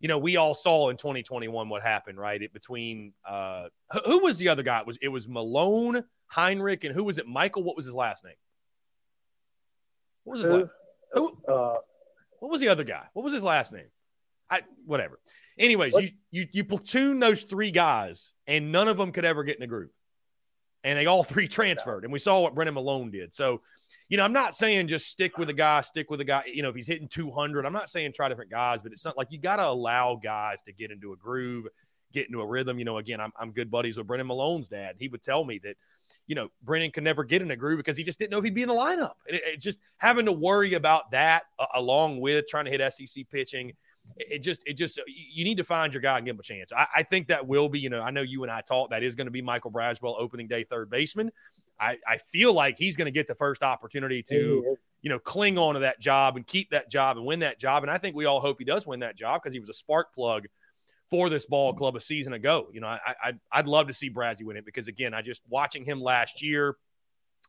[0.00, 2.42] you know, we all saw in 2021 what happened, right?
[2.42, 3.68] It between uh,
[4.04, 4.80] who was the other guy?
[4.80, 7.26] It was it was Malone, Heinrich, and who was it?
[7.26, 7.62] Michael.
[7.62, 8.34] What was his last name?
[10.24, 10.70] What was his last?
[11.14, 11.38] Who?
[11.48, 11.76] Uh,
[12.40, 13.04] what was the other guy?
[13.12, 13.86] What was his last name?
[14.50, 15.18] I whatever.
[15.58, 19.56] Anyways, you, you you platoon those three guys, and none of them could ever get
[19.56, 19.92] in a group,
[20.82, 22.04] and they all three transferred.
[22.04, 23.32] And we saw what Brennan Malone did.
[23.32, 23.62] So,
[24.08, 26.44] you know, I'm not saying just stick with a guy, stick with a guy.
[26.46, 29.16] You know, if he's hitting 200, I'm not saying try different guys, but it's not
[29.16, 31.66] like you got to allow guys to get into a groove,
[32.12, 32.78] get into a rhythm.
[32.78, 34.96] You know, again, I'm I'm good buddies with Brennan Malone's dad.
[34.98, 35.76] He would tell me that
[36.26, 38.44] you know, Brennan could never get in a groove because he just didn't know if
[38.44, 39.14] he'd be in the lineup.
[39.26, 43.28] It, it just having to worry about that uh, along with trying to hit SEC
[43.30, 43.72] pitching.
[44.16, 46.72] It, just, it just, you need to find your guy and give him a chance.
[46.72, 49.02] I, I think that will be, you know, I know you and I talked that
[49.02, 51.30] is going to be Michael Braswell, opening day third baseman.
[51.80, 55.58] I, I feel like he's going to get the first opportunity to, you know, cling
[55.58, 57.82] on to that job and keep that job and win that job.
[57.82, 59.74] And I think we all hope he does win that job because he was a
[59.74, 60.46] spark plug
[61.14, 62.66] for this ball club a season ago.
[62.72, 65.42] You know, I, I I'd love to see Brazzy win it because again, I just
[65.48, 66.76] watching him last year,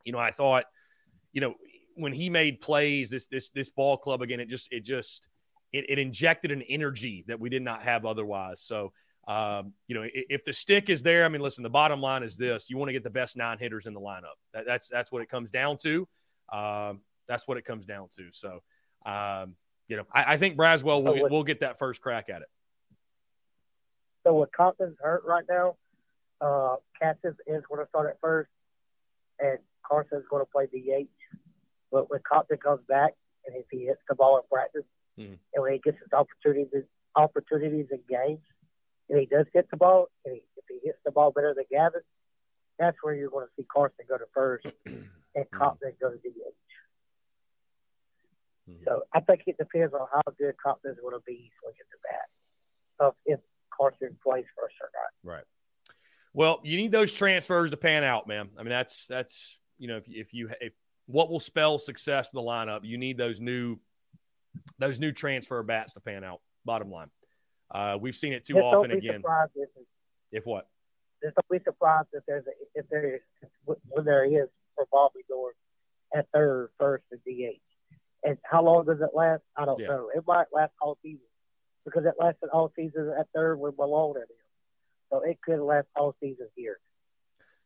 [0.04, 0.66] you know, I thought,
[1.34, 1.56] you know,
[1.96, 5.28] when he made plays, this this this ball club again, it just it just
[5.74, 8.62] it, it injected an energy that we did not have otherwise.
[8.62, 8.94] So
[9.28, 12.22] um, you know, if, if, the stick is there, I mean, listen, the bottom line
[12.22, 14.38] is this: you want to get the best nine hitters in the lineup.
[14.54, 16.08] That, that's that's what it comes down to.
[16.54, 18.30] Um, that's what it comes down to.
[18.32, 18.62] So,
[19.08, 19.56] um,
[19.88, 22.48] you know, I, I think Braswell will, will get that first crack at it.
[24.26, 25.76] So with Compton's hurt right now,
[26.42, 28.50] uh, Casas is going to start at first,
[29.40, 31.08] and Carson's going to play DH.
[31.92, 33.14] But when Compton comes back,
[33.46, 34.84] and if he hits the ball in practice,
[35.20, 35.36] mm-hmm.
[35.54, 36.84] and when he gets his opportunities
[37.16, 38.42] opportunities in games,
[39.10, 41.66] and he does hit the ball, and he, if he hits the ball better than
[41.72, 42.02] Gavin,
[42.80, 46.56] that's where you're going to see Carson go to first and Compton go to DH.
[48.70, 48.84] Mm-hmm.
[48.86, 52.00] So I think it depends on how good Compton is going to be swinging the
[52.04, 52.28] bat.
[52.98, 53.40] So if
[53.76, 55.34] Carson plays first or not.
[55.36, 55.44] Right.
[56.34, 58.50] Well, you need those transfers to pan out, man.
[58.58, 60.74] I mean, that's that's you know, if, if you if
[61.06, 63.78] what will spell success in the lineup, you need those new
[64.80, 66.42] those new transfer bats to pan out.
[66.66, 67.10] Bottom line,
[67.72, 68.92] uh, we've seen it too just often.
[68.92, 69.24] Again,
[69.56, 69.70] if,
[70.32, 70.68] if what?
[71.24, 73.22] Just don't be surprised if there's a, if there is
[73.64, 75.54] when there is for Bobby Door
[76.14, 77.62] at third, first, and DH.
[78.24, 79.44] And how long does it last?
[79.56, 79.88] I don't yeah.
[79.88, 80.10] know.
[80.14, 81.22] It might last all season
[81.86, 84.38] because it lasted all season at third with Malone at him.
[85.12, 86.80] So it could last all season here.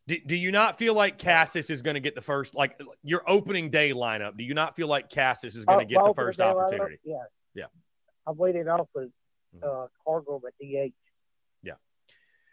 [0.06, 3.22] Do, do you not feel like Casas is going to get the first, like your
[3.28, 4.36] opening day lineup?
[4.36, 6.96] Do you not feel like Casas is going to uh, get the first opportunity?
[6.96, 7.22] Lineup, yeah.
[7.54, 7.64] Yeah.
[8.26, 9.10] I'm waiting off with
[9.56, 9.64] mm-hmm.
[9.64, 10.92] uh, Cargo at DH.
[11.62, 11.74] Yeah.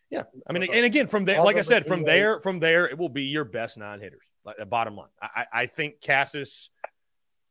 [0.10, 0.24] Yeah.
[0.48, 3.10] I mean, and again, from there, like I said, from there, from there, it will
[3.10, 4.22] be your best nine hitters.
[4.46, 6.70] Like, bottom line, I, I think Casas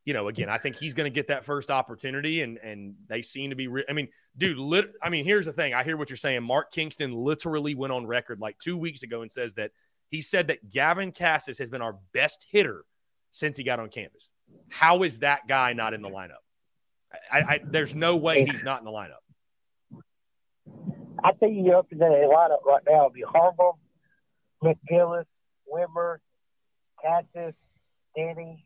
[0.07, 3.21] you know, again, I think he's going to get that first opportunity, and and they
[3.21, 3.67] seem to be.
[3.67, 4.07] Re- I mean,
[4.37, 5.73] dude, lit- I mean, here's the thing.
[5.73, 6.43] I hear what you're saying.
[6.43, 9.71] Mark Kingston literally went on record like two weeks ago and says that
[10.09, 12.85] he said that Gavin Casas has been our best hitter
[13.33, 14.29] since he got on campus.
[14.69, 16.39] How is that guy not in the lineup?
[17.29, 19.25] I, I, there's no way he's not in the lineup.
[21.21, 23.73] I think you up in the lineup right now would be Harbaugh,
[24.63, 25.25] McGillis,
[25.69, 26.19] Wimmer,
[27.03, 27.55] Cassis,
[28.15, 28.63] Denny,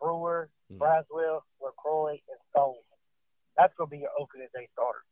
[0.00, 0.82] Brewer, mm-hmm.
[0.82, 2.74] Braswell, LeCroy, and Stone.
[3.56, 5.04] That's going to be your opening day starter.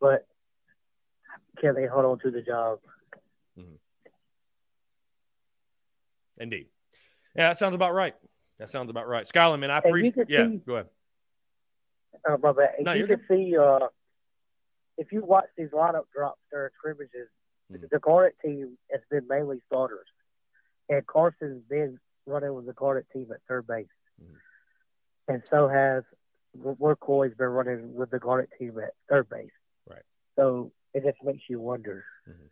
[0.00, 0.26] But
[1.60, 2.78] can they hold on to the job?
[3.58, 3.74] Mm-hmm.
[6.38, 6.66] Indeed.
[7.36, 8.14] Yeah, that sounds about right.
[8.58, 9.26] That sounds about right.
[9.26, 10.30] Skyland, man, I appreciate it.
[10.30, 10.86] Yeah, see, go ahead.
[12.28, 12.70] Uh, my bad.
[12.80, 13.88] No, you can see, uh,
[14.98, 17.28] if you watch these lineup drops during scrimmages,
[17.72, 17.84] mm-hmm.
[17.90, 20.06] the Garnet team has been mainly starters.
[20.88, 23.86] And Carson's been running with the Garnet team at third base.
[24.22, 25.34] Mm-hmm.
[25.34, 26.04] And so has
[26.58, 29.50] McCoy's been running with the Garnet team at third base.
[29.88, 30.02] Right.
[30.36, 32.04] So it just makes you wonder.
[32.28, 32.46] Mm-hmm.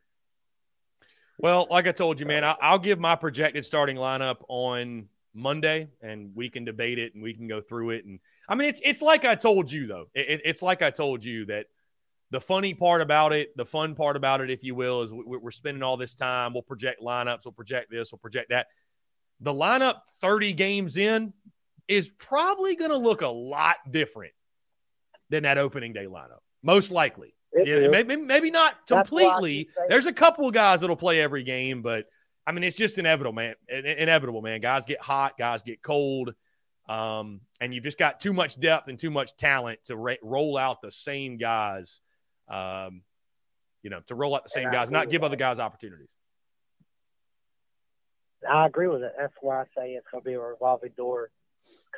[1.39, 6.33] Well, like I told you, man, I'll give my projected starting lineup on Monday, and
[6.35, 8.05] we can debate it and we can go through it.
[8.05, 8.19] And
[8.49, 10.07] I mean, it's it's like I told you though.
[10.15, 11.67] It, it's like I told you that
[12.31, 15.51] the funny part about it, the fun part about it, if you will, is we're
[15.53, 16.55] spending all this time.
[16.55, 17.45] We'll project lineups.
[17.45, 18.13] We'll project this.
[18.13, 18.67] We'll project that
[19.41, 21.33] the lineup 30 games in
[21.89, 24.33] is probably going to look a lot different
[25.31, 26.41] than that opening day lineup.
[26.63, 27.35] Most likely.
[27.55, 29.71] Yeah, maybe, maybe not completely.
[29.89, 32.07] There's a couple of guys that'll play every game, but
[32.47, 33.55] I mean, it's just inevitable, man.
[33.69, 34.61] Inevitable, man.
[34.61, 36.35] Guys get hot, guys get cold.
[36.89, 40.57] Um, and you've just got too much depth and too much talent to ra- roll
[40.57, 42.01] out the same guys.
[42.49, 43.03] Um,
[43.83, 46.09] you know, to roll out the same guys, not give other guys opportunities.
[48.49, 49.13] I agree with it.
[49.19, 51.31] That's why I say it's going to be a revolving door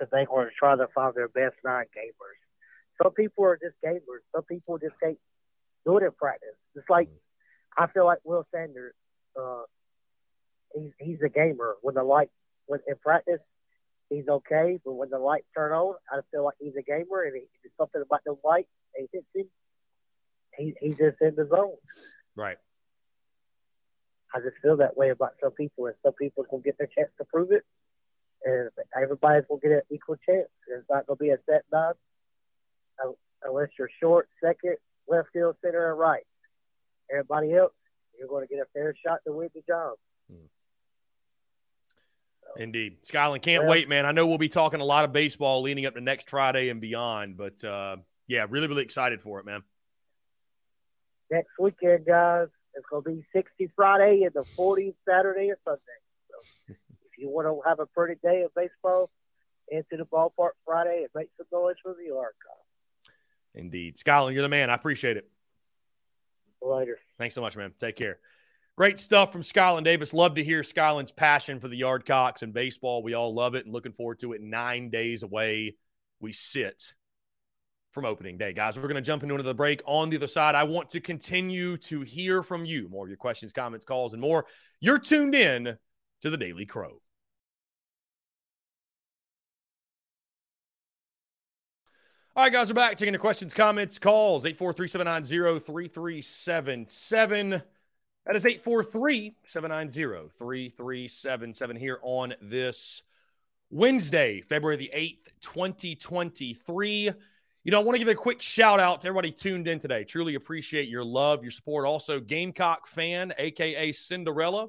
[0.01, 2.41] because they want to try to find their best nine gamers.
[3.03, 4.25] Some people are just gamers.
[4.35, 5.19] Some people just can't
[5.85, 6.57] do it in practice.
[6.75, 7.09] It's like
[7.77, 8.95] I feel like Will Sanders.
[9.39, 9.63] Uh,
[10.75, 11.77] he's he's a gamer.
[11.83, 12.31] When the light
[12.67, 13.41] when in practice,
[14.09, 14.79] he's okay.
[14.85, 17.75] But when the lights turn on, I feel like he's a gamer, and he, there's
[17.79, 18.67] something about the light.
[18.97, 19.47] He hits him.
[20.57, 21.77] He he's just in the zone.
[22.37, 22.57] Right.
[24.35, 27.11] I just feel that way about some people, and some people can get their chance
[27.19, 27.65] to prove it,
[28.45, 30.49] and everybody's gonna get an equal chance.
[30.69, 31.95] It's not gonna be a set nine
[33.45, 34.77] unless you're short, second,
[35.09, 36.25] left field, center, and right.
[37.11, 37.73] Everybody else,
[38.19, 39.95] you're going to get a fair shot to win the job.
[40.31, 40.47] Hmm.
[42.43, 42.63] So.
[42.63, 42.99] Indeed.
[43.03, 44.07] Skyland, can't wait, man.
[44.07, 46.81] I know we'll be talking a lot of baseball leading up to next Friday and
[46.81, 47.97] beyond, but uh,
[48.27, 49.63] yeah, really, really excited for it, man.
[51.31, 55.81] Next weekend, guys, it's going to be 60 Friday and the 40 Saturday or Sunday.
[56.29, 56.77] So if
[57.21, 59.11] you want to have a pretty day of baseball,
[59.71, 62.35] into the ballpark Friday and make some noise for the Archive.
[63.55, 63.99] Indeed.
[63.99, 64.71] Skyland, you're the man.
[64.71, 65.31] I appreciate it.
[66.63, 66.99] Later.
[67.19, 67.73] Thanks so much, man.
[67.81, 68.19] Take care.
[68.77, 70.15] Great stuff from Skyland Davis.
[70.15, 73.03] Love to hear Skyland's passion for the Yardcocks and baseball.
[73.03, 74.41] We all love it and looking forward to it.
[74.41, 75.77] Nine days away,
[76.21, 76.95] we sit
[77.93, 78.53] from opening day.
[78.53, 79.83] Guys, we're going to jump into another break.
[79.85, 82.89] On the other side, I want to continue to hear from you.
[82.89, 84.47] More of your questions, comments, calls, and more.
[84.81, 85.77] You're tuned in
[86.23, 87.01] to the Daily Crow.
[92.37, 94.45] All right, guys, we're back taking the questions, comments, calls.
[94.45, 97.51] 843 790 3377.
[98.25, 103.03] That is 843 790 3377 here on this
[103.69, 107.11] Wednesday, February the 8th, 2023.
[107.65, 110.05] You know, I want to give a quick shout out to everybody tuned in today.
[110.05, 111.85] Truly appreciate your love, your support.
[111.85, 114.69] Also, Gamecock fan, aka Cinderella,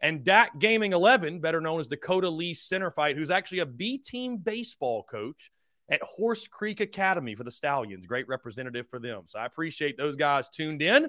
[0.00, 3.96] and Dak Gaming 11, better known as Dakota Lee Center Fight, who's actually a B
[3.96, 5.50] team baseball coach
[5.88, 8.06] at Horse Creek Academy for the Stallions.
[8.06, 9.22] Great representative for them.
[9.26, 11.08] So I appreciate those guys tuned in,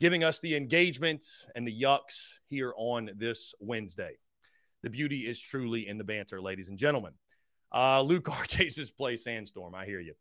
[0.00, 1.24] giving us the engagement
[1.54, 4.16] and the yucks here on this Wednesday.
[4.82, 7.12] The beauty is truly in the banter, ladies and gentlemen.
[7.74, 9.74] Uh, Luke RJ's play Sandstorm.
[9.74, 10.14] I hear you.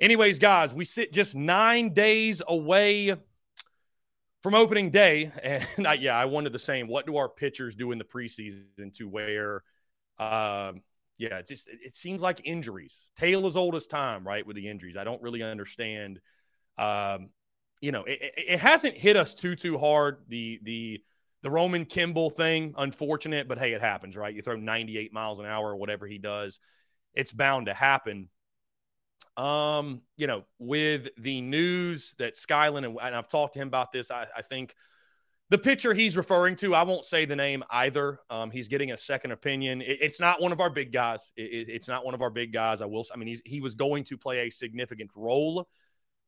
[0.00, 3.14] Anyways, guys, we sit just nine days away
[4.42, 5.30] from opening day.
[5.76, 6.88] And I, yeah, I wanted the same.
[6.88, 9.62] What do our pitchers do in the preseason to where
[10.18, 10.72] uh,
[11.18, 13.06] yeah, it just it seems like injuries.
[13.16, 14.46] Tale as old as time, right?
[14.46, 16.20] With the injuries, I don't really understand.
[16.76, 17.30] Um,
[17.80, 20.18] you know, it, it, hasn't hit us too too hard.
[20.28, 21.02] The the
[21.42, 24.34] the Roman Kimball thing, unfortunate, but hey, it happens, right?
[24.34, 26.58] You throw 98 miles an hour or whatever he does,
[27.12, 28.28] it's bound to happen.
[29.36, 33.92] Um, you know, with the news that Skyland and, and I've talked to him about
[33.92, 34.74] this, I, I think
[35.50, 38.18] the pitcher he's referring to, I won't say the name either.
[38.30, 39.82] Um, he's getting a second opinion.
[39.82, 41.30] It, it's not one of our big guys.
[41.36, 42.80] It, it's not one of our big guys.
[42.80, 43.04] I will.
[43.12, 45.68] I mean, he was going to play a significant role,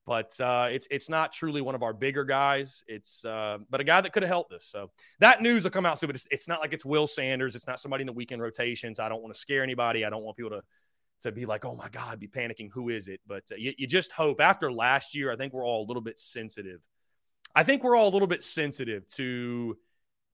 [0.07, 2.85] but uh, it's it's not truly one of our bigger guys.
[2.87, 4.67] It's uh, but a guy that could have helped us.
[4.71, 4.91] So
[5.21, 6.09] that news will come out soon.
[6.09, 7.57] But it's, it's not like it's Will Sanders.
[7.57, 9.01] It's not somebody in the weekend rotations.
[9.01, 10.05] I don't want to scare anybody.
[10.05, 10.63] I don't want people to
[11.23, 12.69] to be like, oh my God, be panicking.
[12.75, 13.21] Who is it?
[13.27, 15.33] But uh, you, you just hope after last year.
[15.33, 16.83] I think we're all a little bit sensitive
[17.57, 19.79] I think we're all a little bit sensitive to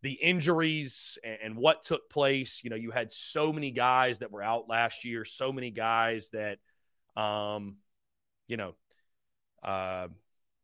[0.03, 2.63] the injuries and, what took place.
[2.65, 6.31] You know, you had so many guys that were out last year, so many guys
[6.31, 6.59] that,
[7.17, 7.77] um,
[8.49, 8.75] you know,
[9.63, 10.09] uh,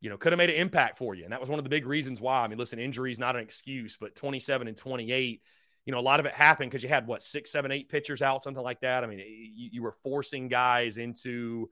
[0.01, 1.23] you know, could have made an impact for you.
[1.23, 2.41] And that was one of the big reasons why.
[2.41, 5.41] I mean, listen, injury is not an excuse, but 27 and 28,
[5.85, 8.21] you know, a lot of it happened because you had what, six, seven, eight pitchers
[8.21, 9.05] out, something like that.
[9.05, 11.71] I mean, you, you were forcing guys into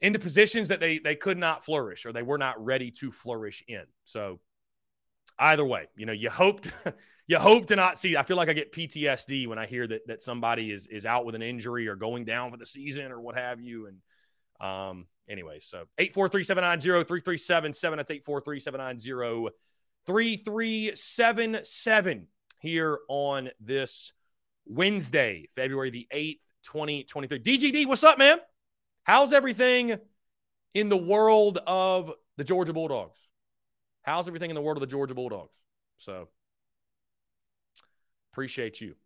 [0.00, 3.64] into positions that they they could not flourish or they were not ready to flourish
[3.66, 3.84] in.
[4.04, 4.40] So
[5.38, 6.70] either way, you know, you hoped
[7.26, 8.16] you hope to not see.
[8.16, 11.24] I feel like I get PTSD when I hear that that somebody is is out
[11.24, 13.86] with an injury or going down for the season or what have you.
[13.86, 13.98] And
[14.60, 17.96] um, anyway, so eight four three seven nine zero three three seven seven.
[17.96, 19.50] That's eight four three seven nine zero
[20.06, 22.28] three three seven seven
[22.60, 24.12] here on this
[24.66, 27.40] Wednesday, February the eighth, twenty twenty three.
[27.40, 28.38] DGD, what's up, man?
[29.08, 29.96] How's everything
[30.74, 33.18] in the world of the Georgia Bulldogs?
[34.02, 35.54] How's everything in the world of the Georgia Bulldogs?
[35.96, 36.28] So
[38.34, 38.96] appreciate you.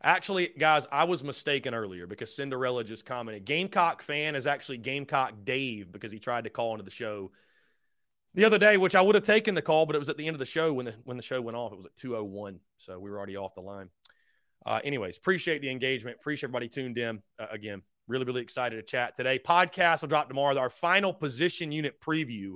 [0.00, 3.44] Actually, guys, I was mistaken earlier because Cinderella just commented.
[3.44, 7.32] Gamecock fan is actually Gamecock Dave because he tried to call into the show
[8.34, 10.28] the other day, which I would have taken the call, but it was at the
[10.28, 11.72] end of the show when the when the show went off.
[11.72, 12.60] It was at 201.
[12.76, 13.90] So we were already off the line.
[14.64, 16.16] Uh, anyways, appreciate the engagement.
[16.20, 17.22] Appreciate everybody tuned in.
[17.38, 19.38] Uh, again, really, really excited to chat today.
[19.38, 20.56] Podcast will drop tomorrow.
[20.56, 22.54] Our final position unit preview.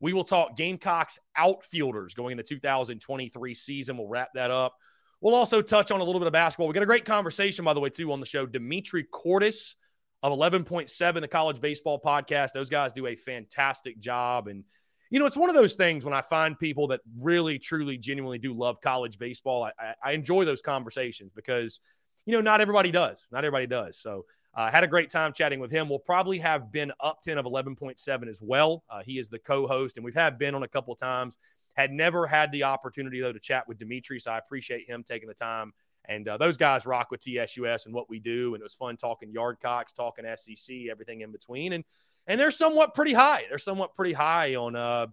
[0.00, 3.96] We will talk Gamecocks outfielders going in the 2023 season.
[3.96, 4.76] We'll wrap that up.
[5.20, 6.68] We'll also touch on a little bit of basketball.
[6.68, 8.46] We got a great conversation, by the way, too, on the show.
[8.46, 9.74] Dimitri Cordis
[10.22, 12.52] of 11.7, the college baseball podcast.
[12.52, 14.46] Those guys do a fantastic job.
[14.46, 14.62] And
[15.10, 18.38] you know, it's one of those things when I find people that really, truly, genuinely
[18.38, 19.64] do love college baseball.
[19.64, 21.80] I, I, I enjoy those conversations because,
[22.26, 23.26] you know, not everybody does.
[23.32, 23.98] Not everybody does.
[23.98, 25.88] So I uh, had a great time chatting with him.
[25.88, 28.84] We'll probably have Ben Upton of 11.7 as well.
[28.90, 31.38] Uh, he is the co host, and we've had Ben on a couple times.
[31.74, 34.18] Had never had the opportunity, though, to chat with Dimitri.
[34.18, 35.72] So I appreciate him taking the time.
[36.06, 38.54] And uh, those guys rock with TSUS and what we do.
[38.54, 41.74] And it was fun talking Yardcocks, talking SEC, everything in between.
[41.74, 41.84] And
[42.28, 43.44] and they're somewhat pretty high.
[43.48, 45.06] They're somewhat pretty high on uh,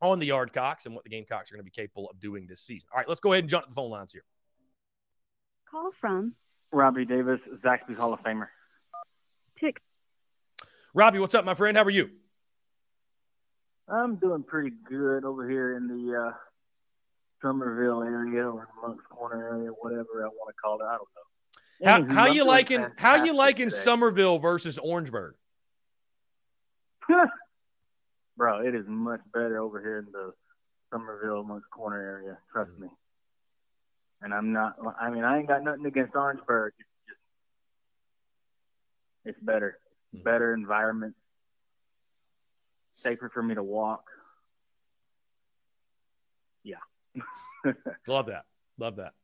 [0.00, 2.60] on the Yardcocks and what the Gamecocks are going to be capable of doing this
[2.60, 2.88] season.
[2.92, 4.24] All right, let's go ahead and jump to the phone lines here.
[5.68, 6.34] Call from
[6.70, 8.46] Robbie Davis, Zaxby's Hall of Famer.
[9.58, 9.80] Tick.
[10.94, 11.76] Robbie, what's up, my friend?
[11.76, 12.10] How are you?
[13.88, 16.32] I'm doing pretty good over here in the uh,
[17.42, 20.84] Summerville area or Moncks Corner area, whatever I want to call it.
[20.84, 22.12] I don't know.
[22.12, 23.80] How, how you doing liking how you fantastic liking today.
[23.80, 25.34] Summerville versus Orangeburg?
[28.36, 30.32] Bro, it is much better over here in the
[30.92, 32.38] Summerville, Moncks Corner area.
[32.52, 32.88] Trust me.
[34.22, 34.76] And I'm not.
[35.00, 36.72] I mean, I ain't got nothing against Orangeburg.
[36.78, 37.20] It's just,
[39.24, 39.78] it's better,
[40.14, 40.24] Mhm.
[40.24, 41.14] better environment,
[42.96, 44.04] safer for me to walk.
[46.64, 46.76] Yeah.
[48.06, 48.44] Love that.
[48.78, 49.14] Love that.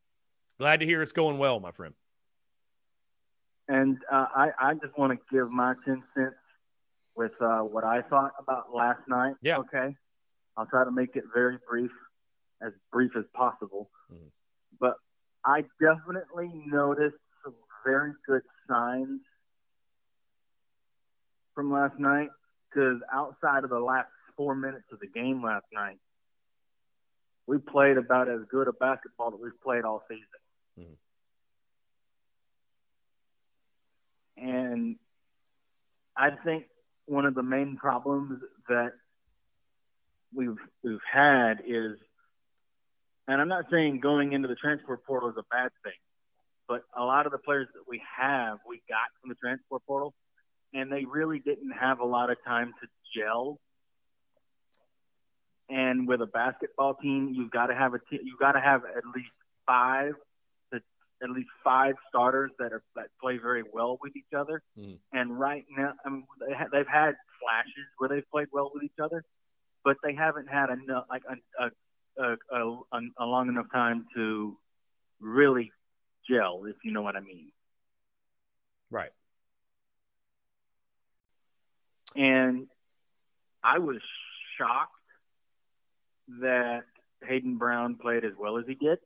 [0.58, 1.94] Glad to hear it's going well, my friend.
[3.66, 6.34] And uh, I, I just want to give my 10 cents
[7.16, 9.34] with uh, what I thought about last night.
[9.42, 9.58] Yeah.
[9.58, 9.94] Okay.
[10.56, 11.90] I'll try to make it very brief,
[12.62, 13.90] as brief as possible.
[14.12, 14.30] Mhm.
[14.78, 14.96] But
[15.44, 17.54] I definitely noticed some
[17.84, 19.20] very good signs
[21.54, 22.30] from last night
[22.68, 25.98] because outside of the last four minutes of the game last night,
[27.46, 30.24] we played about as good a basketball that we've played all season.
[34.36, 34.98] And
[36.16, 36.66] I think
[37.06, 38.92] one of the main problems that
[40.34, 41.96] we've we've had is,
[43.28, 45.92] and I'm not saying going into the transfer portal is a bad thing,
[46.68, 50.14] but a lot of the players that we have, we got from the transfer portal,
[50.72, 53.58] and they really didn't have a lot of time to gel.
[55.68, 58.82] And with a basketball team, you've got to have a te- you've got to have
[58.84, 59.30] at least
[59.66, 60.14] five
[61.22, 64.62] at least five starters that are that play very well with each other.
[64.76, 64.98] Mhm.
[65.12, 68.82] And right now, I mean, they ha- they've had flashes where they've played well with
[68.82, 69.24] each other,
[69.84, 71.70] but they haven't had enough like a a,
[72.22, 72.36] a,
[72.92, 74.56] a, a long enough time to
[75.20, 75.72] really
[76.28, 77.52] gel, if you know what I mean.
[78.90, 79.12] Right.
[82.16, 82.68] And
[83.62, 84.00] I was
[84.58, 84.92] shocked
[86.40, 86.84] that
[87.26, 88.98] Hayden Brown played as well as he did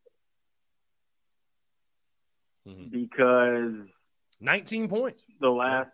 [2.69, 2.91] Mhm.
[2.91, 3.89] because
[4.41, 5.23] 19 points.
[5.41, 5.91] the last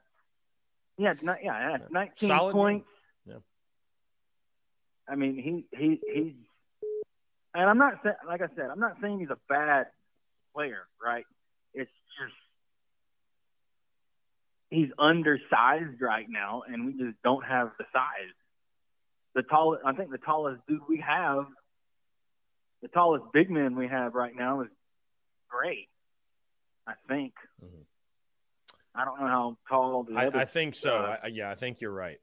[0.96, 2.88] yeah, it's not, yeah, it's 19 Solid points.
[3.26, 3.38] Yeah.
[5.08, 6.34] I mean, he he he's
[7.54, 9.86] and I'm not saying like I said, I'm not saying he's a bad
[10.54, 11.26] player, right?
[11.74, 11.90] It's
[12.20, 12.34] just
[14.70, 18.34] he's undersized right now and we just don't have the size.
[19.34, 21.46] The tallest I think the tallest dude we have
[22.82, 24.68] the tallest big man we have right now is
[25.48, 25.88] Gray.
[26.86, 27.34] I think.
[27.62, 27.84] Mhm.
[28.94, 30.96] I don't know how tall the other I, I think so.
[30.96, 32.20] uh, I, I- yeah, I think you're right.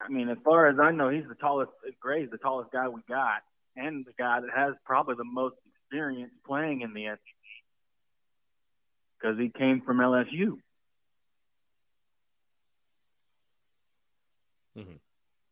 [0.00, 1.70] I mean, as far as I know, he's the tallest.
[2.00, 3.42] Gray's the tallest guy we got,
[3.76, 7.18] and the guy that has probably the most experience playing in the SEC
[9.20, 10.58] because he came from LSU.
[14.76, 14.98] Mhm.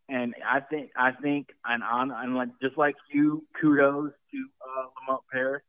[0.09, 4.87] And I think, I think, and on, and like just like you, kudos to uh,
[5.01, 5.63] Lamont Paris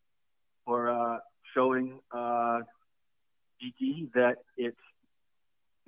[0.66, 1.18] for uh,
[1.54, 2.60] showing uh,
[3.62, 4.78] GG that it's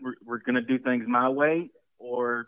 [0.01, 1.69] we're, we're going to do things my way
[1.99, 2.47] or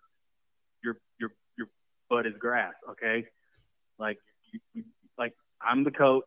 [0.84, 1.68] your your your
[2.10, 2.74] butt is grass.
[2.92, 3.26] Okay,
[3.98, 4.18] like
[4.74, 4.84] you,
[5.18, 6.26] like I'm the coach.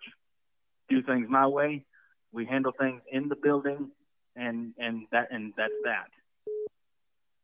[0.89, 1.85] Do things my way.
[2.33, 3.91] We handle things in the building,
[4.37, 6.07] and and that and that's that.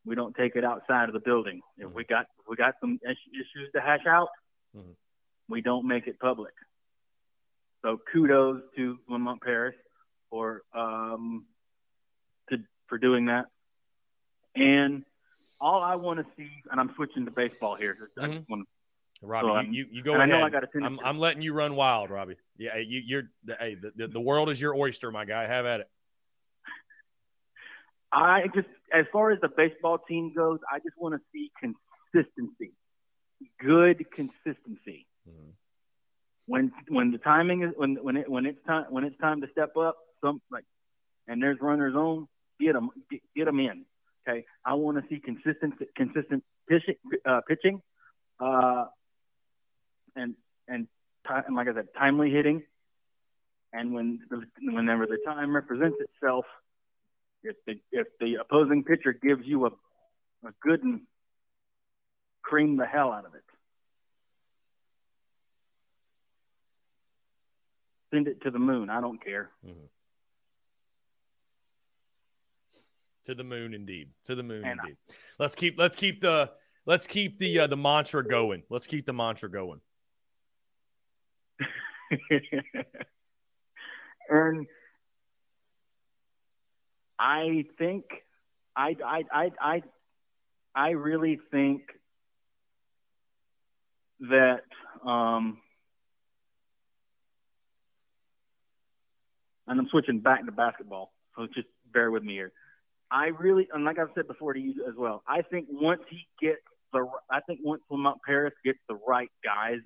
[0.07, 1.61] We don't take it outside of the building.
[1.79, 4.29] If we got if we got some issues to hash out,
[4.77, 4.95] Mhm.
[5.49, 6.53] we don't make it public.
[7.85, 9.77] So kudos to Lamont Paris
[10.31, 11.45] for um
[12.49, 12.57] to
[12.89, 13.45] for doing that.
[14.57, 15.05] And
[15.61, 18.11] all I want to see, and I'm switching to baseball here.
[18.19, 18.49] I just Mhm.
[18.49, 18.69] want
[19.21, 20.41] Robbie, So, you, um, you, go and I ahead.
[20.41, 20.99] know I got to I'm.
[21.01, 22.37] I'm letting you run wild, Robbie.
[22.57, 25.47] Yeah, you, you're hey, the, the, the world is your oyster, my guy.
[25.47, 25.91] Have at it.
[28.13, 32.73] I just, as far as the baseball team goes, I just want to see consistency,
[33.59, 35.07] good consistency.
[35.29, 35.53] Mhm.
[36.47, 39.49] When when the timing is when when it when it's time when it's time to
[39.51, 40.65] step up, some like,
[41.27, 42.29] and there's runners on,
[42.61, 43.85] get them get, get 'em in.
[44.29, 47.81] Okay, I want to see consistent consistent pitching, uh, pitching,
[48.41, 48.87] uh,
[50.17, 50.35] and
[50.69, 50.87] and
[51.29, 52.63] and like I said, timely hitting.
[53.73, 56.45] And when the, whenever the time represents itself,
[57.43, 59.71] if the if the opposing pitcher gives you a
[60.47, 61.01] a good and
[62.43, 63.43] cream the hell out of it.
[68.15, 68.91] Send it to the moon.
[68.91, 69.51] I don't care.
[73.25, 74.11] To the moon, indeed.
[74.27, 74.97] To the moon, And I- indeed.
[75.41, 76.53] Let's keep let's keep the
[76.87, 78.63] let's keep the uh, the mantra going.
[78.71, 79.81] Let's keep the mantra going.
[84.31, 84.67] and
[87.19, 88.05] I think
[88.77, 89.83] I I I I
[90.73, 91.83] I really think
[94.21, 94.63] that
[95.05, 95.59] um,
[99.67, 102.53] and I'm switching back to basketball, so just bear with me here.
[103.11, 106.27] I really, and like I've said before to you as well, I think once he
[106.41, 106.63] gets
[106.93, 109.81] the, I think once Lamont Paris gets the right guys,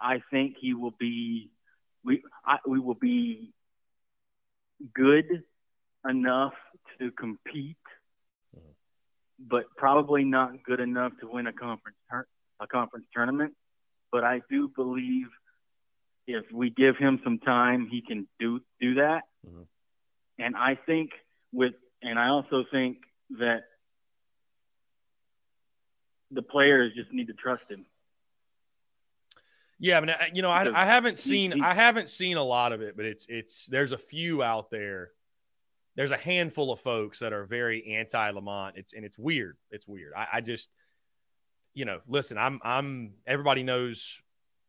[0.00, 1.50] I think he will be,
[2.04, 3.52] we, I, we will be
[4.94, 5.44] good
[6.08, 6.54] enough
[6.98, 7.76] to compete,
[9.38, 11.96] but probably not good enough to win a conference
[12.60, 13.54] a conference tournament.
[14.10, 15.26] But I do believe
[16.26, 19.22] if we give him some time, he can do do that.
[19.46, 19.62] Mm-hmm.
[20.38, 21.10] And I think
[21.52, 22.98] with, and I also think
[23.38, 23.64] that
[26.30, 27.84] the players just need to trust him.
[29.78, 32.82] Yeah, I mean, you know, I, I haven't seen I haven't seen a lot of
[32.82, 35.10] it, but it's it's there's a few out there.
[35.96, 38.76] There's a handful of folks that are very anti Lamont.
[38.76, 39.56] It's and it's weird.
[39.72, 40.12] It's weird.
[40.16, 40.70] I, I just,
[41.74, 42.38] you know, listen.
[42.38, 44.20] I'm I'm everybody knows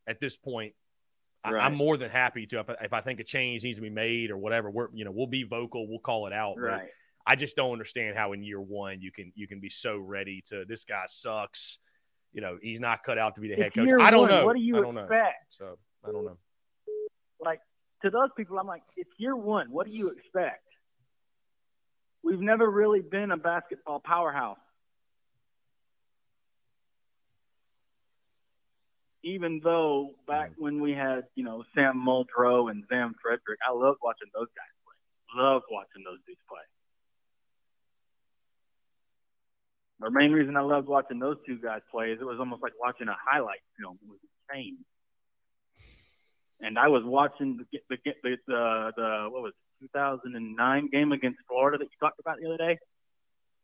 [0.08, 0.74] at this point
[1.44, 1.62] Right.
[1.62, 3.90] I, am more than happy to if, if, I think a change needs to be
[3.90, 4.70] made or whatever.
[4.70, 6.58] We're you know we'll be vocal, we'll call it out.
[6.58, 6.88] Right.
[7.26, 10.42] I just don't understand how in year one you can you can be so ready
[10.48, 11.78] to this guy sucks.
[12.32, 13.90] You know he's not cut out to be the head coach.
[14.00, 14.46] I don't one, know.
[14.46, 15.60] What do you I expect?
[15.60, 15.66] Know.
[15.66, 16.38] So I don't know.
[17.44, 17.60] Like
[18.02, 19.70] to those people, I'm like, it's year one.
[19.70, 20.62] What do you expect?
[22.22, 24.58] We've never really been a basketball powerhouse.
[29.24, 30.54] Even though back mm.
[30.58, 34.74] when we had, you know, Sam Muldrow and Zam Fredrick, I loved watching those guys
[34.84, 35.42] play.
[35.42, 36.60] Loved watching those dudes play.
[40.00, 42.74] The main reason I loved watching those two guys play is it was almost like
[42.78, 43.98] watching a highlight film.
[44.02, 44.18] It was
[44.50, 44.76] insane.
[46.60, 51.38] And I was watching the the the, the, the what was it, 2009 game against
[51.48, 52.78] Florida that you talked about the other day.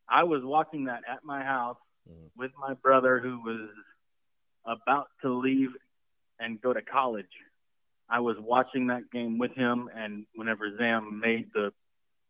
[0.09, 1.77] I was watching that at my house
[2.09, 2.31] mm.
[2.37, 3.69] with my brother who was
[4.67, 5.71] about to leave
[6.39, 7.27] and go to college.
[8.09, 11.73] I was watching that game with him, and whenever Zam made the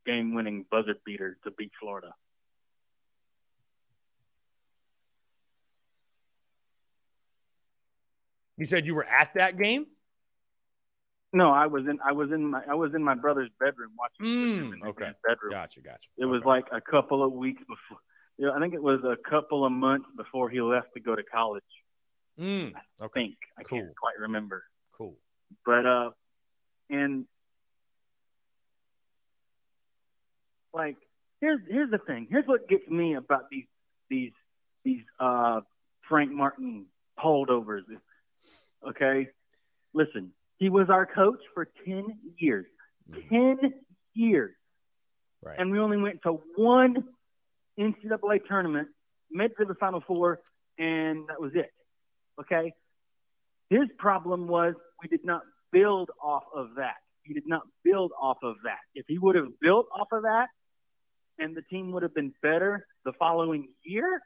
[0.07, 2.13] game-winning buzzer beater to beat Florida.
[8.57, 9.87] You said you were at that game?
[11.33, 11.99] No, I was in.
[12.05, 12.63] I was in my.
[12.69, 14.27] I was in my brother's bedroom watching.
[14.27, 15.13] Mm, okay.
[15.27, 15.53] bedroom.
[15.53, 15.81] Gotcha.
[15.81, 16.09] Gotcha.
[16.19, 16.31] It okay.
[16.31, 17.99] was like a couple of weeks before.
[18.37, 21.15] You know, I think it was a couple of months before he left to go
[21.15, 21.63] to college.
[22.41, 23.81] Mm, I think I cool.
[23.81, 24.65] can't quite remember.
[24.97, 25.15] Cool.
[25.67, 26.11] But uh,
[26.89, 27.27] and
[30.73, 30.97] like
[31.41, 32.29] here's here's the thing.
[32.31, 33.67] Here's what gets me about these
[34.09, 34.33] these
[34.85, 35.61] these uh
[36.09, 36.87] Frank Martin
[37.23, 37.83] holdovers.
[38.89, 39.29] Okay,
[39.93, 40.33] listen.
[40.57, 42.05] He was our coach for ten
[42.39, 42.67] years.
[43.11, 43.29] Mm.
[43.29, 43.75] Ten
[44.15, 44.55] years.
[45.43, 45.59] Right.
[45.59, 47.05] And we only went to one
[47.79, 48.89] NCAA tournament,
[49.31, 50.41] made to the Final Four,
[50.79, 51.71] and that was it.
[52.41, 52.73] Okay.
[53.69, 55.43] His problem was we did not
[55.73, 56.97] build off of that.
[57.23, 58.79] He did not build off of that.
[58.95, 60.49] If he would have built off of that
[61.39, 64.21] and the team would have been better the following year,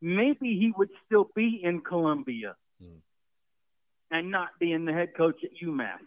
[0.00, 2.96] maybe he would still be in Columbia hmm.
[4.10, 5.98] and not being the head coach at UMass.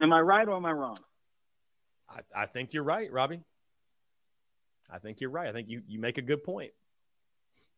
[0.00, 0.96] Am I right or am I wrong?
[2.14, 3.40] I, I think you're right, Robbie.
[4.90, 5.48] I think you're right.
[5.48, 6.72] I think you, you make a good point.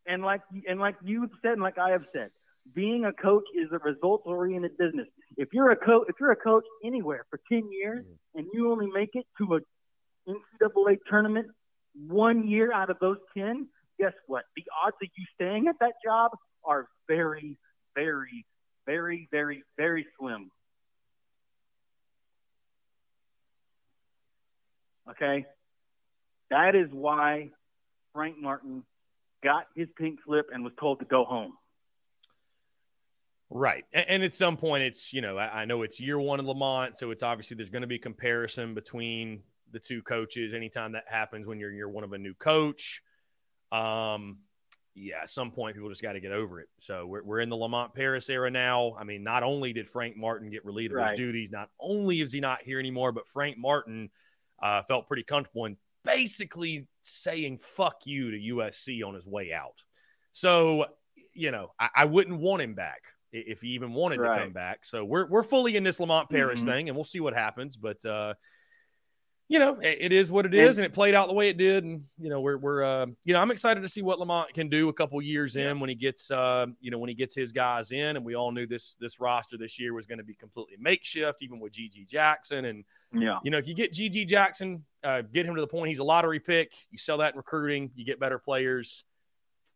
[0.06, 2.28] And like and like you've said, and like I have said,
[2.74, 5.06] being a coach is a results oriented business.
[5.36, 8.38] If you're a coach, if you're a coach anywhere for ten years mm-hmm.
[8.38, 11.46] and you only make it to a NCAA tournament
[12.08, 14.44] one year out of those ten, guess what?
[14.56, 16.32] The odds of you staying at that job
[16.64, 17.56] are very,
[17.94, 18.44] very,
[18.86, 20.50] very, very, very slim.
[25.10, 25.46] Okay?
[26.50, 27.50] That is why
[28.12, 28.84] Frank Martin
[29.42, 31.52] got his pink slip and was told to go home.
[33.50, 33.84] Right.
[33.92, 36.98] And, at some point, it's, you know, I, know it's year one in Lamont.
[36.98, 41.46] So it's obviously there's going to be comparison between the two coaches anytime that happens
[41.46, 43.02] when you're year one of a new coach.
[43.70, 44.38] Um,
[44.94, 46.68] yeah, at some point, people just got to get over it.
[46.78, 48.96] So we're, we're in the Lamont Paris era now.
[48.98, 51.10] I mean, not only did Frank Martin get relieved of right.
[51.10, 54.10] his duties, not only is he not here anymore, but Frank Martin–
[54.64, 59.82] uh, felt pretty comfortable in basically saying fuck you to USC on his way out.
[60.32, 60.86] So,
[61.34, 64.38] you know, I, I wouldn't want him back if he even wanted Right.
[64.38, 64.84] to come back.
[64.84, 66.66] So we're we're fully in this Lamont Paris Mhm.
[66.66, 67.76] thing, and we'll see what happens.
[67.76, 68.34] But uh,
[69.48, 71.48] you know, it, it is what it is, And- and it played out the way
[71.50, 71.84] it did.
[71.84, 74.68] And you know, we're we're uh, you know, I'm excited to see what Lamont can
[74.68, 77.52] do a couple years in when he gets uh, you know, when he gets his
[77.52, 78.16] guys in.
[78.16, 81.42] And we all knew this this roster this year was going to be completely makeshift,
[81.42, 82.84] even with GG Jackson and
[83.14, 83.38] Yeah.
[83.44, 86.04] you know, if you get GG Jackson, uh, get him to the point he's a
[86.04, 89.04] lottery pick, you sell that in recruiting, you get better players,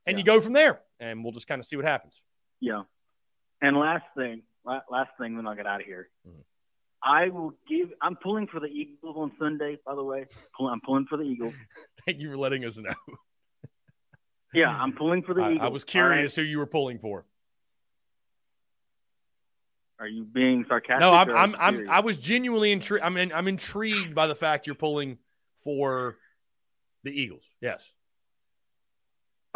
[0.07, 0.81] and you go from there.
[1.01, 2.23] And we'll just kind of see what happens.
[2.61, 2.83] Yeah.
[3.63, 6.09] And last thing, last thing, then I'll get out of here.
[6.27, 6.45] Mhm.
[7.03, 7.93] I will give.
[8.03, 9.79] I'm pulling for the Eagles on Sunday.
[9.87, 10.27] By the way,
[10.61, 11.55] I'm pulling for the Eagles.
[12.05, 12.91] Thank you for letting us know.
[14.53, 15.67] Yeah, I'm pulling for the I, Eagles.
[15.67, 17.25] I was curious who you were pulling for.
[20.01, 21.01] Are you being sarcastic?
[21.01, 21.91] No, I'm I'm, I'm?
[21.91, 23.05] I was genuinely intrigued.
[23.05, 25.19] I'm in, I'm intrigued by the fact you're pulling
[25.65, 26.17] for
[27.03, 27.43] the Eagles.
[27.61, 27.93] Yes.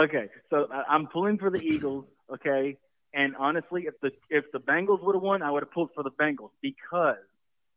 [0.00, 2.06] Okay, so I- I'm pulling for the Eagles.
[2.32, 2.76] Okay,
[3.14, 6.02] and honestly, if the if the Bengals would have won, I would have pulled for
[6.02, 7.16] the Bengals because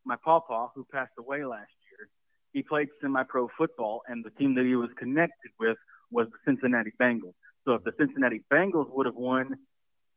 [0.04, 2.08] my papa, who passed away last year,
[2.52, 5.76] he played semi-pro football, and the team that he was connected with
[6.10, 7.34] was the Cincinnati Bengals.
[7.64, 9.56] So if the Cincinnati Bengals would have won,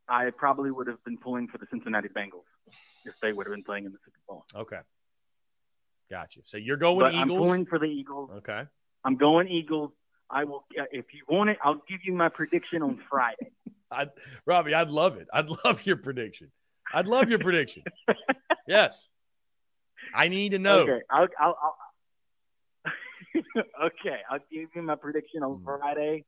[0.10, 2.44] I probably would have been pulling for the Cincinnati Bengals
[3.06, 4.45] if they would have been playing in the Super Bowl.
[4.56, 4.80] Okay.
[6.10, 6.40] Gotcha.
[6.45, 7.38] So you're going but I'm Eagles.
[7.40, 8.31] pulling for the Eagles.
[8.38, 8.64] okay.
[9.06, 9.91] I'm going Eagles.
[10.30, 10.65] I will.
[10.91, 13.52] If you want it, I'll give you my prediction on Friday.
[13.91, 14.07] I
[14.45, 15.27] Robbie, I'd love it.
[15.34, 16.52] I'd love your prediction.
[16.94, 17.84] I'd love your prediction.
[18.68, 19.07] Yes.
[20.14, 20.81] I need to know.
[20.81, 21.57] Okay, I'll, I'll,
[22.86, 25.65] I'll okay, I'll give you my prediction on Hmm.
[25.65, 26.26] Friday.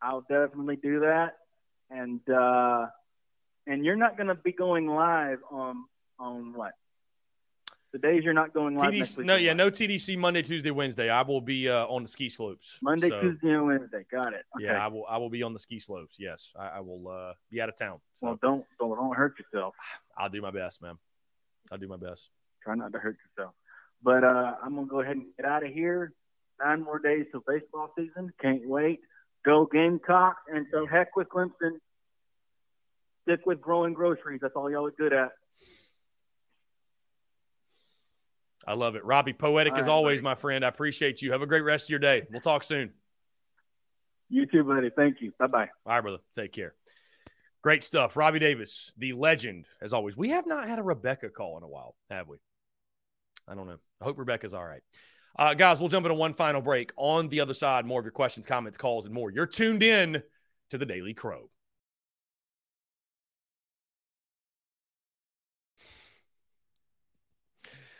[0.00, 1.34] I'll definitely do that,
[1.94, 2.86] and uh,
[3.66, 5.84] and you're not going to be going live on
[6.18, 6.72] on what
[7.92, 9.26] the days you're not going live next TDC, week.
[9.26, 11.10] no, yeah, no TDC Monday, Tuesday, Wednesday.
[11.10, 12.78] I will be uh, on the ski slopes.
[12.82, 14.04] Monday, So, Tuesday, and Wednesday.
[14.10, 14.44] Got it.
[14.56, 14.64] Okay.
[14.64, 15.06] Yeah, I will.
[15.08, 16.16] I will be on the ski slopes.
[16.18, 18.00] Yes, I, I will uh, be out of town.
[18.14, 19.74] So well, don't don't don't hurt yourself.
[20.18, 20.98] I'll do my best, man.
[21.70, 22.30] I'll do my best.
[22.62, 23.54] Try not to hurt yourself.
[24.02, 26.12] But uh, I'm gonna go ahead and get out of here.
[26.60, 28.32] Nine more days till baseball season.
[28.40, 29.00] Can't wait.
[29.44, 31.78] Go Gamecocks, and so heck with Clemson.
[33.24, 34.40] Stick with growing groceries.
[34.42, 35.32] That's all y'all are good at.
[38.66, 39.32] I love it, Robbie.
[39.34, 40.24] Poetic All as right, always, buddy.
[40.24, 40.64] my friend.
[40.64, 41.32] I appreciate you.
[41.32, 42.22] Have a great rest of your day.
[42.30, 42.92] We'll talk soon.
[44.30, 44.90] You too, buddy.
[44.94, 45.32] Thank you.
[45.38, 45.68] Bye bye.
[45.86, 46.18] All right, brother.
[46.34, 46.74] Take care.
[47.62, 48.16] Great stuff.
[48.16, 50.16] Robbie Davis, the legend, as always.
[50.16, 52.38] We have not had a Rebecca call in a while, have we?
[53.48, 53.78] I don't know.
[54.00, 54.82] I hope Rebecca's all right.
[55.38, 56.92] Uh, guys, we'll jump into one final break.
[56.96, 59.30] On the other side, more of your questions, comments, calls, and more.
[59.30, 60.22] You're tuned in
[60.70, 61.50] to the Daily Crow.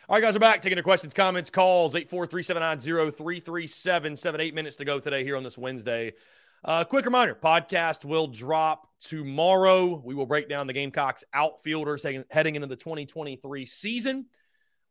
[0.07, 0.61] All right, guys, we're back.
[0.61, 4.39] Taking your questions, comments, calls, 843 790 337.
[4.39, 6.13] Eight minutes to go today here on this Wednesday.
[6.63, 9.99] Uh, quick reminder podcast will drop tomorrow.
[10.05, 14.27] We will break down the Gamecocks outfielders heading, into the 2023 season.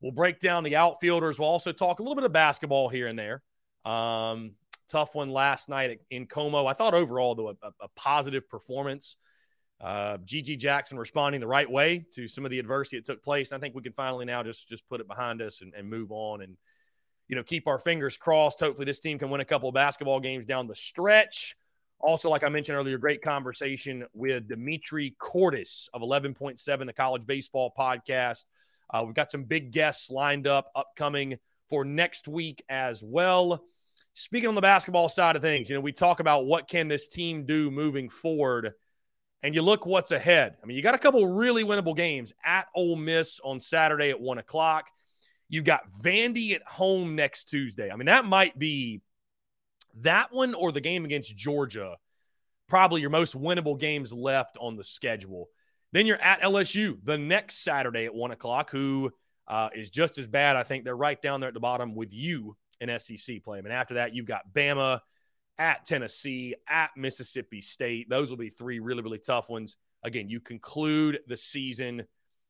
[0.00, 1.38] We'll break down the outfielders.
[1.38, 3.40] We'll also talk a little bit of basketball here and there.
[3.84, 4.54] Um,
[4.88, 6.66] tough one last night in Como.
[6.66, 9.14] I thought overall, though, a, a positive performance.
[9.80, 13.52] Uh, GG Jackson responding the right way to some of the adversity that took place.
[13.52, 16.10] I think we can finally now just just put it behind us and, and move
[16.10, 16.56] on and
[17.28, 18.60] you know keep our fingers crossed.
[18.60, 21.56] Hopefully, this team can win a couple of basketball games down the stretch.
[22.00, 27.72] Also, like I mentioned earlier, great conversation with Dimitri Cordis of 11.7, the college baseball
[27.76, 28.44] podcast.
[28.92, 31.38] Uh, we've got some big guests lined up upcoming
[31.68, 33.64] for next week as well.
[34.14, 37.08] Speaking on the basketball side of things, you know, we talk about what can this
[37.08, 38.74] team do moving forward,
[39.44, 40.56] and you look what's ahead.
[40.62, 44.18] I mean, you got a couple really winnable games at Ole Miss on Saturday at
[44.18, 44.86] one o'clock.
[45.50, 47.90] You've got Vandy at home next Tuesday.
[47.90, 49.02] I mean, that might be
[50.00, 51.98] that one or the game against Georgia,
[52.68, 55.50] probably your most winnable games left on the schedule.
[55.92, 59.12] Then you're at LSU the next Saturday at one o'clock, who
[59.46, 60.56] uh, is just as bad.
[60.56, 63.58] I think they're right down there at the bottom with you in SEC play.
[63.58, 65.00] And after that, you've got Bama
[65.58, 68.08] at Tennessee, at Mississippi State.
[68.08, 69.76] Those will be three really, really tough ones.
[70.02, 72.04] Again, you conclude the season.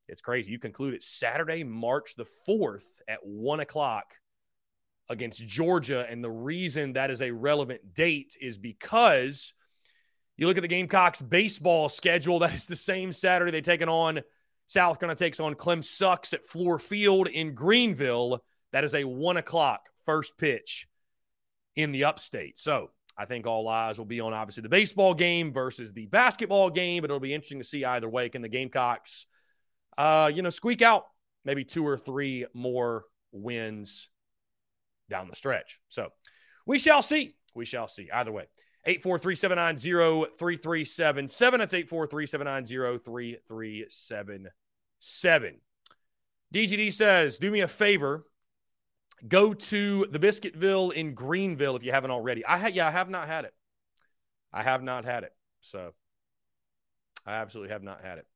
[0.08, 0.50] It's crazy.
[0.50, 4.14] You conclude it Saturday, March the 4th at one o'clock
[5.08, 6.06] against Georgia.
[6.08, 9.52] And the reason that is a relevant date is because
[10.36, 12.38] you look at the Gamecocks baseball schedule.
[12.40, 14.22] That is the same Saturday they taking on
[14.66, 18.42] South Carolina takes on Clem Sucks at Fluor Field in Greenville.
[18.72, 20.86] That is a one o'clock first pitch
[21.76, 22.58] in the upstate.
[22.58, 26.70] So I think all eyes will be on obviously the baseball game versus the basketball
[26.70, 28.28] game, but it'll be interesting to see either way.
[28.28, 29.26] Can the Gamecocks,
[29.96, 31.04] uh, you know, squeak out
[31.44, 34.08] maybe two or three more wins
[35.08, 35.80] down the stretch?
[35.88, 36.08] So
[36.66, 37.36] we shall see.
[37.54, 38.10] We shall see.
[38.10, 38.46] Either way.
[38.86, 41.58] 843 790 3377.
[41.58, 45.60] That's 843 790 3377.
[46.52, 48.26] DGD says, do me a favor.
[49.26, 52.44] Go to the Biscuitville in Greenville if you haven't already.
[52.44, 53.54] I ha- yeah, I have not had it.
[54.52, 55.32] I have not had it.
[55.60, 55.94] So
[57.26, 58.26] I absolutely have not had it.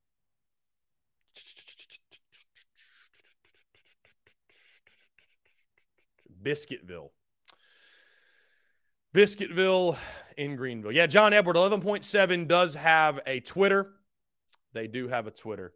[6.43, 7.11] Biscuitville.
[9.15, 9.97] Biscuitville
[10.37, 10.93] in Greenville.
[10.93, 13.93] Yeah, John Edward, 11.7 does have a Twitter.
[14.73, 15.73] They do have a Twitter.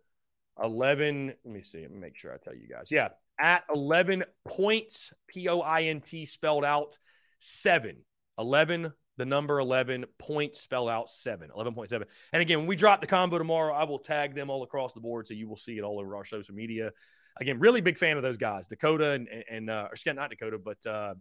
[0.63, 2.91] 11, let me see, let me make sure I tell you guys.
[2.91, 3.09] Yeah,
[3.39, 6.99] at 11 points, P O I N T spelled out
[7.39, 7.99] seven.
[8.39, 11.51] 11, the number 11, points spelled out seven.
[11.55, 12.05] 11.7.
[12.33, 15.01] And again, when we drop the combo tomorrow, I will tag them all across the
[15.01, 16.93] board so you will see it all over our social media.
[17.39, 20.85] Again, really big fan of those guys, Dakota and, and uh, or not Dakota, but
[20.87, 21.15] uh,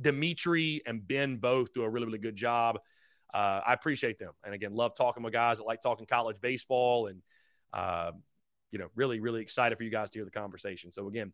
[0.00, 2.78] Dimitri and Ben both do a really, really good job.
[3.32, 4.32] Uh, I appreciate them.
[4.44, 7.22] And again, love talking with guys that like talking college baseball and,
[7.72, 8.12] uh,
[8.70, 10.92] you know, really, really excited for you guys to hear the conversation.
[10.92, 11.32] So again,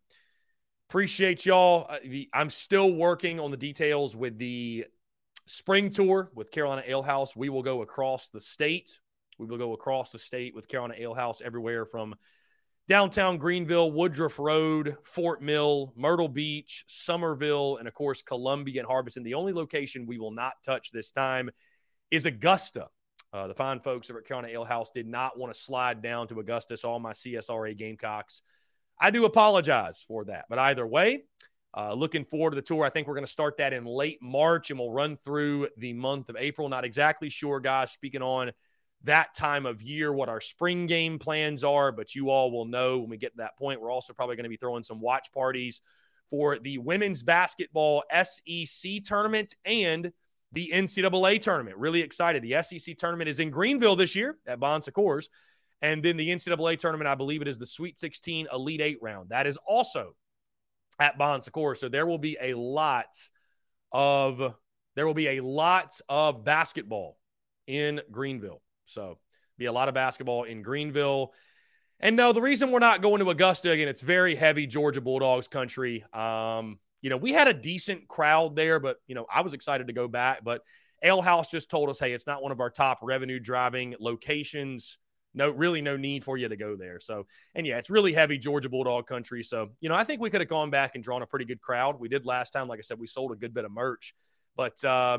[0.88, 1.86] appreciate y'all.
[1.88, 1.98] Uh,
[2.32, 4.86] I'm still working on the details with the
[5.46, 7.34] spring tour with Carolina Ale House.
[7.36, 8.98] We will go across the state.
[9.38, 12.14] We will go across the state with Carolina Ale House everywhere from
[12.86, 19.22] downtown Greenville, Woodruff Road, Fort Mill, Myrtle Beach, Summerville, and of course, Columbia and Harbison.
[19.22, 21.50] The only location we will not touch this time
[22.10, 22.88] is Augusta.
[23.34, 26.28] Uh, the fine folks over at Carolina Ale House did not want to slide down
[26.28, 28.42] to Augustus, all my CSRA Gamecocks,
[29.00, 30.44] I do apologize for that.
[30.48, 31.24] But either way,
[31.76, 32.84] uh, looking forward to the tour.
[32.84, 35.92] I think we're going to start that in late March and we'll run through the
[35.92, 36.68] month of April.
[36.68, 38.52] Not exactly sure, guys, speaking on
[39.02, 43.00] that time of year, what our spring game plans are, but you all will know
[43.00, 43.80] when we get to that point.
[43.80, 45.80] We're also probably going to be throwing some watch parties
[46.30, 50.12] for the women's basketball SEC tournament and
[50.54, 51.76] the NCAA tournament.
[51.76, 52.42] Really excited.
[52.42, 55.28] The SEC tournament is in Greenville this year at Bon Secours.
[55.82, 59.30] And then the NCAA tournament, I believe it is the Sweet 16 Elite Eight round.
[59.30, 60.14] That is also
[60.98, 61.80] at Bon Secours.
[61.80, 63.08] So there will be a lot
[63.92, 64.54] of
[64.94, 67.18] there will be a lot of basketball
[67.66, 68.62] in Greenville.
[68.86, 69.18] So
[69.58, 71.32] be a lot of basketball in Greenville.
[71.98, 75.48] And no, the reason we're not going to Augusta again, it's very heavy Georgia Bulldogs
[75.48, 76.04] country.
[76.12, 79.88] Um, you know, we had a decent crowd there, but you know, I was excited
[79.88, 80.42] to go back.
[80.42, 80.62] But
[81.02, 84.96] Ale House just told us, hey, it's not one of our top revenue driving locations.
[85.34, 87.00] No, really, no need for you to go there.
[87.00, 89.42] So, and yeah, it's really heavy Georgia Bulldog country.
[89.42, 91.60] So, you know, I think we could have gone back and drawn a pretty good
[91.60, 92.00] crowd.
[92.00, 92.68] We did last time.
[92.68, 94.14] Like I said, we sold a good bit of merch,
[94.56, 95.18] but uh,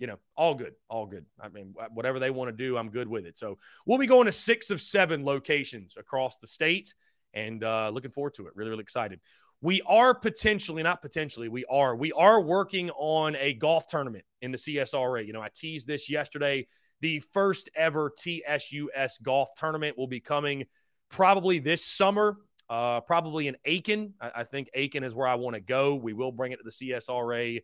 [0.00, 1.26] you know, all good, all good.
[1.40, 3.38] I mean, whatever they want to do, I'm good with it.
[3.38, 6.92] So we'll be going to six of seven locations across the state
[7.32, 8.56] and uh, looking forward to it.
[8.56, 9.20] Really, really excited.
[9.62, 14.52] We are potentially, not potentially, we are, we are working on a golf tournament in
[14.52, 15.26] the CSRA.
[15.26, 16.66] You know, I teased this yesterday.
[17.00, 20.64] The first ever TSUS golf tournament will be coming
[21.10, 22.38] probably this summer,
[22.68, 24.14] uh, probably in Aiken.
[24.20, 25.94] I, I think Aiken is where I want to go.
[25.94, 27.60] We will bring it to the CSRA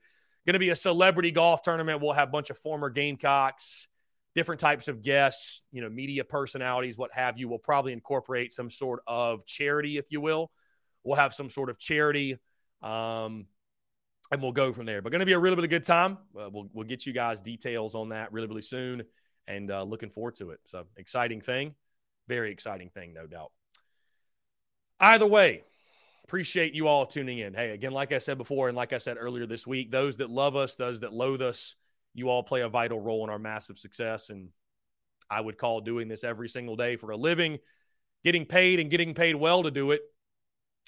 [0.46, 2.00] going to be a celebrity golf tournament.
[2.00, 3.88] We'll have a bunch of former Gamecocks,
[4.34, 7.48] different types of guests, you know, media personalities, what have you.
[7.48, 10.52] We'll probably incorporate some sort of charity, if you will.
[11.06, 12.38] We'll have some sort of charity,
[12.82, 13.46] um,
[14.30, 15.00] and we'll go from there.
[15.00, 16.18] But going to be a really, really good time.
[16.38, 19.04] Uh, we'll, we'll get you guys details on that really, really soon
[19.46, 20.60] and uh, looking forward to it.
[20.64, 21.74] So, exciting thing.
[22.28, 23.52] Very exciting thing, no doubt.
[24.98, 25.62] Either way,
[26.26, 27.54] Appreciate you all tuning in.
[27.54, 30.28] Hey, again, like I said before, and like I said earlier this week, those that
[30.28, 31.76] love us, those that loathe us,
[32.14, 34.28] you all play a vital role in our massive success.
[34.28, 34.48] And
[35.30, 37.58] I would call doing this every single day for a living,
[38.24, 40.00] getting paid and getting paid well to do it.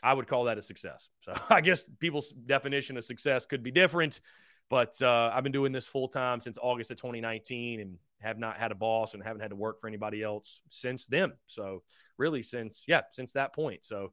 [0.03, 1.11] I would call that a success.
[1.23, 4.20] So I guess people's definition of success could be different,
[4.70, 8.57] but uh, I've been doing this full time since August of 2019 and have not
[8.57, 11.33] had a boss and haven't had to work for anybody else since then.
[11.47, 11.83] So
[12.16, 13.85] really since, yeah, since that point.
[13.85, 14.12] So,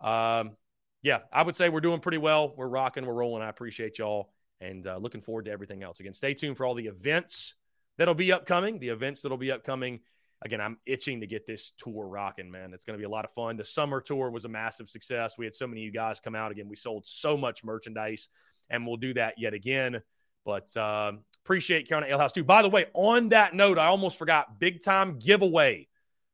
[0.00, 0.56] um,
[1.02, 2.52] yeah, I would say we're doing pretty well.
[2.56, 3.42] We're rocking, we're rolling.
[3.42, 6.00] I appreciate y'all and uh, looking forward to everything else.
[6.00, 7.54] Again, stay tuned for all the events
[7.98, 10.00] that'll be upcoming, the events that'll be upcoming.
[10.42, 12.74] Again, I'm itching to get this tour rocking, man.
[12.74, 13.56] It's going to be a lot of fun.
[13.56, 15.38] The summer tour was a massive success.
[15.38, 16.68] We had so many of you guys come out again.
[16.68, 18.28] We sold so much merchandise,
[18.68, 20.02] and we'll do that yet again.
[20.44, 21.12] But uh,
[21.44, 22.44] appreciate Carolina Ale House too.
[22.44, 25.88] By the way, on that note, I almost forgot big time giveaway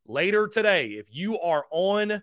[0.06, 0.88] later today.
[0.88, 2.22] If you are on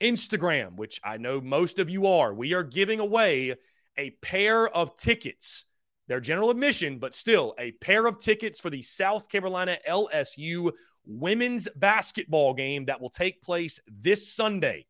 [0.00, 3.56] Instagram, which I know most of you are, we are giving away
[3.96, 5.64] a pair of tickets.
[6.08, 10.72] Their general admission, but still a pair of tickets for the South Carolina LSU
[11.06, 14.86] women's basketball game that will take place this Sunday.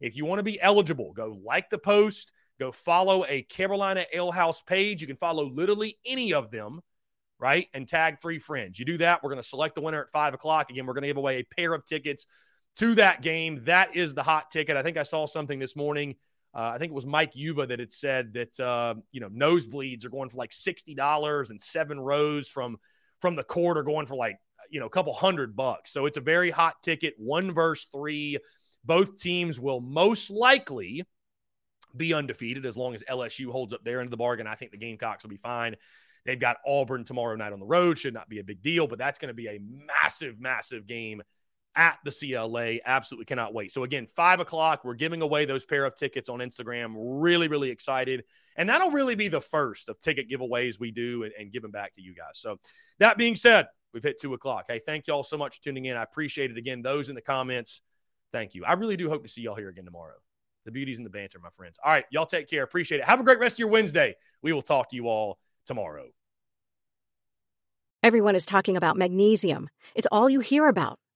[0.00, 4.32] If you want to be eligible, go like the post, go follow a Carolina Ale
[4.32, 5.00] House page.
[5.00, 6.80] You can follow literally any of them
[7.42, 7.66] right?
[7.74, 8.78] And tag three friends.
[8.78, 10.70] You do that, we're going to select the winner at five o'clock.
[10.70, 12.24] Again, we're going to give away a pair of tickets
[12.76, 13.64] to that game.
[13.64, 14.76] That is the hot ticket.
[14.76, 16.14] I think I saw something this morning.
[16.54, 20.04] Uh, I think it was Mike Yuva that had said that uh, you know nosebleeds
[20.04, 22.78] are going for like sixty dollars, and seven rows from
[23.20, 24.36] from the court are going for like
[24.70, 25.92] you know a couple hundred bucks.
[25.92, 27.14] So it's a very hot ticket.
[27.16, 28.38] One verse three.
[28.84, 31.04] Both teams will most likely
[31.96, 34.48] be undefeated as long as LSU holds up their end of the bargain.
[34.48, 35.76] I think the Gamecocks will be fine.
[36.24, 37.98] They've got Auburn tomorrow night on the road.
[37.98, 41.22] Should not be a big deal, but that's going to be a massive, massive game
[41.74, 42.76] at the CLA.
[42.84, 43.72] Absolutely cannot wait.
[43.72, 46.94] So, again, five o'clock, we're giving away those pair of tickets on Instagram.
[46.96, 48.24] Really, really excited.
[48.56, 51.94] And that'll really be the first of ticket giveaways we do and, and them back
[51.94, 52.34] to you guys.
[52.34, 52.58] So,
[52.98, 54.66] that being said, we've hit two o'clock.
[54.68, 55.96] Hey, thank y'all so much for tuning in.
[55.96, 56.58] I appreciate it.
[56.58, 57.80] Again, those in the comments,
[58.32, 58.64] thank you.
[58.64, 60.16] I really do hope to see y'all here again tomorrow.
[60.64, 61.78] The beauties and the banter, my friends.
[61.82, 62.62] All right, y'all take care.
[62.62, 63.04] Appreciate it.
[63.04, 64.14] Have a great rest of your Wednesday.
[64.42, 66.06] We will talk to you all tomorrow.
[68.04, 69.70] Everyone is talking about magnesium.
[69.94, 70.98] It's all you hear about.